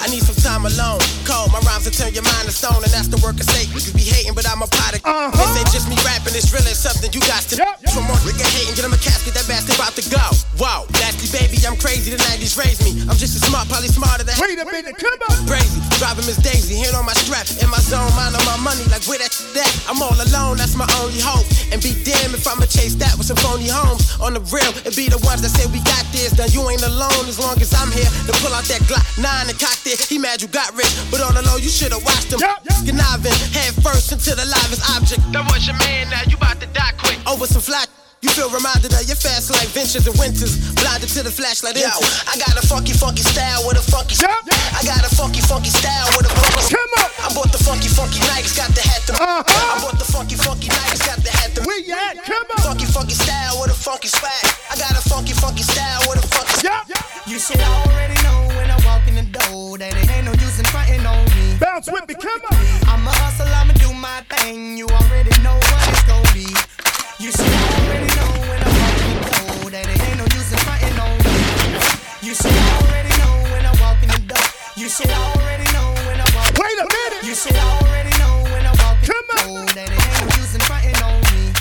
[0.00, 1.00] I need some time alone.
[1.28, 3.16] Call my rhymes to turn your mind to stone, and that's uh-huh.
[3.16, 3.76] the work of Satan.
[3.76, 5.04] You be hating, but I'm a product.
[5.04, 7.60] This ain't just me rapping, it's really something you got to.
[7.92, 10.24] From more nigga hating, get him a casket, that bastard about to go.
[10.56, 12.16] Wow, nasty baby, I'm crazy.
[12.16, 13.04] The 90s raised me.
[13.12, 14.34] I'm just as smart, probably smarter than.
[14.40, 15.36] Wait a minute, come on.
[15.44, 18.84] Crazy, driving Miss Daisy, hand on my strap, in my zone, mind on my money,
[18.88, 19.72] like where that that.
[19.86, 21.44] I'm all alone, that's my only hope.
[21.68, 21.92] And be
[22.22, 24.06] damned if I'ma chase that with some phony homes.
[24.22, 26.38] On the real, it be the ones that say we got this.
[26.38, 29.26] Now you ain't alone as long as I'm here to pull out that Glock 9
[29.50, 29.98] and cock it.
[29.98, 32.38] He mad you got rich, but on the low you should've watched him.
[32.86, 35.22] Conniving, head first into the livest object.
[35.32, 37.18] That was your man, now you about to die quick.
[37.26, 37.88] Oh, Over some flat.
[38.22, 40.54] You feel reminded of your fast life ventures and winters.
[40.78, 41.74] Blinded to the flashlight.
[41.74, 44.14] Yo, I got a funky, funky style with a funky.
[44.14, 46.70] I got a funky, funky style with a funky.
[46.70, 47.10] Come on.
[47.18, 49.02] I bought the funky, funky Nikes, got the hat.
[49.10, 49.18] Them.
[49.18, 49.42] Uh-huh.
[49.42, 51.50] I bought the funky, funky Nikes, got the hat.
[51.58, 51.66] Them.
[51.66, 52.62] Where you Come on.
[52.62, 54.46] Funky, funky style with a funky swag.
[54.70, 56.62] I got a funky, funky style with a funky.
[56.62, 56.86] Yeah.
[57.26, 60.62] You should already know when I walk in the door that it ain't no use
[60.62, 61.58] in fronting on me.
[61.58, 62.62] Bounce with me, come on.
[62.86, 64.78] I'm a hustle, I'ma do my thing.
[64.78, 66.46] You already know what it's gonna be.
[67.22, 70.50] You should already know when I walk in the door that it ain't no use
[70.50, 71.38] in fronting on me.
[72.18, 74.42] You should already know when I walk in the door.
[74.74, 76.50] You should already know when I walk.
[76.58, 77.22] Wait a minute.
[77.22, 80.50] You should already know when I walk in the door that it ain't no use
[80.58, 81.54] in fronting on me.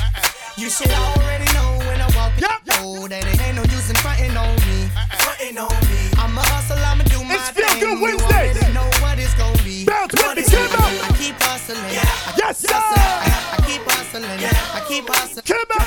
[0.57, 3.85] You should already know when I walk in the door that it ain't no use
[3.85, 4.89] in fronting on me.
[5.21, 6.01] Fronting on me.
[6.17, 7.85] I'm a hustle, I'ma do my It's Feel thing.
[7.85, 8.57] Good You Wednesdays.
[8.57, 9.85] already know what it's gonna be.
[9.85, 10.89] Bounce with me, come on.
[10.89, 11.05] be.
[11.05, 11.85] I keep hustling.
[11.85, 12.00] I
[12.41, 12.73] Yes, sir.
[12.73, 14.25] I, I keep hustling.
[14.25, 15.45] I keep hustling.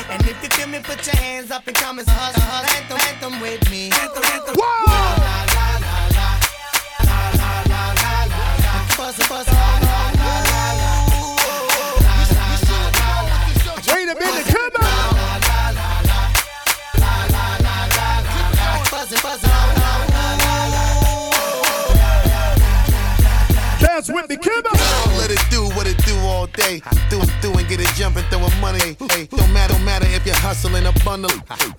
[0.09, 2.41] And if you feel me, put your hands up and come and hustle.
[2.43, 2.79] hustle.
[2.79, 3.91] Anthem, anthem with me.
[3.91, 4.55] Anthem, anthem.
[4.55, 4.87] Whoa.
[4.87, 6.29] La, la, la, la, la.
[7.11, 8.73] La, la, la, la, la, la.
[8.95, 9.64] Hustle, hustle.
[28.65, 28.97] Money.
[29.13, 31.31] Hey, don't matter, don't matter if you're hustling a bundle.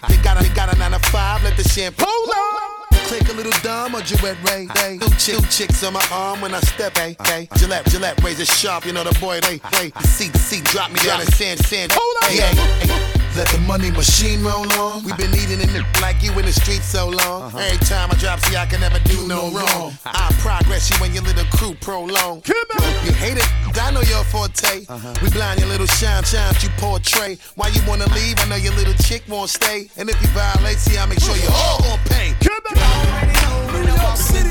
[0.10, 1.66] You got a, you got a nine to five, let the.
[1.98, 2.76] Hold on.
[3.08, 4.68] Click a little dumb or Gillette Ray.
[4.76, 6.98] Hey, two, chick, two chicks on my arm when I step.
[6.98, 7.48] Hey, hey.
[7.58, 9.40] Gillette, Gillette razor sharp, you know the boy.
[9.44, 9.92] Hey, hey.
[10.02, 11.92] Seat, seat, drop me down in sand, sand.
[11.94, 12.30] Hold on.
[12.30, 13.25] Hey, hey.
[13.36, 15.04] Let the money machine roll on.
[15.04, 17.44] we been eating in it like you in the street so long.
[17.44, 17.58] Uh-huh.
[17.58, 19.92] Every time I drop, see, I can never do no wrong.
[19.92, 20.32] Uh-huh.
[20.32, 22.40] I progress you when your little crew prolong.
[22.44, 23.06] Come on.
[23.06, 23.44] You hate it,
[23.76, 24.86] I know your forte.
[24.88, 25.14] Uh-huh.
[25.22, 27.38] We blind your little shine, shines you portray.
[27.56, 28.40] Why you wanna leave?
[28.40, 29.90] I know your little chick won't stay.
[29.98, 32.32] And if you violate, see, I make sure you all gon' pay.
[32.40, 33.84] Come on.
[33.84, 34.48] New York City.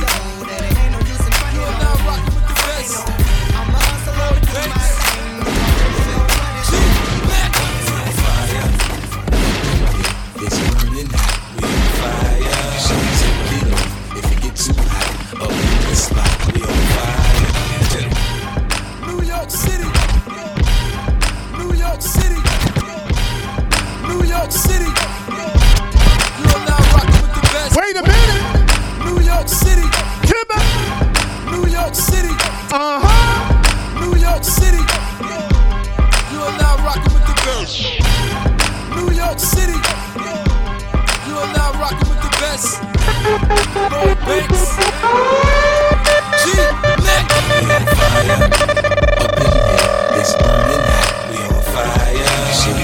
[1.56, 3.14] You're now rocking with the best.
[10.46, 12.44] It's burning hot, we on fire.
[13.16, 15.40] Take it off if it get too hot.
[15.40, 15.56] Up in
[15.88, 18.12] the spot, we on fire.
[19.08, 19.88] New York City.
[21.56, 22.36] New York City.
[24.04, 24.90] New York City.
[26.44, 27.72] You're now rocking with the best.
[27.80, 28.44] Wait a minute.
[29.08, 29.80] New York City.
[29.80, 31.56] On.
[31.56, 32.36] New York City.
[32.68, 33.96] Uh huh.
[33.96, 34.84] New York City.
[36.36, 37.80] You're now rocking with the best.
[38.92, 39.80] New York City.
[41.44, 42.80] You're now rocking with the best.
[44.24, 44.64] Banks.
[46.40, 46.44] G.
[47.04, 47.24] Nick.
[49.20, 49.84] Up in here,
[50.16, 52.16] it's burning hot, we on fire.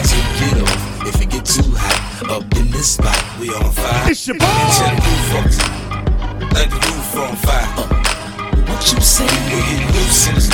[0.05, 2.29] Take it off if it get too hot.
[2.31, 4.11] Up in this spot, we on fire.
[4.11, 4.45] It's your boy.
[4.45, 4.53] The
[5.09, 5.45] roof on,
[6.53, 7.65] let the roof on fire.
[7.79, 7.89] Uh,
[8.69, 9.25] what you say?
[9.25, 10.51] We get loose in this.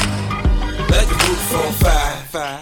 [0.91, 2.23] Let the roof on fire.
[2.31, 2.61] fire.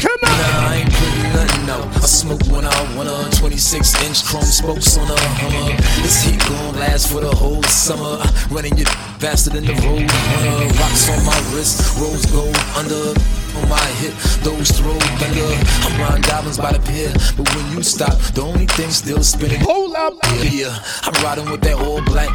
[0.00, 0.34] Come on.
[0.34, 1.95] Nah, I ain't putting nothing out.
[2.06, 5.74] I smoke out, one on 26 inch chrome spokes on a Hummer.
[6.06, 8.22] This heat gon' last for the whole summer.
[8.22, 8.84] Uh, Running you
[9.18, 10.70] faster than the road runner.
[10.78, 13.10] Rocks on my wrist, rose gold under.
[13.58, 14.14] On my hip,
[14.46, 15.50] those throw thunder.
[15.82, 19.58] I'm riding diamonds by the pier, but when you stop, the only thing still spinning.
[19.62, 20.14] Hold up.
[20.46, 22.30] Yeah, I'm riding with that all black.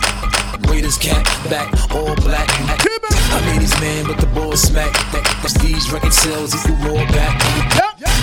[0.67, 2.49] Raiders cap back, all black.
[2.51, 4.91] I made these man, but the ball smack.
[5.15, 7.39] That prestige record sales equal more back.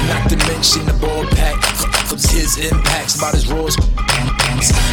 [0.09, 1.57] Not to mention the ball pack.
[2.11, 3.77] From his impacts about his raws.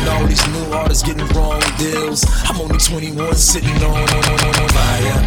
[0.06, 2.24] Now all these new artists getting wrong deals.
[2.46, 5.20] I'm only 21 sitting on, on, on, on, on fire.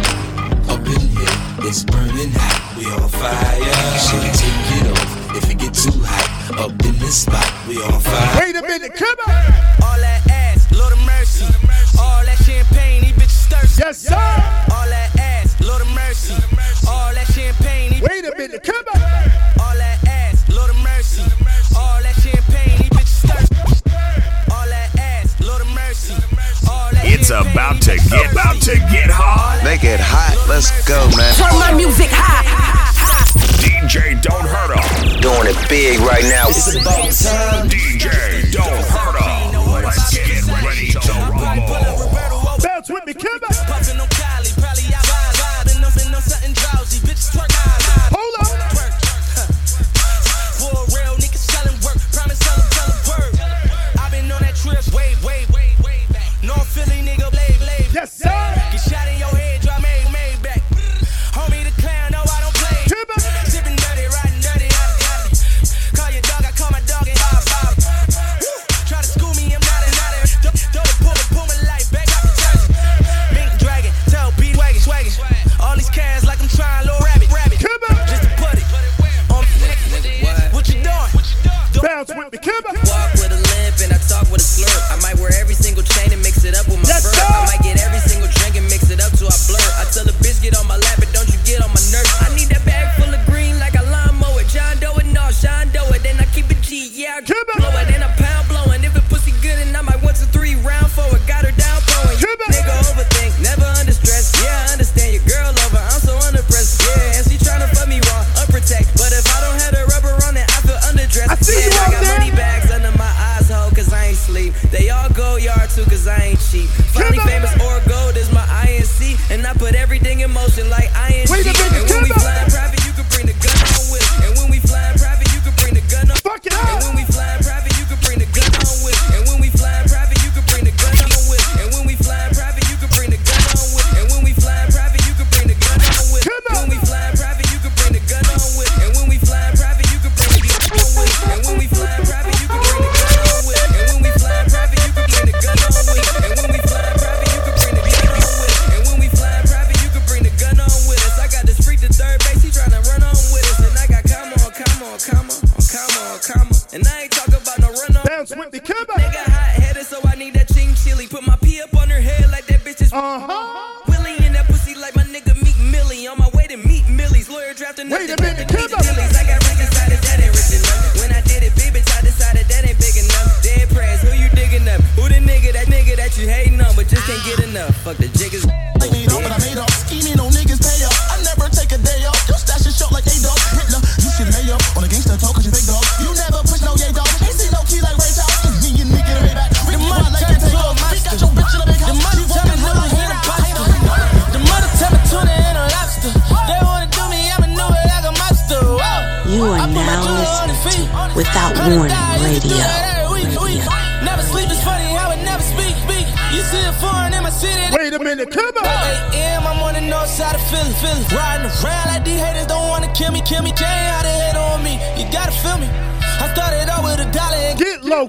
[0.71, 1.35] Up in here,
[1.67, 2.77] it's burning hot.
[2.77, 3.59] We on fire.
[3.99, 6.59] Should take it off if it get too hot.
[6.59, 8.39] Up in this spot, we on fire.
[8.39, 8.95] Wait a minute.
[8.95, 9.35] Come on.
[9.83, 11.45] All that ass, Lord of mercy.
[11.99, 13.83] All that champagne, these bitches thirsty.
[13.83, 14.15] Yes, sir.
[14.15, 16.35] All that ass, Lord of mercy.
[16.87, 18.63] All that champagne, these Wait a minute.
[18.63, 19.18] Come on.
[27.31, 29.61] It's about to get about to get hot.
[29.63, 30.33] Make it hot.
[30.49, 31.29] Let's go, man.
[31.37, 32.41] Turn my music high.
[33.61, 35.21] DJ Don't Hurt 'em.
[35.21, 36.49] Doing it big right now.
[36.49, 37.69] It's about time.
[37.69, 39.61] DJ Don't Hurt 'em.
[39.61, 42.09] Let's get ready to rumble.
[42.65, 43.13] Bounce with me.
[43.13, 43.37] Come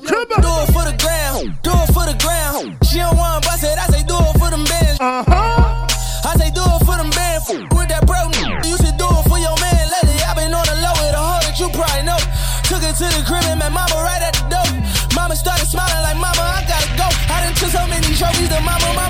[0.05, 0.41] come on.
[0.41, 2.77] Do it for the ground, do it for the ground.
[2.87, 5.01] She don't want bust it, I say do it for them bands.
[5.01, 5.87] Uh huh.
[6.29, 7.49] I say do it for them bands.
[7.51, 8.31] With that bro,
[8.63, 9.83] you should do it for your man.
[9.91, 12.21] Lately, I been on the low with a hoe that you probably know.
[12.69, 14.69] Took it to the crib and met mama right at the door.
[15.17, 17.09] Mama started smiling like mama, I gotta go.
[17.33, 19.10] I done took so many trophies to mama, mama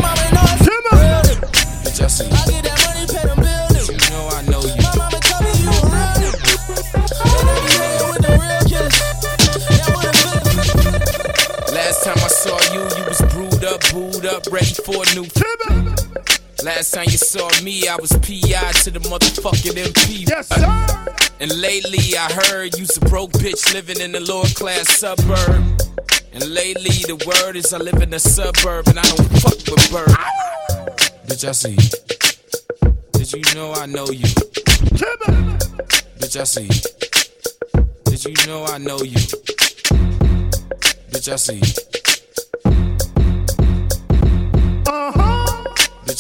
[14.41, 15.27] up, ready for a new.
[16.63, 20.29] Last time you saw me, I was PI to the motherfucking MP.
[20.29, 21.37] Yes, sir.
[21.41, 25.81] And lately I heard you's a broke bitch living in a lower class suburb.
[26.33, 29.91] And lately the word is I live in a suburb and I don't fuck with
[29.91, 30.09] bird.
[31.27, 31.89] Bitch, I see you.
[33.13, 34.29] Did you know I know you?
[36.19, 36.81] Bitch, I see you.
[38.05, 39.21] Did you know I know you?
[41.11, 41.90] Bitch, I see you.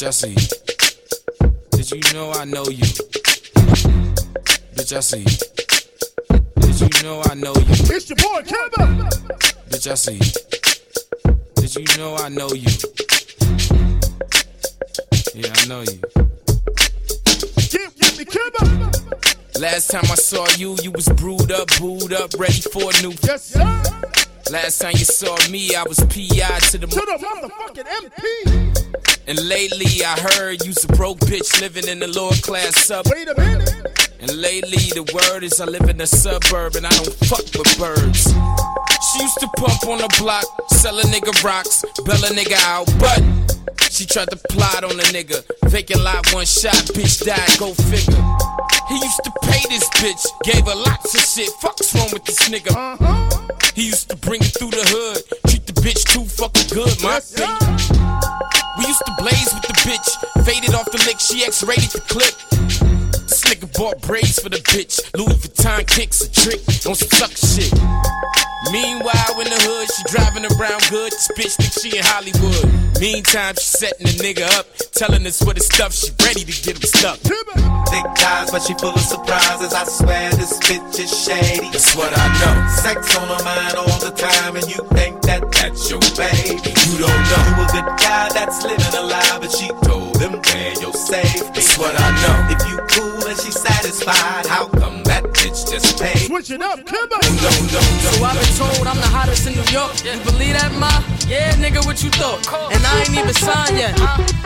[0.00, 0.48] Bitch, I see you.
[1.72, 2.86] Did you know I know you?
[4.74, 5.36] Bitch, I see you.
[6.62, 7.66] Did you know I know you?
[7.68, 9.04] It's your boy, Kimbo.
[9.68, 10.32] Bitch, I see you.
[11.56, 12.70] Did you know I know you?
[15.34, 16.00] Yeah, I know you.
[17.68, 18.90] Get with me, Kimbo.
[19.60, 23.12] Last time I saw you, you was brewed up, booed up, ready for a new.
[23.22, 23.82] Yes, sir.
[24.50, 26.86] Last time you saw me, I was PI to the.
[26.86, 29.09] To the motherfucking MP.
[29.30, 33.14] And lately I heard you's a broke bitch living in the lower class suburb.
[33.14, 34.10] Wait a minute.
[34.18, 37.78] And lately the word is I live in a suburb and I don't fuck with
[37.78, 38.26] birds.
[38.26, 42.90] She used to pump on the block, sell a nigga rocks, bail a nigga out,
[42.98, 43.22] but
[43.88, 45.46] she tried to plot on a nigga.
[45.70, 48.18] Vacant lot, one shot, bitch died, go figure.
[48.88, 51.50] He used to pay this bitch, gave her lots of shit.
[51.62, 52.74] Fuck's wrong with this nigga?
[52.74, 53.46] Uh-huh.
[53.76, 57.22] He used to bring it through the hood, treat the bitch too fucking good, my
[57.22, 58.59] opinion.
[58.90, 62.99] Used to blaze with the bitch, faded off the lick, she X-rated the clip.
[63.60, 65.04] Nigga bought braids for the bitch.
[65.12, 67.68] Louis Vuitton kicks a trick on some suck shit.
[68.72, 71.12] Meanwhile, in the hood, she driving around good.
[71.12, 72.64] This bitch think she in Hollywood.
[73.00, 74.64] Meantime, she setting the nigga up,
[74.96, 75.92] telling us what his stuff.
[75.92, 77.18] She ready to get him stuck.
[77.20, 79.74] Thick ties, but she full of surprises.
[79.76, 81.68] I swear this bitch is shady.
[81.68, 82.64] That's what I know.
[82.80, 86.64] Sex on her mind all the time, and you think that that's your baby.
[86.64, 87.44] You don't know.
[87.44, 91.44] You a good guy that's living a lie, but she told him where you're safe.
[91.52, 92.56] That's what I know.
[92.56, 96.26] If you cool and she satisfied, how come that bitch just paid?
[96.26, 97.22] Switch it up, come on.
[97.22, 99.94] So I've been told I'm the hottest in New York.
[100.02, 100.90] You believe that, ma?
[101.30, 102.42] Yeah, nigga, what you thought?
[102.74, 103.94] And I ain't even signed yet.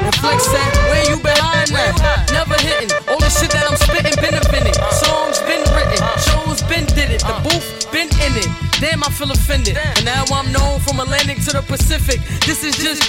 [0.04, 1.96] And Flex said, where you been lying at?
[2.28, 2.92] Never hitting.
[3.08, 4.76] All the shit that I'm spitting been invented.
[5.00, 6.04] Songs been written.
[6.20, 7.24] Shows been did it.
[7.24, 8.52] The booth been in it.
[8.84, 9.80] Damn, I feel offended.
[9.80, 12.20] And now I'm known from Atlantic to the Pacific.
[12.44, 13.00] This is just.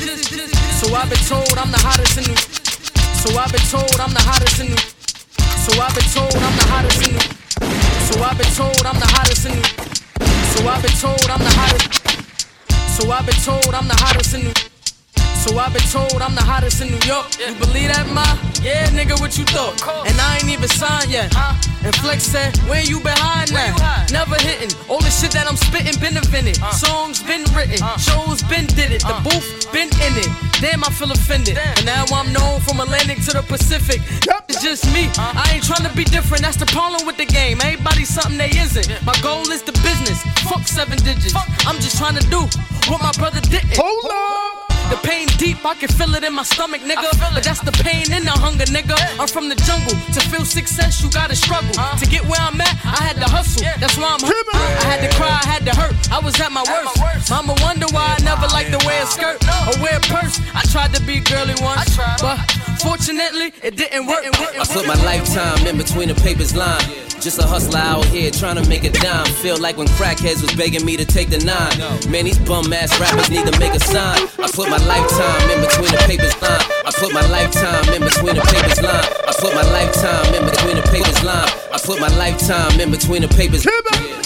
[0.80, 2.40] So I've been told I'm the hottest in New.
[3.20, 4.80] So I've been told I'm the hottest in New.
[5.66, 7.20] So I've been told I'm the hottest in New.
[8.06, 9.64] So I've been told I'm the hottest in New.
[10.54, 13.02] So I've been told I'm the hottest.
[13.02, 14.75] So I've been told I'm the hottest in New.
[15.36, 17.38] So I've been told I'm the hottest in New York.
[17.38, 18.26] You believe that, ma?
[18.66, 19.78] Yeah, nigga, what you thought?
[20.07, 21.30] And I ain't even signed yet.
[21.86, 24.10] And Flex said, Where you been hiding at?
[24.12, 24.74] Never hitting.
[24.90, 26.57] All the shit that I'm spitting been invented.
[26.74, 27.78] Songs been written.
[28.02, 29.06] Shows been did it.
[29.06, 30.30] The booth been in it.
[30.66, 31.62] Damn, I feel offended.
[31.62, 34.02] And now I'm known from Atlantic to the Pacific.
[34.49, 35.14] It's just me.
[35.18, 36.41] I ain't trying to be different.
[36.41, 37.62] That's the problem with the game.
[37.62, 38.90] Everybody's something they isn't.
[39.06, 40.26] My goal is the business.
[40.49, 41.38] Fuck seven digits.
[41.70, 42.49] I'm just trying to do
[42.90, 43.78] what my brother didn't.
[43.78, 44.65] Hold up.
[44.90, 47.10] The pain deep, I can feel it in my stomach, nigga.
[47.34, 48.95] But that's the pain and the hunger, nigga.
[49.20, 49.95] I'm from the jungle.
[50.14, 51.74] To feel success, you gotta struggle.
[51.74, 53.66] To get where I'm at, I had to hustle.
[53.80, 54.45] That's why I'm hurt.
[54.53, 55.95] I had to cry, I had to hurt.
[56.12, 57.30] I was at my worst.
[57.30, 60.40] Mama wonder why I never liked to wear a skirt or wear a purse.
[60.53, 62.38] I tried to be girly once, but
[62.80, 64.24] fortunately, it didn't work.
[64.26, 66.82] I put my lifetime in between the papers line.
[67.22, 69.26] Just a hustler out here trying to make a dime.
[69.41, 71.74] Feel like when crackheads was begging me to take the nine.
[72.12, 74.28] Man, these bum ass rappers need to make a sign.
[74.38, 76.62] I put my lifetime in between the papers line.
[76.86, 79.06] I put my lifetime in between the papers line.
[79.28, 81.50] I put my lifetime in between the papers line.
[81.72, 83.66] I put my lifetime in between the papers.
[83.66, 83.72] Uh.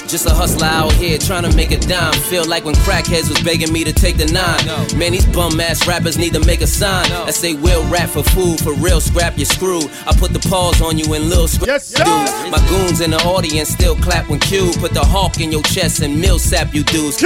[0.09, 2.13] Just a hustler out here trying to make a dime.
[2.13, 4.97] Feel like when crackheads was begging me to take the nine.
[4.97, 8.23] Man, these bum ass rappers need to make a sign I say we'll rap for
[8.23, 9.81] food, for real scrap you screw.
[10.07, 12.31] I put the pause on you in little scrap dudes.
[12.49, 14.71] My goons in the audience still clap when cue.
[14.77, 17.21] Put the hawk in your chest and mill sap you dudes.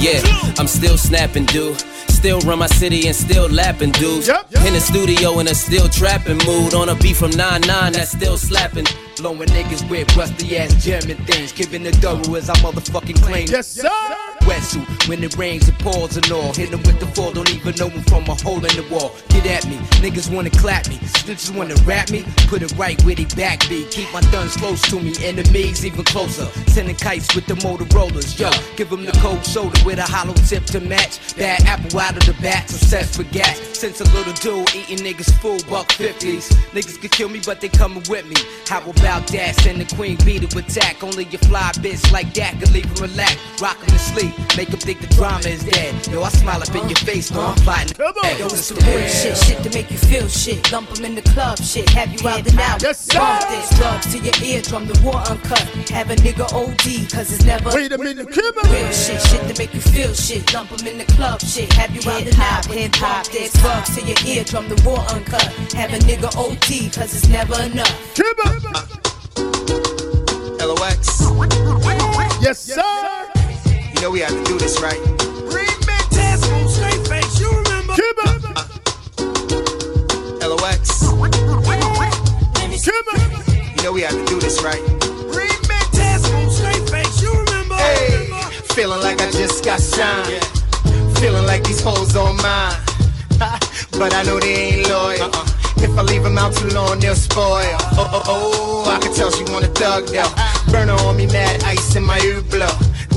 [0.00, 0.22] Yeah,
[0.58, 1.82] I'm still snapping, dude.
[2.24, 4.28] Still run my city and still lapping dudes.
[4.28, 6.72] yep In the studio in a still trapping mood.
[6.72, 8.86] On a beat from 9-9 that's still slapping.
[9.18, 11.52] Blowing niggas with rusty ass German things.
[11.52, 13.46] Giving the double as I motherfucking claim.
[13.48, 13.90] Yes, sir.
[14.44, 16.52] Wetsuit, when it rains, it pours and all.
[16.52, 19.14] Hit 'em with the fall, don't even know 'em from a hole in the wall.
[19.30, 20.98] Get at me, niggas wanna clap me.
[21.14, 23.84] Snitches wanna rap me, put it right where they back be.
[23.90, 26.46] Keep my guns close to me, enemies even closer.
[26.66, 28.50] Sending kites with the Motorola's, yo.
[28.76, 31.18] Give 'em the cold shoulder with a hollow tip to match.
[31.38, 33.58] Bad apple out of the bat, obsessed with gas.
[33.72, 36.52] Since a little dude eating niggas full buck 50s.
[36.72, 38.36] Niggas could kill me, but they coming with me.
[38.66, 39.56] How about that?
[39.56, 41.02] Send the queen bee to attack.
[41.02, 43.36] Only your fly bitch like that can could leave 'em relax.
[43.60, 45.94] Rock 'em to sleep, make make 'em think the drama is dead.
[46.08, 47.96] Yo, I smile up in your face, no, I'm fighting.
[47.98, 50.70] Yo, it's the real shit, shit to make you feel shit.
[50.72, 51.88] Lump 'em in the club, shit.
[51.90, 52.82] Have you out and out.
[52.82, 53.18] Yes, sir.
[53.18, 55.66] Bump this drugs to your eardrum, the war uncut.
[55.90, 57.70] Have a nigga OD, cause it's never.
[57.70, 60.52] Wait a minute, Real shit, shit to make you feel shit.
[60.54, 61.72] Lump 'em in the club, shit.
[61.74, 62.66] Have you out and out.
[62.66, 65.44] Hip hop, this drugs to your eardrum, the war uncut.
[65.74, 67.90] Have a nigga OD, cause it's never enough.
[70.60, 71.20] LOX.
[72.42, 72.82] Yes, sir.
[73.94, 75.00] You know we have to do this, right?
[75.48, 76.42] Green Metas
[76.74, 77.94] straight face, you remember?
[80.40, 81.02] LOX.
[83.76, 84.82] You know we have to do this, right?
[85.32, 86.24] Green Metas
[86.56, 87.76] straight face, you remember?
[87.76, 88.28] Hey,
[88.74, 90.63] feeling like I just got shine.
[91.24, 92.76] Feeling like these hoes on mine.
[93.96, 95.22] but I know they ain't loyal.
[95.22, 95.54] Uh-uh.
[95.78, 97.64] If I leave them out too long, they'll spoil.
[97.96, 98.22] Oh, oh,
[98.84, 100.28] oh, I can tell she wanna thug though.
[100.70, 102.68] Burner on me, mad ice in my ear blow.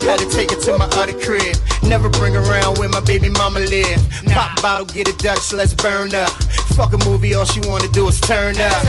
[0.00, 1.54] Had to take her to my other crib.
[1.82, 4.00] Never bring her around where my baby mama live.
[4.28, 6.30] Pop bottle, get a Dutch, let's burn up.
[6.72, 8.82] Fuck a movie, all she wanna do is turn up.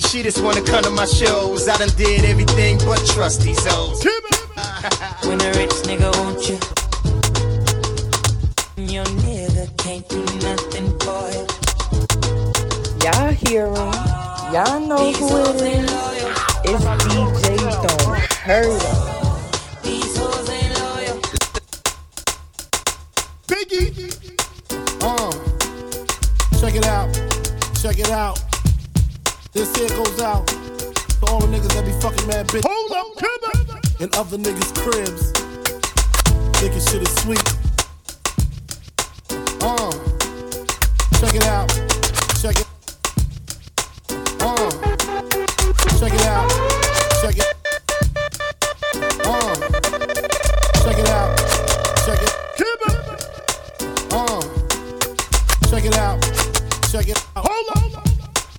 [0.00, 1.66] She just wanna come to my shows.
[1.66, 4.04] I done did everything but trust these hoes.
[5.24, 6.58] When a rich nigga want you,
[9.92, 10.00] Y'all
[13.28, 13.92] hear him.
[14.50, 15.90] Y'all know who it is.
[16.64, 18.96] It's DJ Don't Hurt 'Em.
[23.46, 23.92] Biggie.
[25.02, 25.30] Uh,
[26.58, 27.12] check it out.
[27.82, 28.40] Check it out.
[29.52, 32.64] This here goes out to all the niggas that be fucking mad bitch.
[32.66, 33.80] Hold up, come on.
[34.00, 35.32] In other niggas' cribs.
[36.58, 37.71] Thinking shit is sweet.
[39.64, 39.92] Uh,
[41.20, 41.68] check it out.
[42.40, 42.66] Check it.
[44.42, 44.70] Uh,
[46.00, 46.50] check it out.
[47.22, 47.54] Check it.
[49.24, 49.54] Uh,
[50.82, 51.38] check it out.
[52.04, 52.32] Check it.
[54.12, 54.40] Uh,
[55.70, 56.20] check it out.
[56.90, 57.46] Check it out.
[57.46, 58.04] Hold up.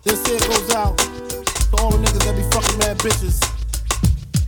[0.04, 3.44] This here goes out to all the niggas that be fucking mad bitches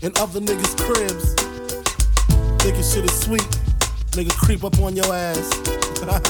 [0.02, 1.34] in other niggas' cribs.
[2.64, 3.42] Thinking shit is sweet.
[4.12, 5.52] Nigga creep up on your ass.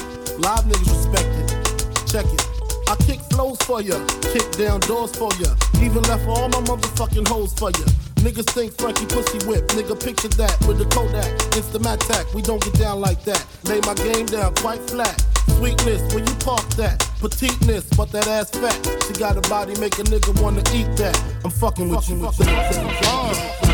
[0.38, 2.07] Live niggas respect it.
[2.07, 2.44] Check it.
[2.88, 3.98] I kick flows for ya,
[4.34, 5.56] kick down doors for ya.
[5.82, 7.86] Even left all my motherfucking hoes for ya.
[8.26, 9.68] Niggas think Frankie pussy whip.
[9.70, 11.32] Nigga picture that with the Kodak.
[11.56, 11.86] It's the.
[12.34, 13.45] We don't get down like that.
[13.64, 15.16] Lay my game down quite flat.
[15.57, 16.99] Sweetness, where you park that?
[17.22, 18.76] Petiteness, but that ass fat.
[19.07, 21.16] She got a body, make a nigga wanna eat that.
[21.45, 22.18] I'm fucking with you.
[22.18, 23.65] With Come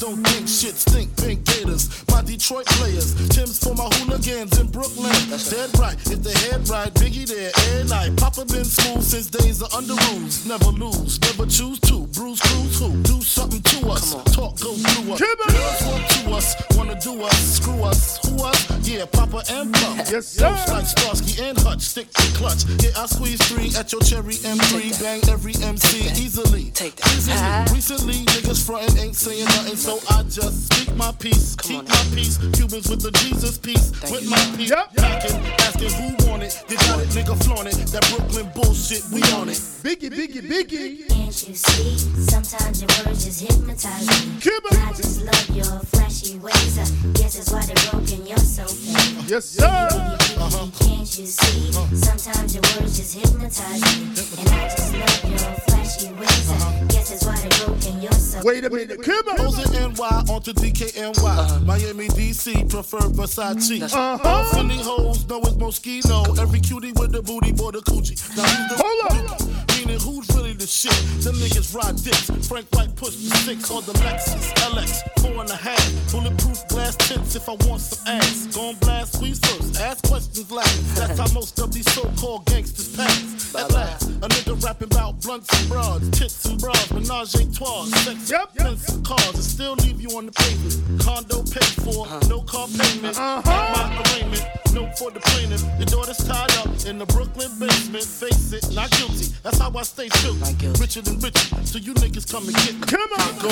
[0.00, 1.88] don't think shit stink, think gators.
[2.08, 3.12] My my Detroit players.
[3.28, 5.12] Tim's for my hooligans in Brooklyn.
[5.28, 8.16] That's Dead right, if they head right, Biggie there every night.
[8.16, 10.46] Papa been school since days of under rules.
[10.46, 12.06] Never lose, never choose to.
[12.16, 12.88] Bruise, cruise, who?
[13.02, 14.14] Do something to us.
[14.32, 15.20] Talk, go through us.
[15.20, 18.88] Girls want to us, wanna do us, screw us, who us?
[18.88, 19.98] Yeah, Papa and Pump.
[20.10, 20.48] Yes, sir.
[20.48, 22.64] Looks like Starsky and Hutch, stick to clutch.
[22.80, 25.02] Yeah, I squeeze three at your cherry M3.
[25.02, 26.70] Bang every MC Take easily.
[26.70, 27.06] Take that.
[27.06, 27.74] Uh-huh.
[27.74, 31.56] Recently, niggas frontin' ain't saying nothing, so I just speak my piece.
[31.56, 32.38] Keep on, my peace.
[32.52, 33.90] Cubans with the Jesus peace.
[34.10, 34.70] with my peace.
[34.70, 36.62] Packing, asking who want it.
[36.68, 37.76] You got it, nigga, flaunt it.
[37.92, 39.58] That Brooklyn bullshit, we on it.
[39.82, 41.08] Biggie, biggie, biggie.
[41.08, 41.98] Can't you see?
[42.30, 44.50] Sometimes your words just hypnotize me.
[44.72, 46.78] I just love your flashy ways.
[46.78, 48.26] I guess that's why they're broken.
[48.26, 49.28] You're so fake.
[49.28, 49.66] Yes, sir.
[49.66, 50.66] Uh-huh.
[50.80, 51.72] Can't you see?
[51.96, 54.04] Sometimes your words just hypnotize me.
[54.38, 56.50] And I just love your flashy ways.
[56.50, 58.02] I guess that's why they're broken.
[58.02, 59.36] You're so Wait a minute, come on.
[59.36, 61.64] Goes NY onto DKNY.
[61.64, 63.82] Miami, DC, prefer Versace.
[63.82, 64.44] Uh-huh.
[64.54, 66.38] Philly hoes know it's Moschino.
[66.38, 68.16] Every cutie with the booty, boy, the coochie.
[68.36, 69.76] Now who's the Hold up.
[69.76, 71.22] Meaning who's really the shit?
[71.22, 72.26] Them niggas ride dicks.
[72.48, 74.90] Frank White push the six on the Lexus LX,
[75.22, 75.86] four and a half.
[76.10, 78.46] Bulletproof glass tips if I want some ass.
[78.54, 80.96] Gon' blast squeeze first, ask questions last.
[80.96, 83.54] That's how most of these so-called gangsters pass.
[83.54, 87.84] At last, a nigga rapping about blunts and broads, tits and bras, menage a trois,
[88.02, 88.76] sex, yep, yep.
[89.04, 91.00] cars, and still leave you on the pavement.
[91.00, 92.20] Condo paid for, uh-huh.
[92.28, 93.16] no car payment.
[93.16, 93.42] Uh-huh.
[93.46, 94.44] My arraignment,
[94.74, 95.62] no for the plaintiff.
[95.78, 98.04] Your daughter's tied up in the Brooklyn basement.
[98.04, 99.32] Face it, not guilty.
[99.42, 100.34] That's how I stay true.
[100.62, 102.80] Richer than richer, so you niggas come and get me.
[102.86, 103.48] Come on, go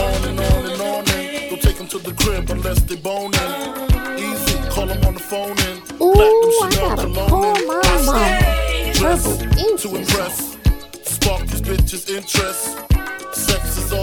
[0.00, 3.40] on and on and on and don't take them to the crib unless they boning.
[4.18, 7.66] Easy, call them on the phone and Ooh, Platinum I Chanel gotta cologne call and
[7.66, 9.18] my I mom.
[9.18, 10.56] stay to impress.
[11.02, 12.97] Spark these bitches' interest.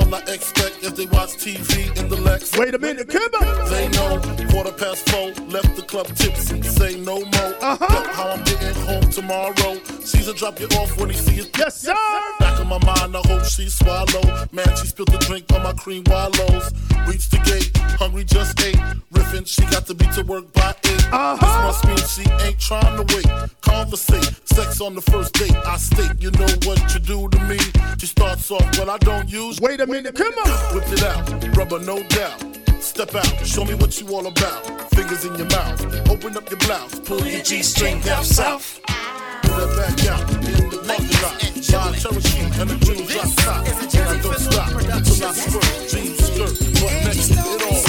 [0.06, 2.56] All I expect as they watch TV in the Lex.
[2.58, 3.70] Wait a minute, come on.
[3.70, 4.20] They know
[4.52, 6.62] quarter past four, left the club tipsy.
[6.62, 7.56] Say no more.
[7.62, 8.14] Uh-huh.
[8.14, 9.80] How I'm getting home tomorrow.
[10.02, 11.58] Caesar drop you off when he see it.
[11.58, 12.45] Yes, sir.
[12.56, 14.48] Back in my mind, I hope she swallow.
[14.54, 16.72] Man, she spilled the drink on my cream wallows.
[17.06, 18.78] Reached the gate, hungry just ate.
[19.12, 21.06] Riffin', she got to be to work by eight.
[21.12, 21.36] Uh-huh.
[21.36, 23.28] This must mean she ain't trying to wait.
[23.62, 25.56] Conversate, sex on the first date.
[25.66, 27.58] I state, you know what you do to me.
[28.00, 29.60] She starts off, but I don't use.
[29.60, 30.76] Wait a minute, come on.
[30.76, 32.42] Whip it out, rubber, no doubt.
[32.80, 34.90] Step out, show me what you all about.
[34.92, 38.80] Fingers in your mouth, open up your blouse, pull your G string down south.
[38.88, 39.15] Pull
[39.58, 41.36] that back out in the parking lot.
[41.72, 43.68] Buy a Cherokee and a green drop top.
[43.68, 45.90] And I don't stop until I squirt.
[45.90, 47.82] Jeans, skirt, butt next it all.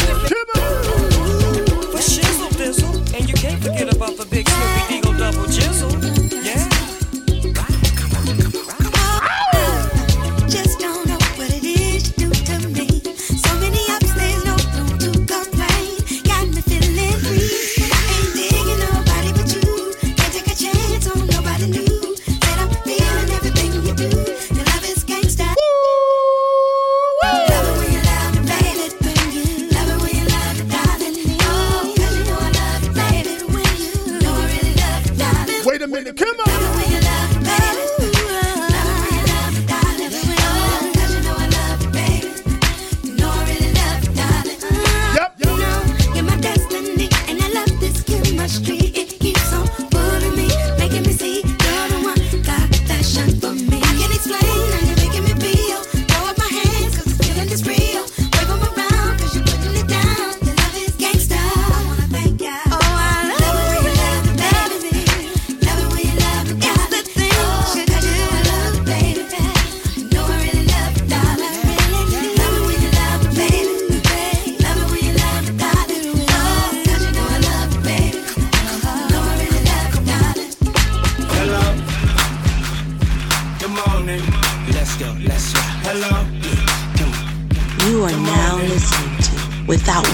[1.93, 5.76] For shizzle dizzle, and you can't forget about the big Snoopy Deagle double jizzle.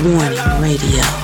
[0.03, 1.22] Warning Radio.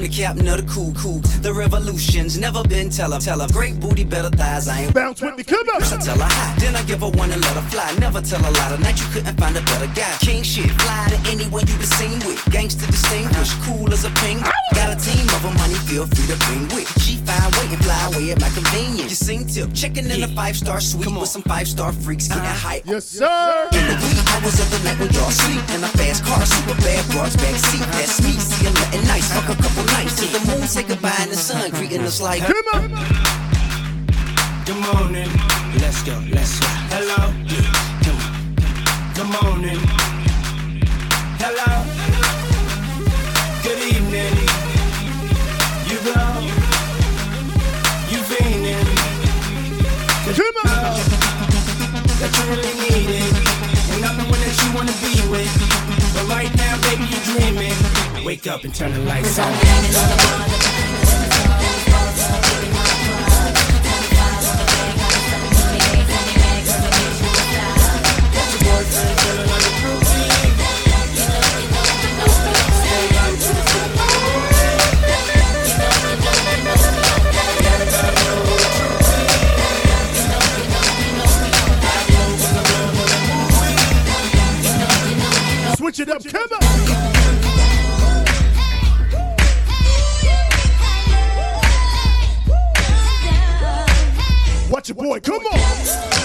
[0.00, 1.20] I'm the captain of the cool, cool.
[1.44, 3.48] The revolution's never been tell her, tell her.
[3.52, 4.66] Great booty, better thighs.
[4.66, 5.44] I ain't bounce with me.
[5.44, 5.60] Come.
[5.76, 7.92] I tell her hi, then I give her one and let her fly.
[8.00, 8.76] Never tell a lie.
[8.76, 10.16] Tonight you couldn't find a better guy.
[10.24, 12.40] King shit, fly to anyone you been seen with.
[12.48, 14.50] Gangsta distinguished, cool as a penguin.
[14.72, 16.88] Got a team of them, honey, feel free to bring with.
[17.00, 19.10] She fine, wait and fly away at my convenience.
[19.10, 22.44] You sing tip, checking in a five star suite with some five star freaks getting
[22.44, 22.68] uh-huh.
[22.68, 22.86] hype.
[22.86, 23.68] Yes, sir.
[23.72, 26.76] In the wee hours of the night when y'all sleep in a fast car, super
[26.82, 27.84] bad broads back seat.
[27.96, 29.32] That's me, see I'm nothing nice.
[29.32, 32.42] Fuck a couple nights till the moon say goodbye and the sun greeting us like.
[32.42, 32.88] Come on.
[34.64, 35.30] Good morning.
[35.80, 36.68] Let's go, let's go.
[36.92, 37.32] Hello.
[38.04, 38.32] Come on.
[39.14, 40.09] Good morning.
[50.32, 51.00] Come on.
[52.20, 53.32] That you really need it.
[53.94, 55.50] And I'm the one that you wanna be with.
[56.14, 58.24] But right now, baby, you dreaming.
[58.24, 60.89] Wake up and turn the lights on.
[86.10, 86.24] Up.
[86.24, 86.60] Come on.
[94.70, 95.20] Watch your boy.
[95.20, 96.19] Come on.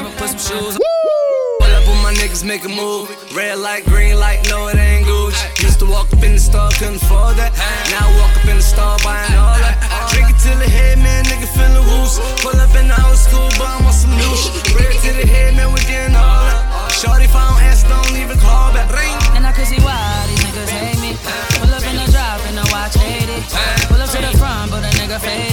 [0.00, 0.82] Treat it like my whip, I put some shoes on.
[1.60, 3.12] Pull up with my niggas, make a move.
[3.36, 5.62] Red light, green light, no, it ain't Gucci.
[5.62, 7.52] Used to walk up in the store, couldn't afford that.
[7.92, 9.76] Now I walk up in the store, buying all that.
[10.12, 12.16] Drink it till the head, man, nigga feeling loose.
[12.40, 14.56] Pull up in the old school, but I'm on some new shit.
[14.72, 16.92] Red to the head, man, we getting all that.
[16.96, 18.88] Shorty, if I don't answer, don't even call back.
[18.92, 19.16] Ring.
[19.36, 21.12] And I can see why these niggas hate me.
[21.60, 23.36] Pull up in the drop and the watch 80.
[23.88, 25.49] Pull up to the front, but a nigga faded.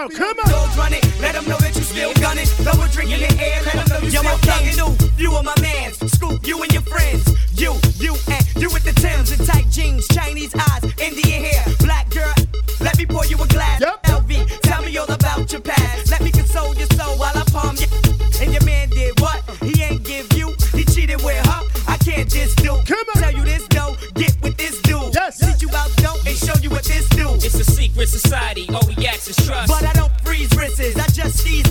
[0.00, 0.04] Year.
[0.04, 0.50] Out, come on.
[0.50, 2.46] Dogs run it, let them know that you still gunning.
[2.46, 5.18] Throw a drink in the air, let them know you Yo, still I'm thugging.
[5.18, 7.28] You are my mans, scoop you and your friends.
[7.54, 12.08] You, you and you with the Timbs and tight jeans, Chinese eyes, Indian hair, black
[12.10, 12.34] girl.
[12.80, 13.82] Let me pour you a glass.
[13.82, 16.10] LV, tell me all about your past.
[16.10, 17.86] Let me console your soul while I palm you.
[18.40, 19.42] And your man did what?
[19.60, 20.54] He ain't give you.
[20.72, 21.60] He cheated with her.
[21.86, 22.74] I can't just do.
[22.86, 25.12] Tell you this though, get with this dude.
[25.12, 25.38] Yes.
[25.38, 27.34] Teach you about dope and show you what this do.
[27.34, 31.66] It's a secret society, oh, all But I don't freeze wrists, I just seize.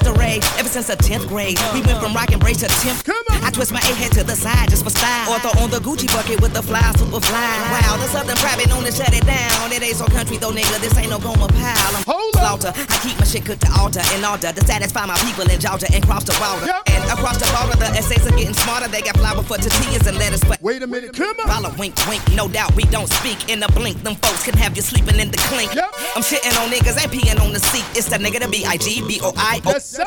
[0.00, 1.58] Ever since the 10th grade.
[1.74, 3.21] We went from rock and brace to temp.
[3.42, 5.30] I twist my A head to the side just for style.
[5.30, 7.52] Or throw on the Gucci bucket with the fly, super fly.
[7.70, 9.72] Wow, the Southern private known to shut it down.
[9.72, 10.80] It ain't so country though, nigga.
[10.80, 11.96] This ain't no Gomer Pyle.
[11.96, 12.04] I'm
[12.42, 12.72] slaughter.
[12.74, 15.86] I keep my shit cooked to altar in order to satisfy my people in Georgia
[15.92, 16.66] and cross the water.
[16.90, 18.88] And across the border, the essays are getting smarter.
[18.88, 20.44] They got flour for tortillas and lettuce.
[20.44, 21.46] But wait a minute, come on.
[21.46, 22.22] Follow wink, wink.
[22.34, 24.02] No doubt we don't speak in a blink.
[24.02, 25.74] Them folks can have you sleeping in the clink.
[25.74, 25.90] Yep.
[26.16, 27.86] I'm shitting on niggas, ain't peeing on the seat.
[27.96, 29.70] It's the nigga, the B I G B O I O.
[29.70, 30.04] Yes, sir.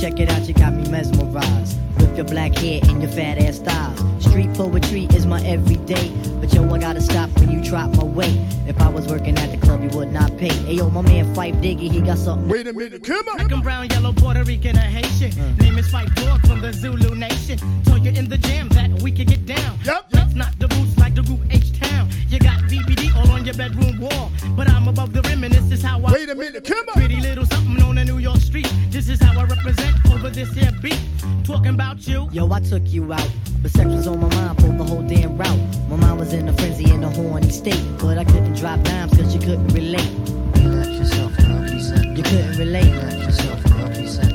[0.00, 1.78] Check it out, you got me mesmerized.
[1.98, 4.24] With your black hair and your fat ass styles.
[4.24, 6.08] Street poetry is my everyday.
[6.40, 8.34] But yo, I gotta stop when you drop my weight.
[8.66, 10.48] If I was working at the club, you would not pay.
[10.64, 12.48] Hey yo, my man Phife Diggy, he got something.
[12.48, 13.36] Wait a minute, come on.
[13.36, 15.38] Black and brown, yellow, Puerto Rican, or Haitian.
[15.38, 15.52] Uh.
[15.56, 17.58] Name is Phife Dawg from the Zulu Nation.
[17.84, 19.78] Told you in the jam that we can get down.
[19.84, 20.06] Yep.
[20.12, 22.08] Let's not the boots like the group H Town.
[22.28, 24.30] You got BBD all on your bedroom wall.
[24.56, 26.12] But I'm above the rim, and this is how I.
[26.12, 26.94] Wait a minute, come on.
[26.94, 28.72] Pretty little something on a New York street.
[28.88, 29.89] This is how I represent
[30.30, 31.00] over this this here beat.
[31.44, 32.28] Talking about you.
[32.32, 33.28] Yo, I took you out.
[33.62, 35.58] But sex was on my mind for the whole damn route.
[35.88, 37.82] My mind was in a frenzy in a horny state.
[37.98, 40.10] But I couldn't drop dimes cause you couldn't relate.
[40.56, 42.92] You couldn't relate.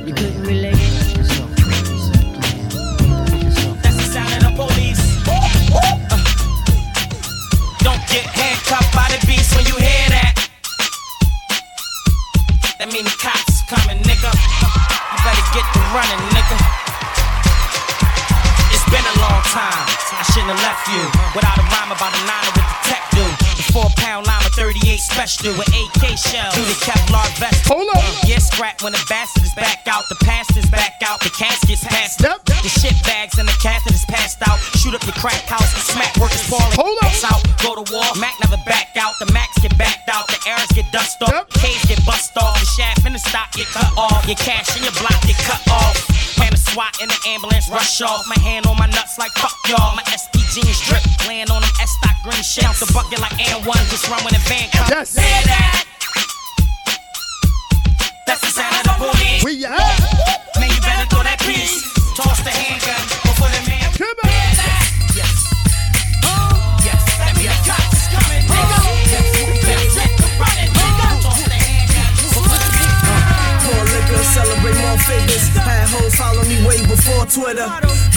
[0.06, 0.76] You couldn't relate.
[3.82, 5.02] That's the sound of the police.
[5.28, 6.18] Uh,
[7.80, 10.50] Don't get handcuffed by the beast when you hear that.
[12.80, 14.65] That mean the cops coming, nigga.
[15.26, 16.58] Better get to running, nigga.
[18.70, 19.86] It's been a long time.
[20.14, 21.02] I shouldn't have left you
[21.34, 23.35] without a rhyme about a nine with the tech dude.
[23.76, 26.56] The four pound lima 38 special with AK shells.
[26.56, 27.68] Do the Kevlar vest.
[27.68, 28.08] Hold up.
[28.24, 30.08] Yeah, scrap when the bastard is back out.
[30.08, 31.20] The past is back out.
[31.20, 32.46] The casket's passed up.
[32.46, 34.64] The shit bags and the catheter's passed out.
[34.80, 35.76] Shoot up your crack house.
[35.76, 36.72] The smack workers falling.
[36.80, 37.12] Hold up.
[37.28, 37.44] out.
[37.60, 38.08] Go to war.
[38.16, 39.12] Mac never back out.
[39.20, 40.32] The Max get backed out.
[40.32, 41.44] The errors get dust off.
[41.60, 42.56] Cage get bust off.
[42.56, 44.24] The shaft and the stock get cut off.
[44.24, 46.25] Your cash and your block get cut off.
[46.36, 48.28] The SWAT in the ambulance rush off.
[48.28, 49.96] My hand on my nuts like fuck y'all.
[49.96, 51.04] My SP jeans drip.
[51.28, 52.64] Laying on them S stock green shit.
[52.64, 53.80] Out the bucket like and one.
[53.90, 54.90] Just run when the van comes.
[54.90, 55.16] Yes.
[55.16, 55.86] Hear that?
[58.28, 59.44] That's the sound of the police.
[59.44, 59.80] We out.
[60.60, 61.84] Man, you better throw that piece.
[62.16, 63.15] Toss the handgun
[75.06, 75.48] figures.
[75.54, 77.66] Had hoes follow me way before Twitter.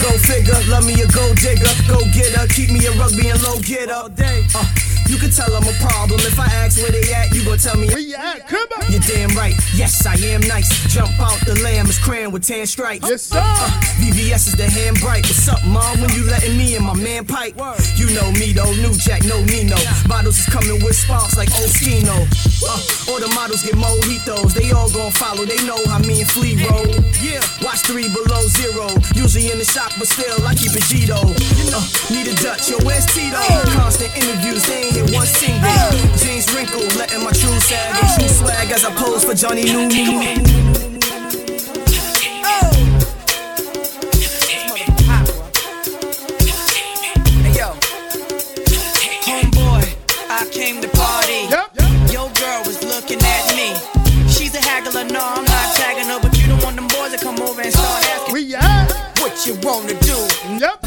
[0.01, 1.69] Go figure, love me a gold digger.
[1.87, 4.09] Go get her, keep me a rugby and low getter.
[4.55, 4.65] Uh,
[5.09, 6.21] you can tell I'm a problem.
[6.21, 7.87] If I ask where they at, you gon' tell me.
[7.87, 8.47] Where you at?
[8.47, 8.91] Come on.
[8.91, 9.57] You're damn right.
[9.73, 10.69] Yes, I am nice.
[10.93, 13.09] Jump out the lamb is crayon with tan stripes.
[13.09, 13.41] Yes, sir.
[13.41, 15.25] Uh, VVS is the hand bright.
[15.25, 15.99] What's up, mom?
[15.99, 17.57] When you letting me and my man pipe?
[17.97, 19.77] You know me though, new jack, no Nino.
[20.07, 22.13] Bottles is coming with sparks like Oskino.
[22.61, 24.53] Uh, all the models get mojitos.
[24.53, 25.43] They all gon' follow.
[25.43, 26.85] They know how me and Flea roll.
[27.17, 28.93] Yeah, watch three below zero.
[29.17, 31.17] Usually in the shop, but still I keep it Gito.
[31.17, 31.81] Uh,
[32.13, 33.41] need a Dutch, yo, where's Tito?
[33.73, 35.91] Constant interviews, they ain't hit one single.
[36.17, 40.45] Jeans wrinkled, letting my true sag and true swag as I pose for Johnny Newman.
[47.39, 47.73] Hey yo,
[49.25, 49.85] homeboy,
[50.29, 51.47] I came to party.
[52.11, 53.75] Your girl was looking at me.
[54.29, 57.23] She's a haggler, no, I'm not tagging her, but you don't want them boys to
[57.23, 58.33] come over and start asking.
[58.33, 58.53] We
[59.19, 60.17] What you wanna do?
[60.59, 60.85] Yep.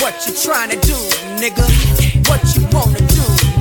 [0.00, 0.96] What you trying to do,
[1.40, 1.64] nigga?
[2.28, 3.03] What you wanna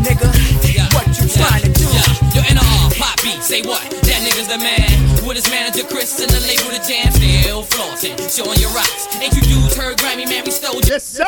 [0.04, 0.86] do, nigga?
[0.94, 1.88] What you trying to do?
[1.88, 2.36] Yeah.
[2.36, 3.82] Yo, NR, pop beat, say what?
[4.04, 4.90] That nigga's the man.
[5.24, 9.08] With his manager Chris and the label the jam, still flossing, showing your rocks.
[9.22, 10.44] Ain't you dudes heard Grammy, man?
[10.44, 11.26] We stole Yes, sir.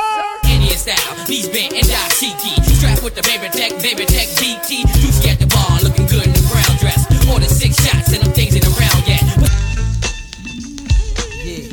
[0.50, 2.60] Indian style, knees bent and die cheeky.
[2.76, 4.84] Strapped with the baby tech, baby tech BT.
[5.00, 7.08] Juicy at the bar, looking good in the brown dress.
[7.26, 9.24] More than six shots and them things ain't around yet.
[11.46, 11.72] Yeah,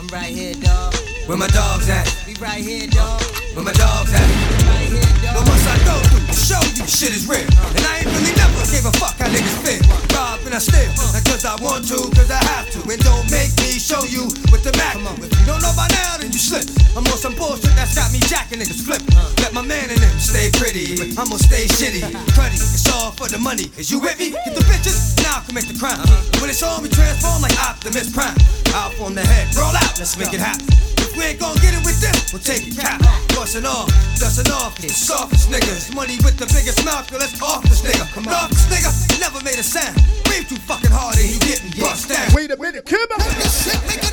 [0.00, 0.94] I'm right here, dog.
[1.26, 2.06] Where my dogs at?
[2.26, 3.22] We right here, dog.
[3.54, 4.28] Where my dogs at?
[4.66, 5.34] Right here, dog.
[5.36, 6.03] But once I go through to
[6.44, 7.48] show you shit is real.
[7.72, 9.80] And I ain't really never gave a fuck how niggas feel.
[10.12, 10.92] Rob and I steal.
[11.16, 12.84] Not cause I want to, cause I have to.
[12.84, 15.00] And don't make me show you with the Mac.
[15.24, 16.68] If you don't know by now, then you slip.
[16.92, 19.00] I'm on some bullshit that's got me jacking niggas flip.
[19.40, 21.00] Let my man in them stay pretty.
[21.00, 22.04] But I'm gonna stay shitty.
[22.36, 23.72] Cruddy, it's all for the money.
[23.80, 24.36] Is you with me?
[24.36, 26.04] Get the bitches, now I commit the crime.
[26.44, 28.36] When it's on, we transform like Optimus Prime.
[28.76, 30.93] Out on the head, roll out, let's make it happen.
[31.16, 33.00] We ain't gon' get it with them, we'll take it cap.
[33.34, 35.94] Bustin' off, dustin' off, the softest niggas.
[35.94, 38.10] Money with the biggest mouth, yo, let's off this nigga.
[38.12, 38.34] Come on.
[38.34, 39.94] Off this nigga, never made a sound.
[40.24, 42.34] Breathe too fucking hard and you getting bust down.
[42.34, 44.03] Wait a minute, come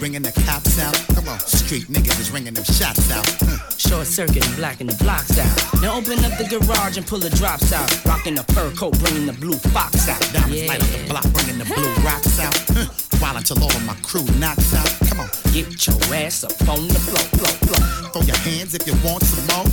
[0.00, 0.96] bringing the cops out.
[1.14, 3.28] Come on, street niggas is ringing them shots out.
[3.44, 3.60] Hmm.
[3.76, 5.52] Short circuit and blacking the blocks out.
[5.82, 7.86] Now open up the garage and pull the drops out.
[8.06, 10.20] Rocking the fur coat, bringing the blue fox out.
[10.32, 12.56] Diamonds light up the block, bringing the blue rocks out.
[12.72, 12.88] Huh.
[13.20, 14.88] While until all of my crew knocks out.
[15.06, 17.84] Come on, get your ass up on the floor, floor, floor.
[18.16, 19.68] Throw your hands if you want some more.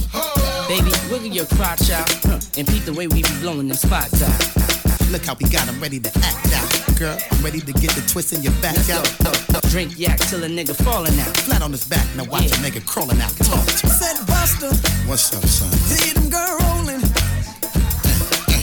[0.68, 4.22] Baby, wiggle your crotch out huh, and peep the way we be blowing them spots
[4.22, 4.67] out.
[5.12, 6.98] Look how we got them ready to act out.
[7.00, 9.08] Girl, I'm ready to get the twist in your back out.
[9.72, 11.36] Drink yak till a nigga falling out.
[11.48, 13.32] Flat on his back, now watch a nigga crawling out.
[13.38, 13.88] Talk to.
[13.88, 14.70] Said Buster,
[15.08, 15.72] What's up, son?
[15.88, 17.02] see them girl rolling.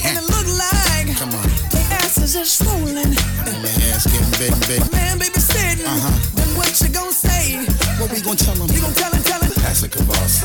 [0.04, 1.48] And it look like Come on.
[1.72, 2.98] their asses are swollen.
[2.98, 4.92] And your ass getting big, big.
[4.92, 5.86] Man, baby, sitting.
[5.86, 6.12] Uh-huh.
[6.36, 7.56] Then what you gon' say?
[7.96, 8.68] What we gonna tell him?
[8.74, 9.50] You gon' tell him, tell him.
[9.64, 10.44] That's a Kavasi,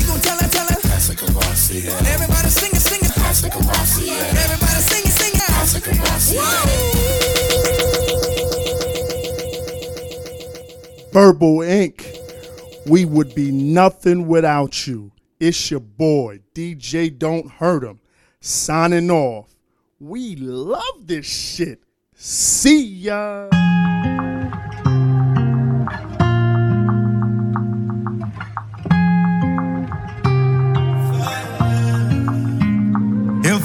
[0.00, 0.79] You gon' tell her, tell her.
[1.00, 1.78] Classic Rossi.
[1.88, 3.12] Everybody sing it, sing it.
[3.14, 4.10] Classic Rossi.
[4.10, 5.40] Everybody sing it, sing it.
[5.46, 6.36] Classic Rossi,
[11.10, 12.04] Verbal Ink.
[12.86, 15.12] We would be nothing without you.
[15.40, 18.00] It's your boy, DJ Don't Hurt 'Em,
[18.42, 19.48] signing off.
[19.98, 21.80] We love this shit.
[22.14, 23.48] See ya.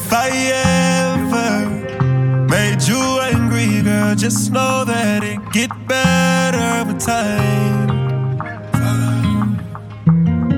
[0.07, 0.29] If I
[1.17, 7.87] ever made you angry, girl, just know that it get better with time.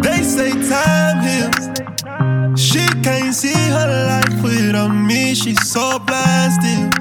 [0.01, 2.59] They say time heals.
[2.59, 5.33] She can't see her life without me.
[5.33, 6.93] She's so blasted.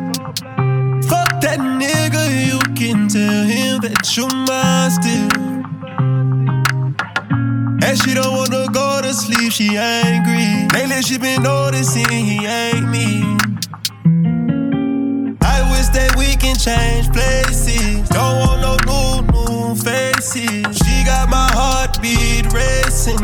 [1.11, 5.57] Fuck that nigga, you can tell him that you mine still.
[7.87, 10.67] And she don't wanna go to sleep, she angry.
[10.75, 13.23] Lately she been noticing he ain't me.
[15.41, 18.09] I wish that we can change places.
[18.09, 20.77] Don't want no new, new faces.
[20.79, 23.23] She got my heartbeat racing.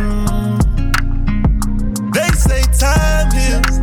[2.12, 3.78] They say time heals.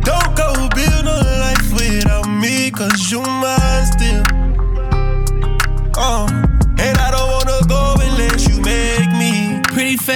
[0.00, 4.24] Don't go build a life without me, cause you mine still.
[5.96, 6.43] Uh,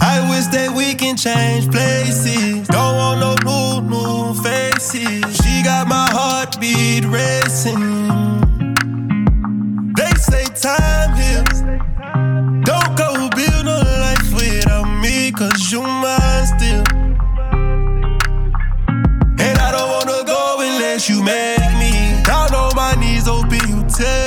[0.00, 2.66] I wish that we can change places.
[2.68, 5.36] Don't want no new, new faces.
[5.42, 7.82] She got my heartbeat racing.
[9.94, 11.60] They say time heals.
[12.64, 16.84] Don't go build a life without me, cause you mine still.
[19.46, 22.22] And I don't wanna go unless you make me.
[22.24, 24.23] Down on my knees, open, you take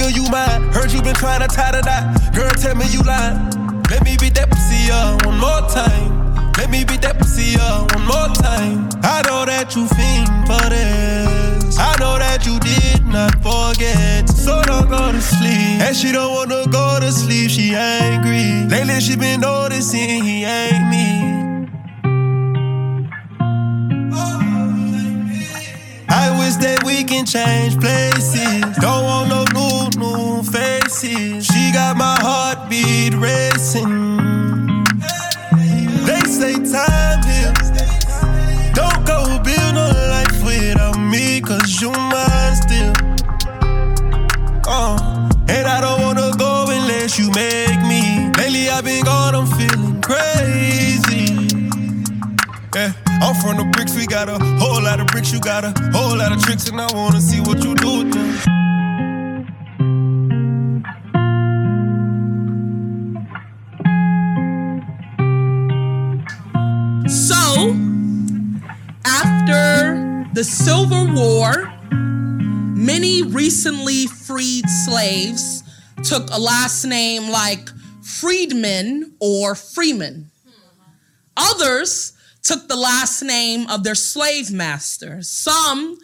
[0.00, 0.62] nigga you mine.
[0.72, 2.34] Heard you been trying to tie the knot.
[2.34, 3.82] Girl, tell me you lying.
[3.90, 6.52] Let me beat that pussy up one more time.
[6.56, 8.88] Let me beat that pussy up one more time.
[9.02, 11.78] I know that you fiend for this.
[11.78, 14.28] I know that you did not forget.
[14.28, 15.80] So don't go to sleep.
[15.80, 18.68] And she don't wanna go to sleep, she angry.
[18.68, 21.30] Lately she been noticing he ain't me.
[26.12, 28.60] I wish that we can change places.
[28.78, 29.39] Don't want no
[30.42, 31.46] faces.
[31.46, 34.16] She got my heartbeat racing.
[36.06, 37.70] They say time heals.
[38.72, 42.92] Don't go build a life without me, cause you mine still.
[44.66, 48.30] Uh, and I don't wanna go unless you make me.
[48.38, 51.26] Lately I've been gone, I'm feeling crazy.
[52.74, 55.72] Yeah, I'm from the bricks, we got a whole lot of bricks, you got a
[55.92, 58.59] whole lot of tricks, and I wanna see what you do with them.
[69.04, 71.72] After the Civil War,
[72.76, 75.62] many recently freed slaves
[76.02, 77.68] took a last name like
[78.02, 80.30] Freedman or Freeman.
[81.36, 82.12] Others
[82.42, 85.22] took the last name of their slave master.
[85.22, 85.98] Some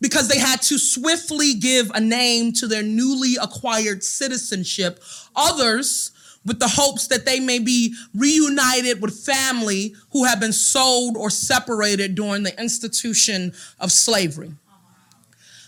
[0.00, 5.02] because they had to swiftly give a name to their newly acquired citizenship.
[5.34, 6.10] Others
[6.44, 11.30] with the hopes that they may be reunited with family who have been sold or
[11.30, 14.52] separated during the institution of slavery.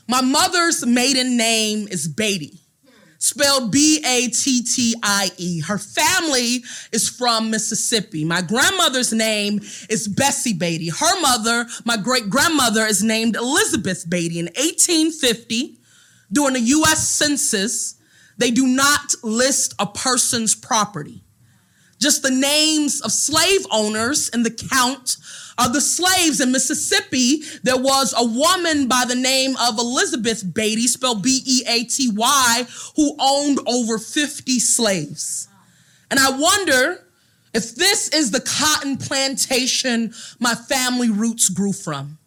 [0.08, 2.60] My mother's maiden name is Battie,
[3.18, 5.60] spelled B A T T I E.
[5.60, 8.24] Her family is from Mississippi.
[8.24, 10.96] My grandmother's name is Bessie Battie.
[10.96, 14.36] Her mother, my great grandmother, is named Elizabeth Battie.
[14.36, 15.78] In 1850,
[16.30, 17.96] during the US Census,
[18.38, 21.22] they do not list a person's property.
[21.98, 25.16] just the names of slave owners and the count
[25.58, 27.42] of the slaves in Mississippi.
[27.62, 32.10] There was a woman by the name of Elizabeth Beaty, spelled B E A T
[32.12, 32.66] Y,
[32.96, 35.48] who owned over 50 slaves.
[36.10, 37.04] And I wonder
[37.54, 42.18] if this is the cotton plantation my family roots grew from.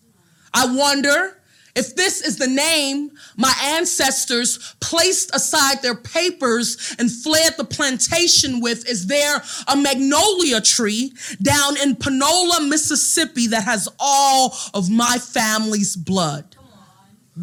[0.54, 1.39] I wonder
[1.76, 8.62] if this is the name my ancestors placed aside their papers and fled the plantation
[8.62, 15.18] with, is there a magnolia tree down in Panola, Mississippi that has all of my
[15.18, 16.56] family's blood?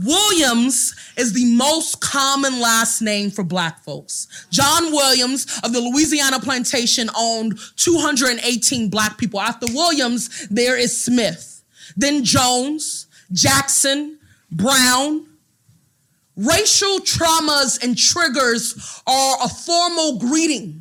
[0.05, 4.47] Williams is the most common last name for black folks.
[4.51, 9.41] John Williams of the Louisiana plantation owned 218 black people.
[9.41, 11.63] After Williams, there is Smith,
[11.97, 14.16] then Jones, Jackson,
[14.51, 15.27] Brown.
[16.37, 20.76] Racial traumas and triggers are a formal greeting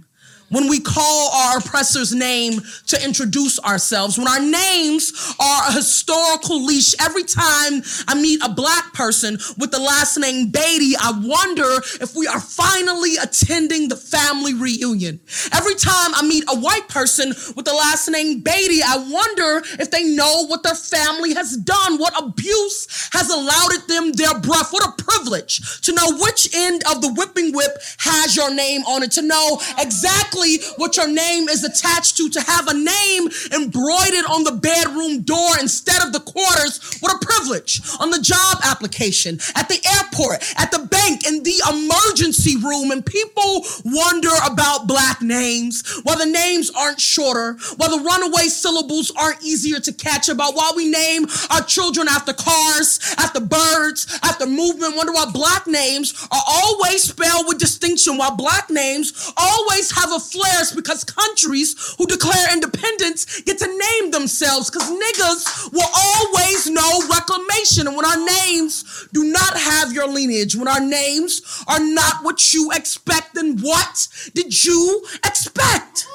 [0.50, 6.64] when we call our oppressor's name to introduce ourselves, when our names are a historical
[6.64, 6.94] leash.
[7.00, 12.16] Every time I meet a black person with the last name Beaty, I wonder if
[12.16, 15.20] we are finally attending the family reunion.
[15.54, 19.92] Every time I meet a white person with the last name Beaty, I wonder if
[19.92, 24.72] they know what their family has done, what abuse has allowed them their breath.
[24.72, 29.04] What a privilege to know which end of the whipping whip has your name on
[29.04, 33.30] it, to know exactly exactly what your name is attached to, to have a name
[33.54, 36.98] embroidered on the bedroom door instead of the quarters.
[37.00, 37.82] What a privilege.
[38.00, 42.92] On the job application, at the airport, at the bank, in the emergency room.
[42.92, 49.12] And people wonder about black names, why the names aren't shorter, why the runaway syllables
[49.18, 54.46] aren't easier to catch, about why we name our children after cars, after birds, after
[54.46, 54.96] movement.
[54.96, 60.20] Wonder why black names are always spelled with distinction, why black names always have a
[60.32, 67.02] flares because countries who declare independence get to name themselves because niggas will always know
[67.10, 67.88] reclamation.
[67.88, 72.54] And when our names do not have your lineage, when our names are not what
[72.54, 76.08] you expect, then what did you expect?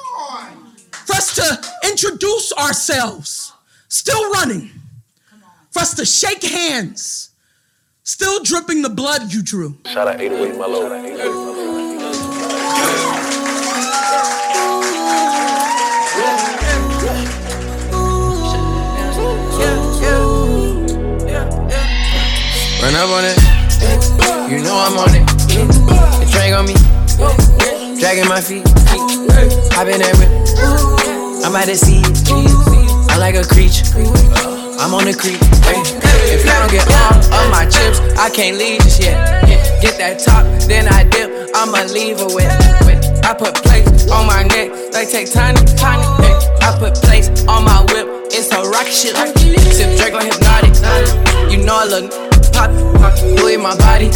[1.05, 3.53] For us to introduce ourselves,
[3.87, 4.71] still running,
[5.71, 7.31] for us to shake hands,
[8.03, 9.77] still dripping the blood you drew.
[9.87, 10.67] Shout out 808 my
[23.09, 23.39] on it,
[24.51, 25.25] you know I'm on it.
[25.49, 26.75] The drink on me,
[27.97, 28.61] dragging my feet.
[29.73, 30.29] I've been there with,
[31.41, 32.03] I'm at the sea.
[33.09, 33.89] I like a creature,
[34.77, 35.41] I'm on the creek.
[36.29, 36.85] If I don't get
[37.33, 39.49] all of my chips, I can't leave just yet.
[39.81, 42.51] Get that top, then I dip, I'ma leave her with.
[43.25, 46.05] I put plates on my neck, they take tiny, tiny.
[46.61, 49.15] I put plates on my whip, it's a rocket shit.
[49.73, 50.75] Sip Drake on hypnotic,
[51.49, 52.30] you know I look
[52.67, 54.09] pop, Louis my body.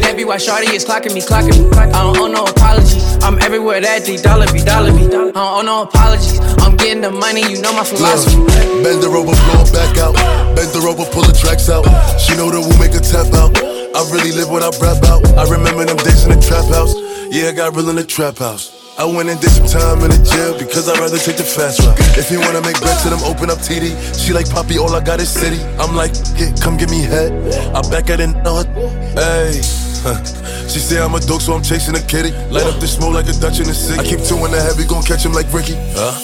[0.00, 1.68] That be why Shorty is clocking me, clocking me.
[1.76, 3.00] I don't owe no apology.
[3.22, 5.04] I'm everywhere that D dollar be, dollar be.
[5.06, 6.40] I don't owe no apologies.
[6.64, 8.40] I'm getting the money, you know my philosophy.
[8.82, 10.14] Bend her over, blow it back out.
[10.56, 11.84] Bend her over, pull the tracks out.
[12.20, 13.52] She know that we'll make her tap out.
[13.56, 15.20] I really live what I rap out.
[15.36, 16.94] I remember them days in the trap house.
[17.30, 18.79] Yeah, I got real in the trap house.
[18.98, 21.80] I went and did some time in the jail because I'd rather take the fast
[21.80, 21.96] route.
[22.18, 23.96] If you wanna make bets to them, open up TD.
[24.18, 25.62] She like Poppy, all I got is city.
[25.78, 27.32] I'm like, yeah, come give me head.
[27.74, 28.68] I back at it, it.
[29.16, 29.60] Hey.
[30.70, 32.30] She say I'm a dog, so I'm chasing a kitty.
[32.46, 33.98] Light up the smoke like a Dutch in the city.
[33.98, 35.74] I keep two in the heavy, gon' catch him like Ricky.
[35.98, 36.14] Huh?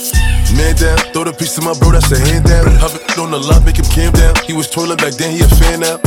[0.55, 2.71] Man down, throw the piece to my bro, that's a hand down.
[2.79, 4.39] Hopping on the lot, make him calm down.
[4.47, 5.99] He was toilet back then, he a fan now.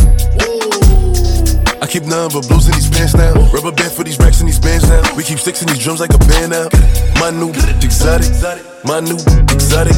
[1.81, 3.33] I keep none but blues in these pants now.
[3.55, 5.01] Rubber band for these racks and these bands now.
[5.15, 6.67] We keep sticks in these drums like a band now.
[7.19, 7.49] My new
[7.79, 8.27] exotic,
[8.83, 9.15] my new
[9.47, 9.95] exotic.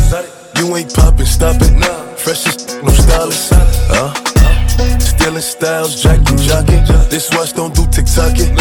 [0.58, 1.74] You ain't poppin', stop it.
[2.22, 3.53] Fresh Freshest, no stylist.
[3.90, 4.14] Huh?
[5.00, 6.85] Stealing styles, jacking, jocking.
[7.10, 8.56] This watch don't do TikToking.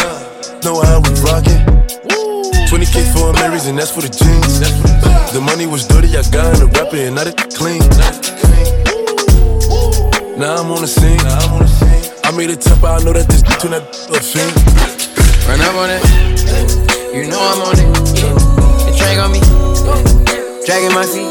[0.63, 1.61] Know how we rockin'.
[2.65, 4.59] 20k for a Marys and that's for the jeans.
[5.31, 7.81] The money was dirty, I got in the rapper and not it clean.
[10.39, 11.80] Now I'm on the scene.
[12.31, 14.55] Made a tip, I know that this turn that a fiend.
[15.45, 16.01] Run up on it,
[17.13, 17.85] you know I'm on it.
[18.81, 19.37] The drink on me,
[20.65, 21.29] dragging my feet.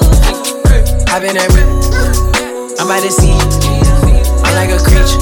[1.10, 3.34] I've been with, I'm by the sea.
[4.44, 5.18] I'm like a creature,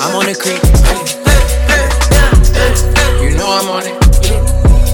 [0.00, 0.64] I'm on the creek.
[3.20, 4.00] You know I'm on it.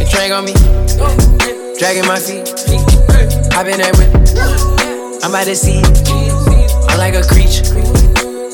[0.01, 0.57] The drink on me,
[1.79, 2.49] dragging my feet.
[3.55, 5.85] I've been with, I'm by the sea.
[6.91, 7.71] I'm like a creature,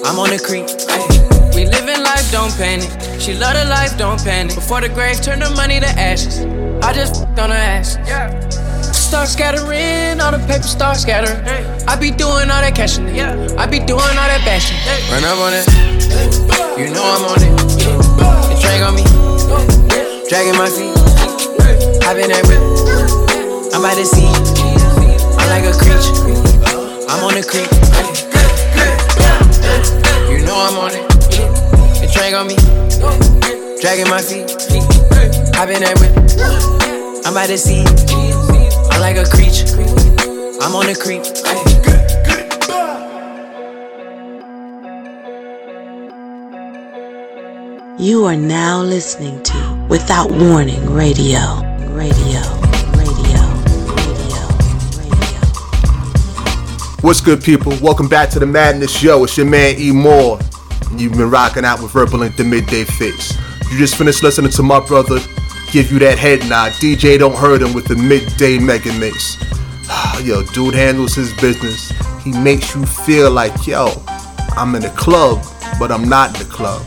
[0.05, 0.69] I'm on the creek.
[2.09, 3.21] We living life, don't panic.
[3.21, 4.55] She love the life, don't panic.
[4.55, 6.41] Before the grave, turn the money to ashes.
[6.83, 7.99] I just f***ed on her ass.
[9.09, 11.41] start scattering, all the paper start scattering.
[11.89, 13.33] I be doing all that cashing, yeah.
[13.59, 14.77] I be doing all that bashing.
[15.11, 15.67] Run up on it,
[16.79, 17.53] you know I'm on it.
[18.49, 19.05] The drink on me,
[20.29, 20.93] dragging my feet.
[22.05, 22.61] I been that whip,
[23.75, 24.29] I'm by the sea.
[25.37, 26.13] I'm like a creature,
[27.09, 27.69] I'm on the creek.
[30.31, 31.08] You know I'm on it.
[32.39, 34.49] The drink on me, dragging my feet.
[35.57, 36.15] I been that whip,
[37.27, 37.83] I'm by the sea.
[38.93, 39.67] I'm like a creature,
[40.63, 41.25] I'm on the creek.
[47.99, 51.41] You are now listening to Without Warning Radio.
[51.91, 52.41] Radio.
[52.95, 53.43] Radio.
[53.99, 54.39] Radio.
[57.01, 57.73] What's good, people?
[57.83, 59.25] Welcome back to the Madness Show.
[59.25, 60.39] It's your man E Moore.
[60.97, 63.39] You've been rocking out with Verbal the Midday Fixx.
[63.71, 65.21] You just finished listening to my brother
[65.71, 66.73] give you that head nod.
[66.73, 69.37] DJ Don't Hurt 'Em with the Midday Mega Mix.
[70.23, 71.93] yo, dude handles his business.
[72.23, 74.03] He makes you feel like, yo,
[74.57, 75.45] I'm in the club,
[75.79, 76.83] but I'm not in the club.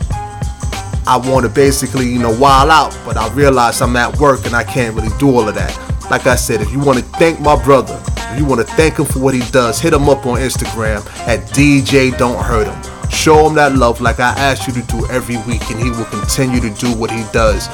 [1.06, 4.54] I want to basically, you know, wild out, but I realize I'm at work and
[4.54, 5.76] I can't really do all of that.
[6.10, 8.00] Like I said, if you want to thank my brother,
[8.32, 11.06] if you want to thank him for what he does, hit him up on Instagram
[11.26, 13.01] at DJ Don't Hurt 'Em.
[13.12, 16.06] Show him that love like I asked you to do every week, and he will
[16.06, 17.68] continue to do what he does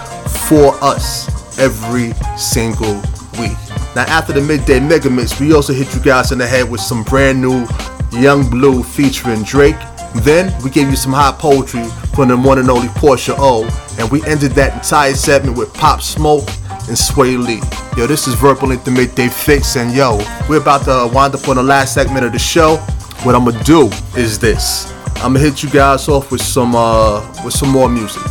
[0.49, 2.97] for us every single
[3.39, 3.57] week.
[3.97, 6.81] Now, after the midday mega mix, we also hit you guys in the head with
[6.81, 7.67] some brand new
[8.13, 9.77] Yung Bleu featuring Drake.
[10.17, 11.85] Then we gave you some hot poetry
[12.15, 13.65] from the one and only Portia O,
[13.99, 16.47] and we ended that entire segment with Pop Smoke
[16.89, 17.61] and Swae Lee.
[17.97, 20.19] Yo, this is Verbal Ink the Midday Fixx, and yo,
[20.49, 22.85] we're about to wind up on the last segment of the show.
[23.25, 24.93] What I'm gonna do is this.
[25.17, 28.23] I'm gonna hit you guys off with some uh with some more music.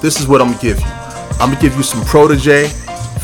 [0.00, 0.86] This is what I'm gonna give you.
[1.40, 2.70] I'm gonna give you some Protoje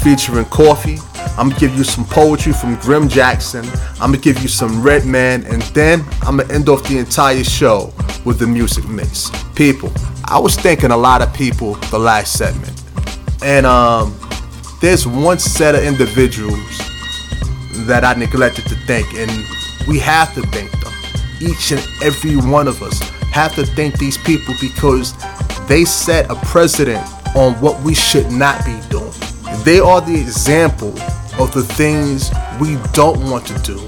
[0.03, 1.01] featuring Koffee.
[1.39, 3.65] I'm gonna give you some poetry from Grim Jackson.
[4.01, 7.95] I'm gonna give you some Redman, and then I'm gonna end off the entire show
[8.25, 9.31] with the music mix.
[9.55, 9.93] People,
[10.25, 12.83] I was thinking a lot of people the last segment,
[13.45, 14.13] and um,
[14.81, 16.79] there's one set of individuals
[17.87, 19.31] that I neglected to thank, and
[19.87, 20.82] we have to thank.
[21.43, 23.01] Each and every one of us
[23.33, 25.13] have to thank these people because
[25.67, 27.05] they set a precedent
[27.35, 29.13] on what we should not be doing.
[29.65, 30.97] They are the example
[31.41, 32.31] of the things
[32.61, 33.85] we don't want to do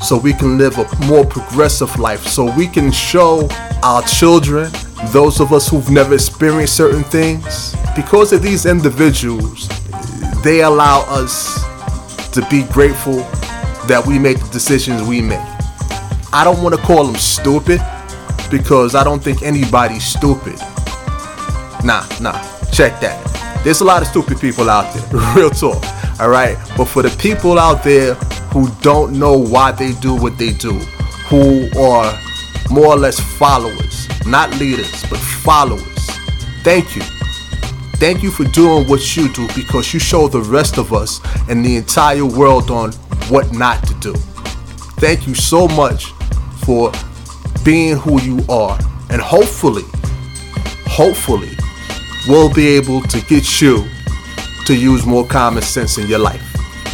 [0.00, 3.48] so we can live a more progressive life, so we can show
[3.82, 4.70] our children,
[5.06, 9.68] those of us who've never experienced certain things, because of these individuals,
[10.42, 11.64] they allow us
[12.30, 13.16] to be grateful
[13.86, 15.51] that we make the decisions we make.
[16.34, 17.78] I don't want to call them stupid
[18.50, 20.58] because I don't think anybody's stupid.
[21.84, 23.60] Nah, nah, check that.
[23.64, 25.84] There's a lot of stupid people out there, real talk.
[26.18, 28.14] All right, but for the people out there
[28.54, 30.72] who don't know why they do what they do,
[31.28, 32.18] who are
[32.70, 36.08] more or less followers, not leaders, but followers,
[36.62, 37.02] thank you.
[37.96, 41.20] Thank you for doing what you do because you show the rest of us
[41.50, 42.92] and the entire world on
[43.28, 44.14] what not to do.
[44.98, 46.12] Thank you so much
[46.64, 46.92] for
[47.64, 48.78] being who you are.
[49.10, 49.84] And hopefully,
[50.86, 51.50] hopefully,
[52.28, 53.86] we'll be able to get you
[54.66, 56.42] to use more common sense in your life.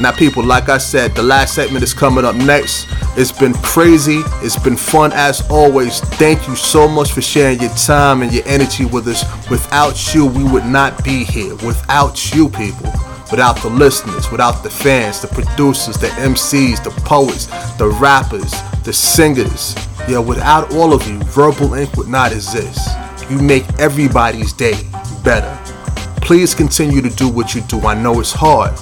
[0.01, 2.87] Now, people, like I said, the last segment is coming up next.
[3.17, 4.23] It's been crazy.
[4.43, 6.01] It's been fun as always.
[6.01, 9.25] Thank you so much for sharing your time and your energy with us.
[9.51, 11.55] Without you, we would not be here.
[11.57, 12.93] Without you, people.
[13.31, 18.53] Without the listeners, without the fans, the producers, the MCs, the poets, the rappers,
[18.85, 19.75] the singers.
[20.09, 22.89] Yeah, without all of you, Verbal Ink would not exist.
[23.29, 24.75] You make everybody's day
[25.23, 25.59] better.
[26.23, 27.81] Please continue to do what you do.
[27.81, 28.79] I know it's hard.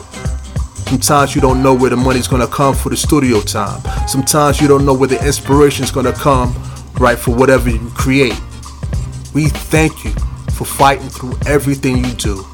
[0.86, 3.82] Sometimes you don't know where the money's gonna come for the studio time.
[4.06, 6.54] Sometimes you don't know where the inspiration's gonna come,
[7.00, 8.40] right, for whatever you create.
[9.34, 10.12] We thank you
[10.52, 12.46] for fighting through everything you do.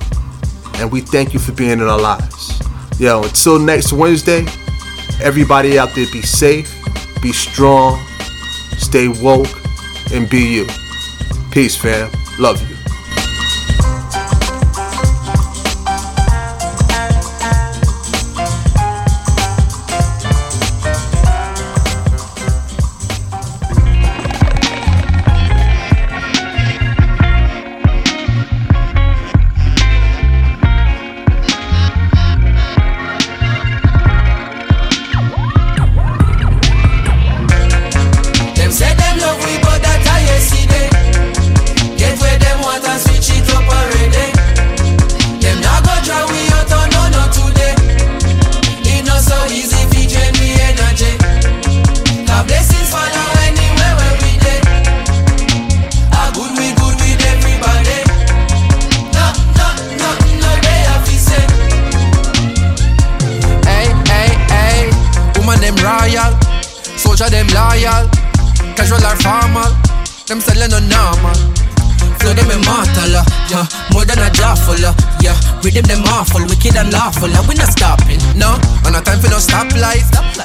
[0.82, 2.60] And we thank you for being in our lives.
[2.98, 4.44] Yo, until next Wednesday,
[5.22, 6.74] everybody out there be safe,
[7.22, 8.04] be strong,
[8.78, 9.46] stay woke,
[10.12, 10.66] and be you.
[11.52, 12.10] Peace, fam.
[12.36, 12.71] Love you.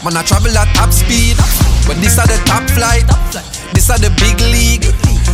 [0.08, 1.36] Man, I travel at top speed.
[1.84, 3.04] But this are the top flight.
[3.74, 4.86] This are the big league.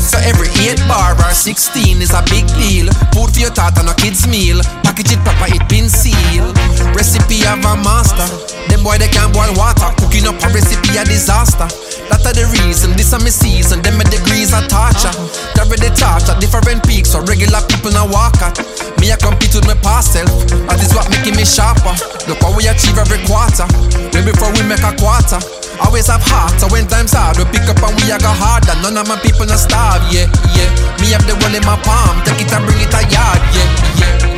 [0.01, 2.89] So every 8 bar or 16 is a big deal.
[3.13, 4.61] Food for your thought and a kid's meal.
[4.81, 6.57] Package it proper, it been sealed.
[6.93, 8.25] Recipe of a master.
[8.69, 9.89] Them boy they can't boil water.
[9.97, 11.67] Cooking up a recipe a disaster.
[12.09, 13.81] That are the reason, this are my season.
[13.81, 15.13] Them my degrees are torture.
[15.57, 18.59] Carry the different peaks, so regular people now walk at.
[19.01, 20.29] Me I compete with my past self.
[20.69, 21.95] That is what making me sharper.
[22.29, 23.65] Look how we achieve every quarter.
[24.13, 25.41] Way before we make a quarter.
[25.81, 28.77] Always have heart, so when times hard, we pick up and we a go harder.
[28.85, 30.69] None of my people not starve, yeah, yeah.
[31.01, 33.67] Me have the world in my palm, take it and bring it a yard, yeah,
[33.97, 34.32] yeah.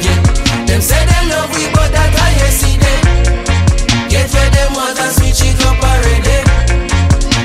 [0.75, 2.99] Them say they love we, but that I see them.
[4.11, 6.43] Get where them want and switch it up already.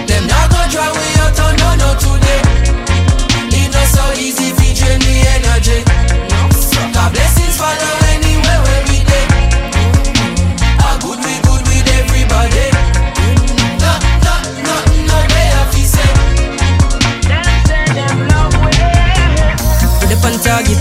[0.03, 2.43] Them not go try we out on no no today.
[3.55, 5.87] It not so easy fi drain the energy.
[6.91, 9.27] God blessings follow anywhere where we dey.
[10.83, 12.67] A good we good with everybody.
[20.43, 20.79] Target,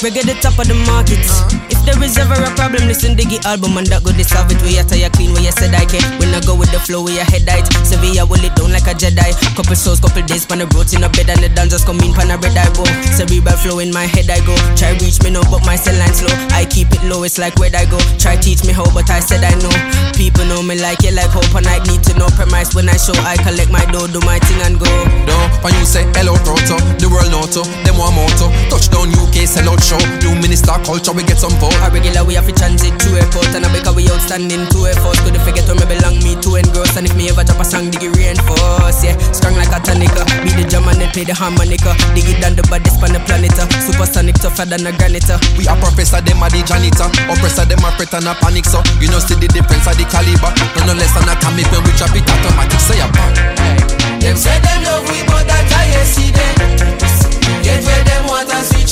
[0.00, 1.18] reggae the top of the market.
[1.18, 1.59] Uh-huh.
[1.70, 4.50] If there is ever a problem, listen to the album and that go to solve
[4.50, 4.58] it.
[4.66, 6.02] We are tire clean, where you said I can.
[6.18, 7.66] When I go with the flow, we are head height.
[7.86, 9.30] Sevilla will it down like a Jedi.
[9.54, 12.12] Couple souls, couple days, pan the roads in a bed and the dancers come in,
[12.12, 12.84] pan a red eye go.
[13.14, 14.52] Cerebral flow in my head, I go.
[14.74, 16.34] Try reach me no, but my cell line slow.
[16.50, 18.02] I keep it low, it's like where I go.
[18.18, 19.72] Try teach me how, but I said I know.
[20.18, 22.98] People know me like you, like hope, and I need to know premise when I
[22.98, 23.14] show.
[23.22, 24.90] I collect my dough, do my thing and go.
[25.24, 28.50] No, when you say hello proto, the world noto, them one moto.
[28.68, 30.00] Touchdown UK, sell out show.
[30.20, 31.76] New minister culture, we get some vote.
[31.84, 34.78] A regular we have to transit to airport and I a because we outstanding to
[34.88, 35.20] airforce.
[35.20, 36.96] Could forget where me belong, me to engross.
[36.96, 39.04] And if me ever drop a song, dig it reinforce.
[39.04, 40.24] Yeah, strong like a tonica.
[40.40, 41.92] Be the drum and then play the harmonica.
[42.16, 43.52] Dig it down the baddest on the planet.
[43.60, 43.68] uh.
[43.84, 45.28] Supersonic tougher than a granite.
[45.28, 45.36] uh.
[45.60, 47.12] We are professor, them are the janitor.
[47.28, 50.08] Oppressor, them are fret and a panic, so you know see the difference of the
[50.08, 50.50] caliber.
[50.80, 52.80] No, no less than a atomic when we drop it automatic.
[52.80, 53.36] Say a bang.
[54.20, 56.54] Them say them love we, but that I see them.
[57.64, 58.89] Get where them want and switch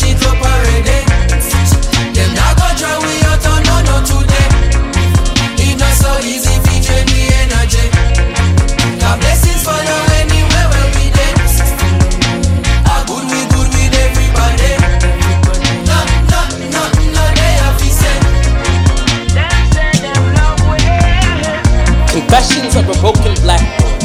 [22.18, 23.98] Confessions of a broken black boy.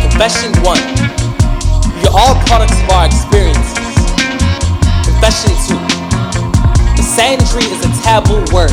[0.00, 0.78] Confession 1.
[1.96, 3.74] We are all products of our experiences.
[5.04, 5.69] Confession 2.
[7.20, 8.70] Misandry is a taboo word.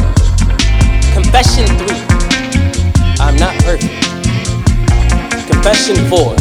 [1.11, 1.88] Confession 3.
[3.19, 3.92] I'm not perfect.
[5.51, 6.34] Confession 4.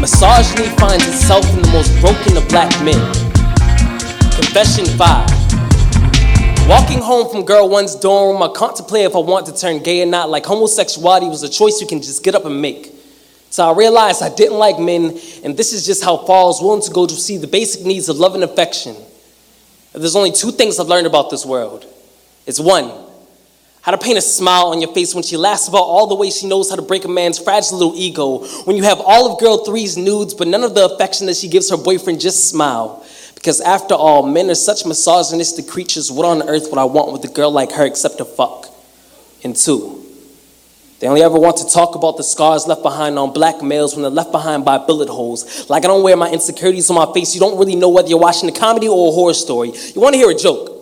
[0.00, 3.00] Misogyny finds itself in the most broken of black men.
[4.36, 6.68] Confession 5.
[6.68, 10.06] Walking home from girl one's dorm I contemplate if I want to turn gay or
[10.06, 10.30] not.
[10.30, 12.94] Like homosexuality was a choice you can just get up and make.
[13.50, 16.62] So I realized I didn't like men, and this is just how far I was
[16.62, 18.94] willing to go to see the basic needs of love and affection.
[19.92, 21.84] There's only two things I've learned about this world.
[22.46, 22.90] It's one,
[23.82, 26.38] how to paint a smile on your face when she laughs about all the ways
[26.38, 28.46] she knows how to break a man's fragile little ego.
[28.64, 31.48] When you have all of girl three's nudes, but none of the affection that she
[31.48, 33.04] gives her boyfriend, just smile.
[33.34, 36.12] Because after all, men are such misogynistic creatures.
[36.12, 38.66] What on earth would I want with a girl like her except to fuck?
[39.42, 39.99] And two,
[41.00, 44.02] they only ever want to talk about the scars left behind on black males when
[44.02, 45.68] they're left behind by bullet holes.
[45.70, 47.34] Like I don't wear my insecurities on my face.
[47.34, 49.72] You don't really know whether you're watching a comedy or a horror story.
[49.94, 50.76] You want to hear a joke?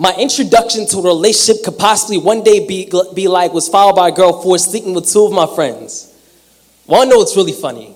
[0.00, 4.08] My introduction to a relationship could possibly one day be, be like was followed by
[4.08, 6.12] a girl four sleeping with two of my friends.
[6.86, 7.94] Wanna know what's really funny?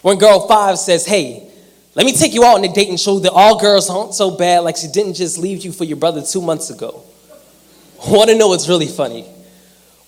[0.00, 1.50] When girl five says, hey,
[1.94, 4.30] let me take you out on a date and show that all girls aren't so
[4.30, 7.02] bad like she didn't just leave you for your brother two months ago.
[8.08, 9.26] Wanna know what's really funny?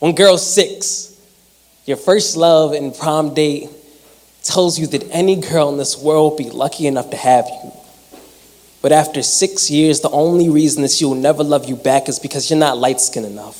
[0.03, 1.17] When girl six,
[1.87, 3.71] your first love and prom date
[4.43, 7.73] tells you that any girl in this world will be lucky enough to have you.
[8.83, 12.19] But after six years, the only reason that she will never love you back is
[12.19, 13.55] because you're not light skinned enough.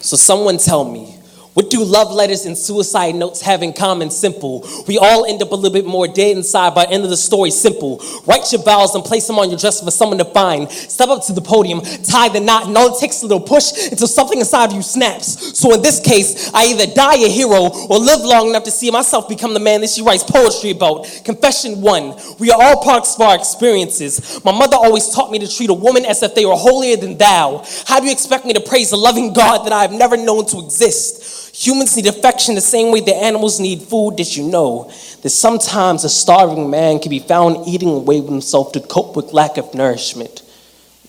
[0.00, 1.16] So, someone tell me,
[1.54, 4.10] what do love letters and suicide notes have in common?
[4.10, 4.66] Simple.
[4.88, 7.16] We all end up a little bit more dead inside by the end of the
[7.16, 7.50] story.
[7.50, 8.02] Simple.
[8.26, 10.70] Write your vows and place them on your dresser for someone to find.
[10.70, 13.46] Step up to the podium, tie the knot, and all it takes is a little
[13.46, 15.58] push until something inside of you snaps.
[15.58, 18.90] So in this case, I either die a hero or live long enough to see
[18.90, 21.04] myself become the man that she writes poetry about.
[21.24, 22.16] Confession one.
[22.38, 24.40] We are all products of our experiences.
[24.42, 27.18] My mother always taught me to treat a woman as if they were holier than
[27.18, 27.62] thou.
[27.86, 30.46] How do you expect me to praise a loving God that I have never known
[30.46, 31.21] to exist?
[31.54, 34.16] Humans need affection the same way that animals need food.
[34.16, 34.90] Did you know
[35.22, 39.32] that sometimes a starving man can be found eating away with himself to cope with
[39.32, 40.42] lack of nourishment?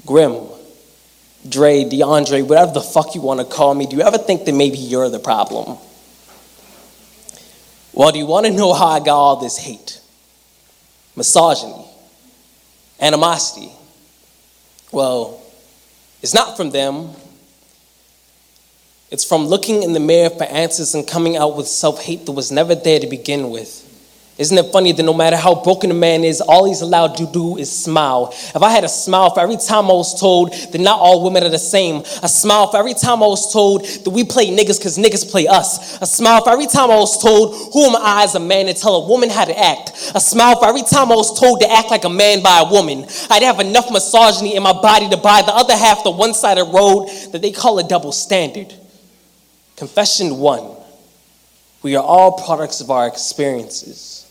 [0.05, 0.35] Grim,
[1.47, 4.53] Dre, DeAndre, whatever the fuck you want to call me, do you ever think that
[4.53, 5.77] maybe you're the problem?
[7.93, 10.01] Well, do you want to know how I got all this hate?
[11.15, 11.85] Misogyny,
[12.99, 13.71] animosity.
[14.91, 15.41] Well,
[16.21, 17.11] it's not from them.
[19.13, 22.31] It's from looking in the mirror for answers and coming out with self hate that
[22.31, 23.81] was never there to begin with.
[24.39, 27.27] Isn't it funny that no matter how broken a man is, all he's allowed to
[27.27, 28.29] do is smile?
[28.33, 31.43] If I had a smile for every time I was told that not all women
[31.43, 34.79] are the same, a smile for every time I was told that we play niggas
[34.79, 38.23] because niggas play us, a smile for every time I was told who am I
[38.23, 41.11] as a man to tell a woman how to act, a smile for every time
[41.11, 44.55] I was told to act like a man by a woman, I'd have enough misogyny
[44.55, 47.77] in my body to buy the other half the one sided road that they call
[47.77, 48.73] a double standard.
[49.75, 50.77] Confession one
[51.83, 54.25] we are all products of our experiences.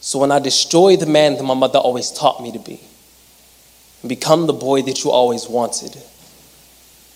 [0.00, 2.78] So when I destroy the man that my mother always taught me to be,
[4.02, 5.96] and become the boy that you always wanted,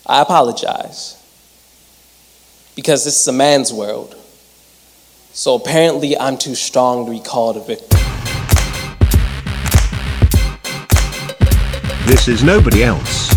[0.07, 1.17] I apologize.
[2.75, 4.15] Because this is a man's world.
[5.33, 7.99] So apparently, I'm too strong to be called a victim.
[12.07, 13.31] This is nobody else.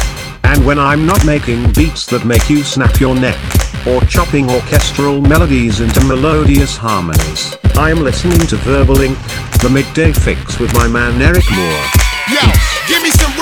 [0.45, 5.21] And when I'm not making beats that make you snap your neck, or chopping orchestral
[5.21, 9.19] melodies into melodious harmonies, I am listening to Verbal Ink,
[9.61, 11.87] the Midday Fixx with my man Eryk Moore.
[12.33, 12.41] Yo,
[12.89, 13.34] give me some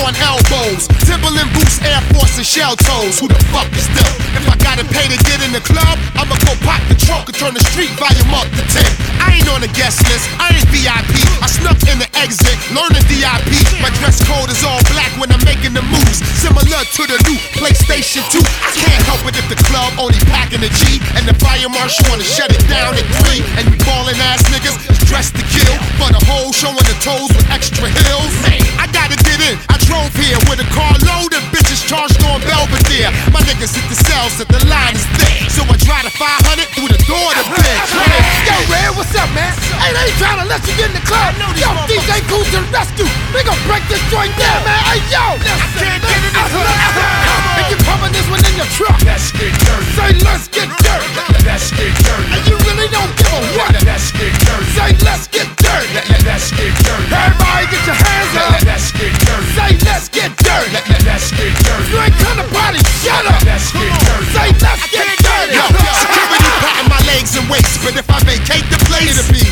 [0.00, 0.88] I'm elbows.
[1.04, 3.20] Timberland boots, Air Force, and shell toes.
[3.20, 4.12] Who the fuck is them?
[4.32, 7.36] If I gotta pay to get in the club, I'ma go pop the trunk and
[7.36, 8.80] turn the street volume up to 10.
[9.20, 11.20] I ain't on the guest list, I ain't VIP.
[11.44, 13.60] I snuck in the exit, learning VIP.
[13.84, 16.24] My dress code is all black when I'm making the moves.
[16.40, 18.40] Similar to the new PlayStation 2.
[18.40, 21.02] I can't help it if the club only packing the G.
[21.18, 23.44] And the fire marshal wanna shut it down at 3.
[23.60, 25.74] And you ballin' ass niggas dressed to kill.
[25.98, 28.32] For the whole showing the toes with extra heels.
[28.46, 29.58] Hey, I gotta get in.
[29.66, 33.10] I drove here with a car loaded bitches charged on Belvedere.
[33.34, 35.50] My niggas hit the cells that the line is thick.
[35.50, 37.90] So I drive the 500 through the door to bitch.
[38.46, 39.50] Yo, Red, what's up, man?
[39.82, 41.34] Hey, they ain't trying to let you get in the club.
[41.58, 43.10] Yo, DJ Kool to the rescue.
[43.34, 44.78] We gon' break this joint down, man.
[44.94, 45.24] Hey, yo.
[45.42, 47.29] I can't get in the club.
[47.60, 48.96] And you pumping this one in your truck.
[49.04, 49.84] Let's get dirty.
[49.92, 51.08] Say, let's get dirty.
[51.44, 52.32] Let's get dirty.
[52.32, 53.76] And you really don't give a what.
[53.84, 54.64] Let's get dirty.
[54.72, 55.92] Say, let's get dirty.
[56.24, 57.04] Let's get dirty.
[57.12, 58.64] Everybody get your hands up.
[58.64, 59.44] Let's get dirty.
[59.52, 60.72] Say, let's get dirty.
[61.04, 61.84] Let's get dirty.
[61.92, 63.44] You ain't come to party, shut up.
[63.44, 64.24] Let's get dirty.
[64.32, 65.52] Say, let's get dirty.
[65.52, 65.64] Yo,
[66.00, 69.44] security patting my legs and waist, but if I vacate the place, it'll be.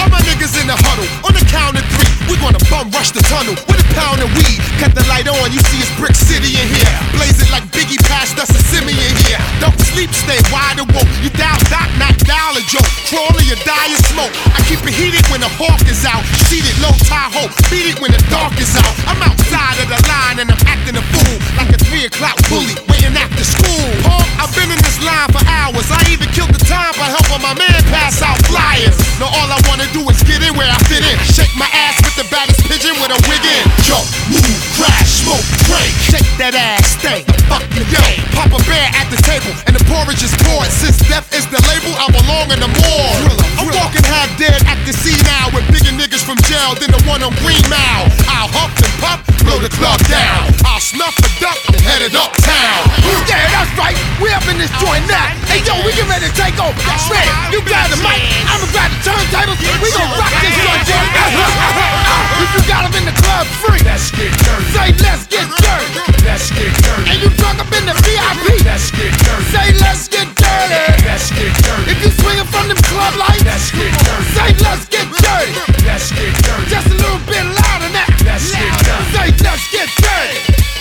[0.00, 3.10] All my niggas in the huddle, on the count of three, we gonna bum rush
[3.10, 4.62] the tunnel with a pound of weed.
[4.78, 6.94] Cut the light on, you see it's Brick City in here.
[7.18, 9.42] Blazing like Biggie passed us a Simi in here.
[9.58, 11.10] Don't sleep, stay wide awoke.
[11.26, 12.86] You down, doc, knock down a joke.
[13.10, 14.30] Crawl or die in smoke.
[14.54, 16.22] I keep it heated when the hawk is out.
[16.46, 18.94] Seated low Tahoe, beat it when the dark is out.
[19.10, 21.36] I'm outside of the line and I'm acting a fool.
[21.58, 23.90] Like a three o'clock bully waiting after school.
[24.06, 24.22] Huh?
[24.38, 25.90] I've been in this line for hours.
[25.90, 28.94] I even killed the time by helping my man pass out flyers.
[29.18, 31.16] Now all I wanna do is get in where I fit in.
[31.26, 33.64] Shake my ass with the baddest pigeon with a wig in.
[33.86, 35.88] Jump, move, crash, smoke, drink.
[36.12, 38.20] Shake that ass, stay the fucking game.
[38.36, 40.68] Pop a bear at the table and the porridge is poured.
[40.68, 43.40] Since death is the label, I belong in the morgue.
[43.56, 47.00] I'm walking half dead at the sea now with bigger niggas from jail than the
[47.08, 48.10] one on Green Mile.
[48.28, 50.50] I'll huff and puff, blow the club down.
[50.66, 52.82] I'll snuff a duck and head it uptown.
[53.30, 53.96] Yeah, that's right.
[54.20, 55.30] We up in this joint now.
[55.48, 56.76] Hey, yo, we get ready to take over.
[57.06, 58.20] Shred, you grab the mic.
[58.50, 59.60] I'ma grab the turntables.
[59.80, 62.06] We gon' rock this joint.
[62.42, 64.72] If you got 'em in the club free, let's get dirty.
[64.72, 65.88] Say, let's get dirty.
[66.24, 67.10] Let's get dirty.
[67.10, 69.44] And you drunk up in the VIP, let's get dirty.
[69.54, 71.04] Say, let's get dirty.
[71.06, 71.90] Let's get dirty.
[71.92, 74.30] If you swinging from them club lights, let's get dirty.
[74.36, 75.52] Say, let's get dirty.
[75.86, 76.66] Let's get dirty.
[76.70, 78.08] Just a little bit louder than that.
[78.24, 79.10] Let's get dirty.
[79.14, 80.38] Say, let's get dirty.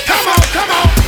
[0.08, 0.99] Come on, come on.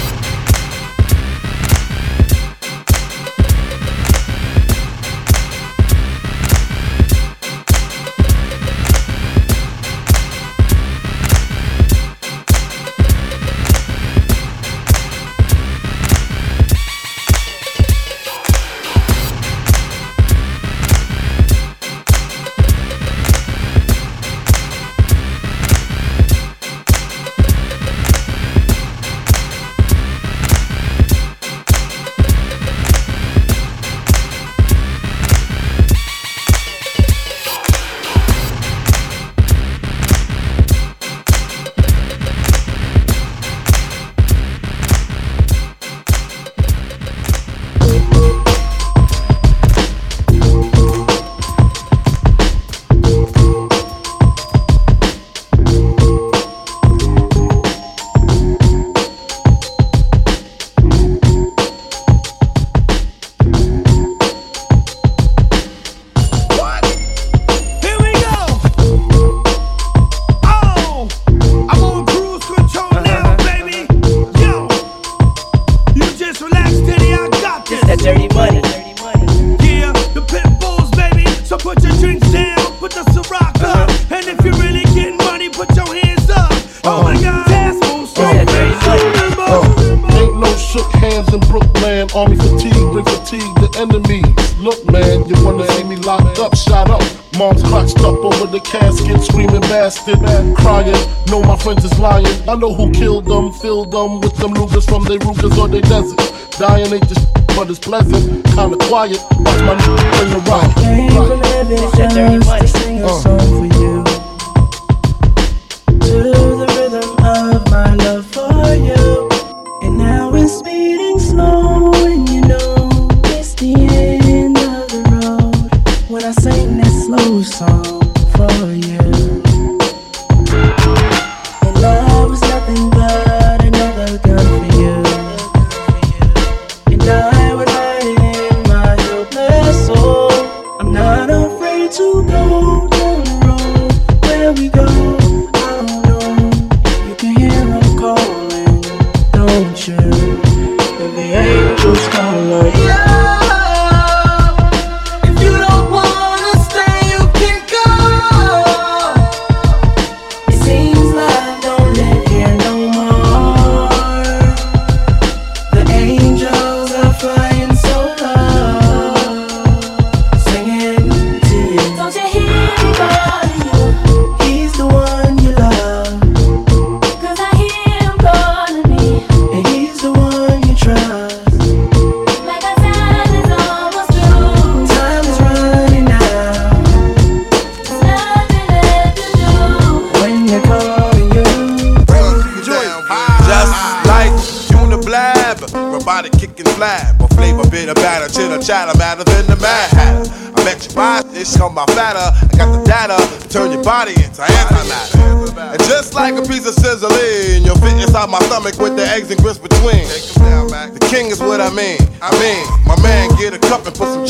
[102.51, 105.79] I know who killed them, filled them with them Lugers from their Rugas or their
[105.79, 106.57] deserts.
[106.57, 109.21] Dying ain't the sh- but it's pleasant, kinda quiet.
[109.39, 110.75] Watch my nigga bring the rock.
[110.75, 113.40] Came from heaven just to sing a song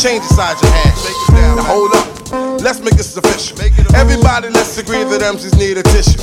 [0.01, 0.97] change inside your hand.
[1.55, 2.09] Now hold up,
[2.65, 3.61] let's make this official.
[3.93, 6.17] Everybody, let's agree that MCs need a tissue.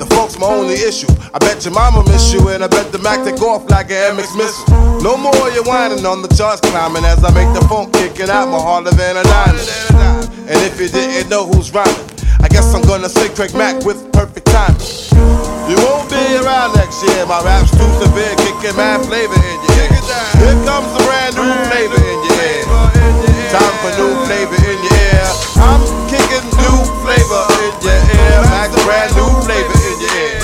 [0.00, 1.08] The folks my only issue.
[1.34, 4.16] I bet your mama miss you, and I bet the Mac take off like an
[4.16, 4.64] MX missile.
[5.04, 8.48] No more you whining on the charts climbing as I make the phone kicking out
[8.48, 9.68] my harder than a diamond.
[10.48, 12.05] And if you didn't know who's rhyming,
[12.56, 14.80] guess I'm gonna say Craig Mack with perfect timing.
[15.68, 17.26] You won't be around next year.
[17.28, 19.92] My rap's too severe, kicking mad flavor in your ear.
[20.40, 22.64] Here comes a brand new flavor in your ear.
[23.52, 25.28] Time for new flavor in your ear.
[25.68, 28.40] I'm kicking new flavor in your ear.
[28.48, 30.40] Max brand new flavor in your ear.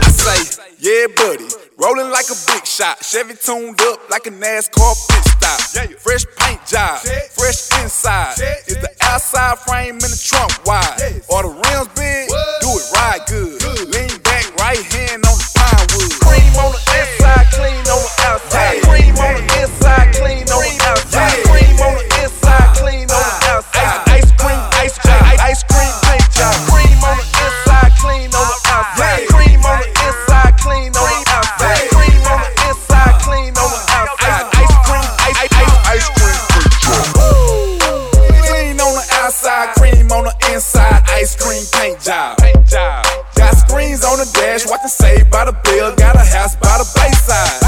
[0.00, 0.40] I say,
[0.80, 1.51] yeah, buddy.
[1.82, 3.02] Rolling like a big shot.
[3.02, 5.58] Chevy tuned up like a NASCAR pit stop.
[5.98, 7.00] Fresh paint job,
[7.34, 8.38] fresh inside.
[8.70, 10.94] Is the outside frame in the trunk wide?
[11.26, 12.30] Or the rims big?
[12.62, 13.58] Do it right good.
[13.90, 16.12] Lean back, right hand on the pine wood.
[16.22, 18.12] Cream on the inside, clean on the
[44.72, 45.94] dash, watching Saved by the bill.
[45.96, 47.60] Got a house by the Bayside.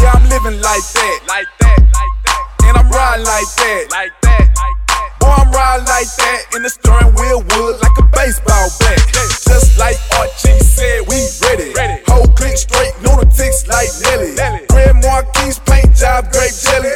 [0.00, 1.18] Yeah, I'm living like that.
[1.28, 2.42] Like that, like that.
[2.64, 3.86] And I'm riding like that.
[3.90, 5.08] Like that, like that.
[5.20, 6.40] Boy, I'm riding like that.
[6.54, 8.98] In the steering wheel wood like a baseball bat.
[9.12, 11.74] Just like Archie said, we ready.
[12.06, 14.34] Whole click straight, lunatics like Nelly.
[14.70, 16.94] Red Marquis paint job, grape jelly.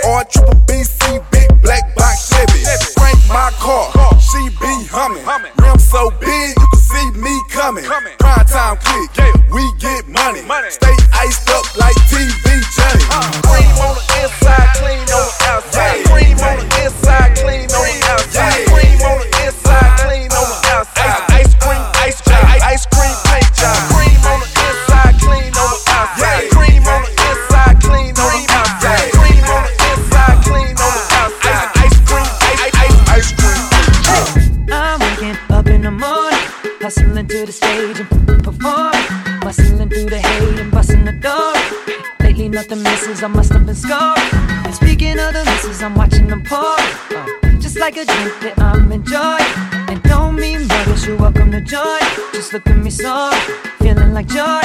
[42.75, 44.31] Nothing misses, I must have been scoring.
[44.67, 46.59] And speaking of the misses, I'm watching them pour.
[46.59, 49.55] Uh, just like a drink that I'm enjoying.
[49.89, 52.01] And don't mean brothers, you're welcome to join.
[52.33, 53.39] Just look at me sorry,
[53.79, 54.65] feeling like joy.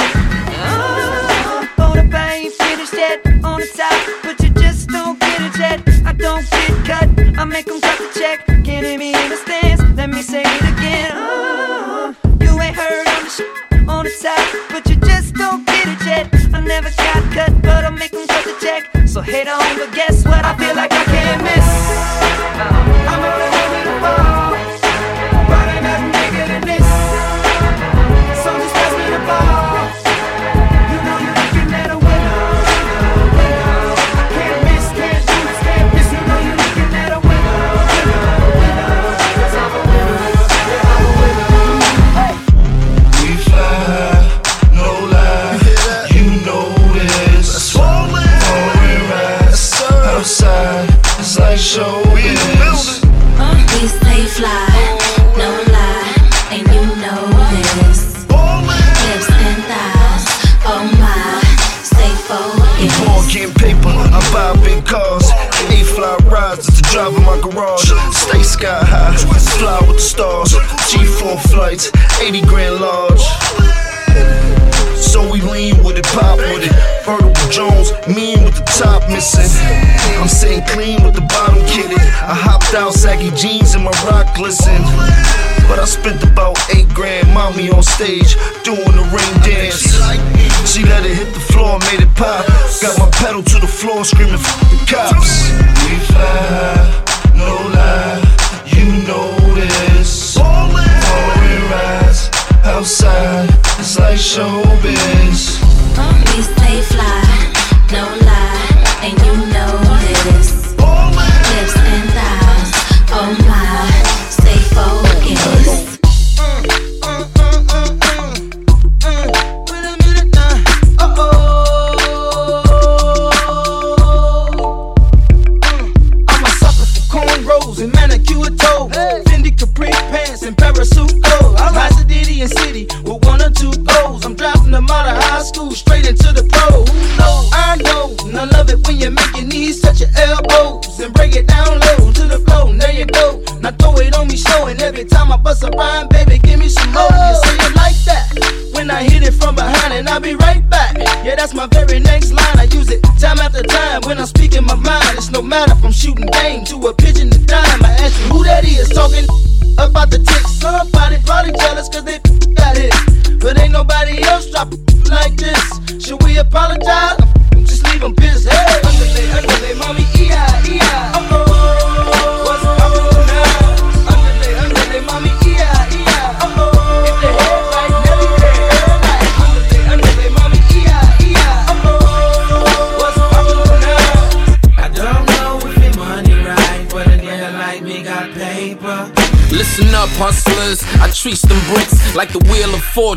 [0.58, 5.56] Oh, the bang ain't finished yet on the top, but you just don't get it
[5.60, 5.80] yet.
[6.04, 8.44] I don't get cut, I make them cut the check.
[8.64, 11.12] Can't hear me in the stands, let me say it again.
[11.14, 15.30] Oh, you ain't heard on the sh- on the top, but you just
[19.20, 20.46] So hate on, but guess what?
[20.46, 20.99] I feel like
[72.20, 73.20] 80 grand large.
[74.94, 76.72] So we lean with it, pop with it.
[77.04, 79.48] Vertical Jones, mean with the top missing.
[80.20, 81.98] I'm sitting clean with the bottom kitted.
[81.98, 84.82] I hopped out, saggy jeans and my rock glisten.
[85.66, 89.88] But I spent about eight grand, mommy on stage, doing the ring dance.
[90.70, 92.44] She let it hit the floor, made it pop.
[92.82, 95.48] Got my pedal to the floor, screaming, F the cops.
[95.88, 98.20] We fly no lie,
[98.66, 99.89] you know this.
[102.80, 105.60] Outside, it's like showbiz.
[106.40, 107.20] Stay fly,
[107.92, 108.29] no lie,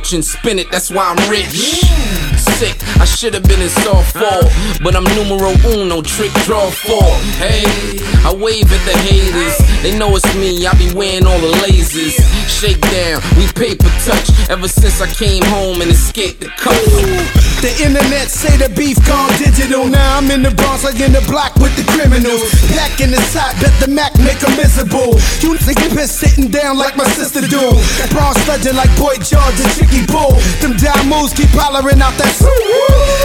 [0.04, 0.22] of fortune.
[0.22, 1.82] Spin it, that's why I'm rich.
[2.60, 4.44] Sick, I should have been in soft four,
[4.84, 7.12] but I'm numero uno, trick draw four.
[7.40, 7.64] Hey,
[8.24, 9.58] I wave at the haters.
[9.82, 12.20] They know it's me, I be wearing all the lasers.
[12.48, 14.30] Shake down, we paper touch.
[14.50, 16.76] Ever since I came home and escaped the cuff.
[17.62, 19.88] The internet say the beef gone digital.
[19.88, 22.52] Now I'm in the Bronx, like in the block with the criminals.
[22.76, 25.14] Back in the side, bet the Mac make make 'em miserable.
[25.42, 27.62] You think pissed sitting down like my sister do.
[28.10, 30.34] Bronx legend like Boy George and Chicky Bull.
[30.62, 32.34] Them down moves keep hollering out that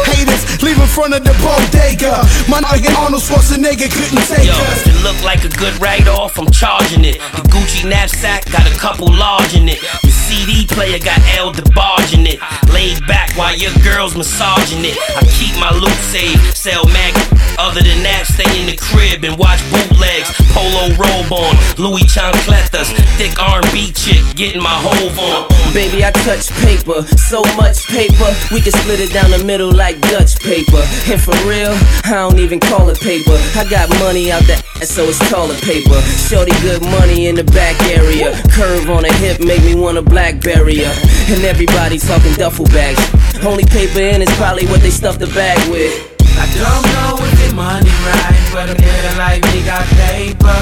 [0.05, 2.27] Haters leave in front of the bodega.
[2.49, 4.87] My nigga Arnold Schwarzenegger couldn't take Yo, us.
[4.87, 7.21] it look like a good write-off, I'm charging it.
[7.37, 9.81] The Gucci knapsack got a couple large in it.
[10.03, 12.39] The CD player got El DeBarge in it.
[12.71, 14.97] Laid back while your girl's massaging it.
[15.17, 17.17] I keep my loot safe, sell mag.
[17.57, 20.31] Other than that, stay in the crib and watch bootlegs.
[20.53, 22.93] Polo robe on, Louis Chancletas.
[23.17, 25.49] Thick R&B chick, getting my hove on.
[25.73, 30.01] Baby, I touch paper, so much paper, we can split it down the middle like
[30.13, 30.85] Dutch paper.
[31.09, 31.73] And for real,
[32.05, 33.37] I don't even call it paper.
[33.57, 36.01] I got money out the ass, so it's taller paper.
[36.29, 38.37] Shorty good money in the back area.
[38.53, 40.85] Curve on the hip make me wanna a blackberry.
[40.85, 40.93] uh,
[41.31, 42.99] And everybody talking duffel bags.
[43.47, 45.95] Only paper in is probably what they stuff the bag with.
[46.43, 50.59] I don't know if your money right, but a girl like me got paper.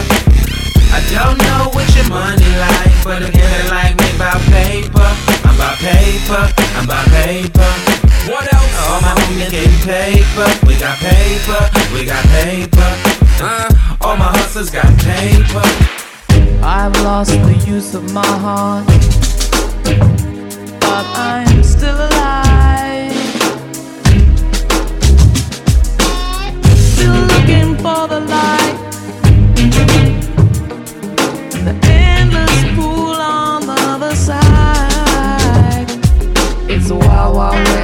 [0.93, 5.09] I don't know what your money like, but a girl like me about paper.
[5.49, 6.43] I'm about paper,
[6.77, 7.71] I'm about paper.
[8.29, 8.73] What else?
[8.85, 10.49] All my homies getting paper.
[10.69, 11.61] We got paper,
[11.95, 12.89] we got paper.
[13.41, 13.73] Uh,
[14.05, 15.65] all my hustlers got paper.
[16.63, 18.85] I've lost the use of my heart,
[20.87, 23.13] but I'm still alive.
[26.93, 28.77] Still looking for the light.
[31.67, 35.89] The endless pool on the other side.
[36.71, 37.76] It's a wild, wild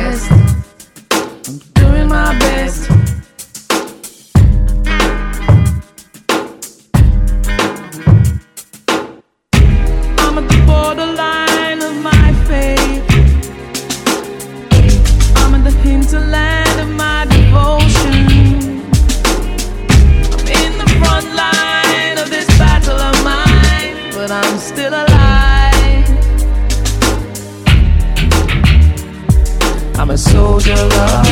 [30.02, 31.26] I'm a soldier of love.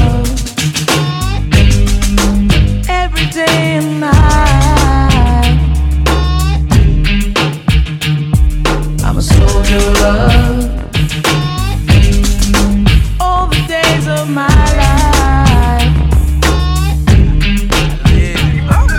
[2.89, 5.59] Every day and night.
[9.05, 9.81] I'm a soldier.
[13.19, 14.47] All the days of my
[14.79, 15.91] life.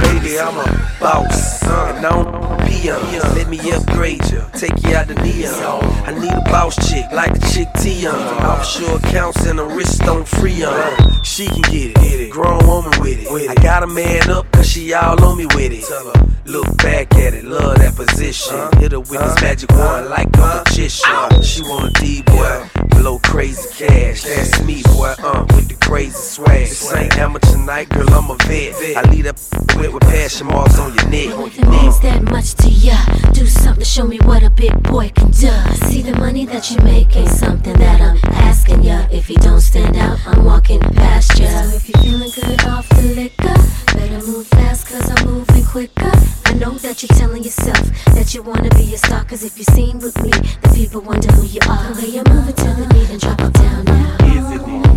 [0.01, 2.50] Baby, I'm a boss, I
[2.87, 3.35] don't.
[3.35, 5.83] Let me upgrade you, take you out the neon.
[6.05, 8.15] I need a boss chick like the chick Tion.
[8.15, 11.23] Offshore accounts and a wrist on Freon.
[11.23, 13.49] She can get it, grown woman with it.
[13.49, 16.31] I got a man up cause she all on me with it.
[16.45, 18.57] Look back at it, love that position.
[18.79, 21.43] Hit her with this magic wand like a magician.
[21.43, 24.23] She want a D boy, blow crazy cash.
[24.23, 26.67] That's me, boy, uh, with the crazy swag.
[26.67, 28.97] This ain't amateur night, girl, I'm a vet.
[28.97, 29.35] I lead up
[29.77, 31.29] with with passion marks on your neck.
[31.47, 32.97] If it means that much to ya,
[33.33, 35.51] do something to show me what a big boy can do.
[35.87, 39.07] See the money that you make ain't something that I'm asking ya.
[39.11, 41.47] If you don't stand out, I'm walking past ya.
[41.47, 43.55] So if you're feeling good off the liquor,
[43.95, 46.11] better move fast cause I'm moving quicker.
[46.45, 47.83] I know that you're telling yourself
[48.15, 51.31] that you wanna be a star cause if you're seen with me, the people wonder
[51.33, 51.93] who you are.
[51.93, 54.17] The way you're moving to the beat and drop it down now.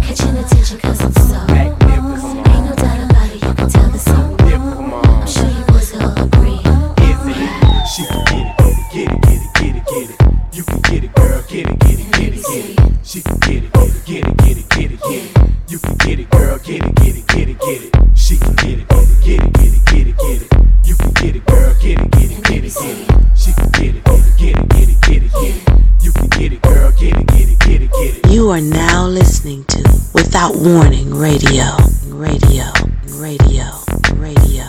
[0.01, 4.36] Catching attention cause I'm so Ain't no doubt about it, you can tell the song.
[4.41, 6.53] I'm sure you boys will agree.
[7.87, 8.57] She can get it,
[8.93, 10.17] get it, get it, get it, get it.
[10.55, 13.07] You can get it, girl, get it, get it, get it, get it.
[13.07, 15.53] She can get it, get it, get it, get it, get it.
[15.69, 17.95] You can get it, girl, get it, get it, get it, get it.
[18.17, 20.53] She can get it, get it, get it, get it, get it.
[20.85, 23.39] You can get it, girl, get it, get it, get it, get it.
[23.39, 25.85] She can get it, get it, get it, get it, get it.
[26.01, 28.31] You can get it, girl, get it, get it, get it, get it.
[28.33, 29.83] You are now listening to
[30.15, 31.77] Without Warning Radio,
[32.09, 32.73] Radio.
[33.21, 33.71] Radio.
[34.15, 34.64] Radio.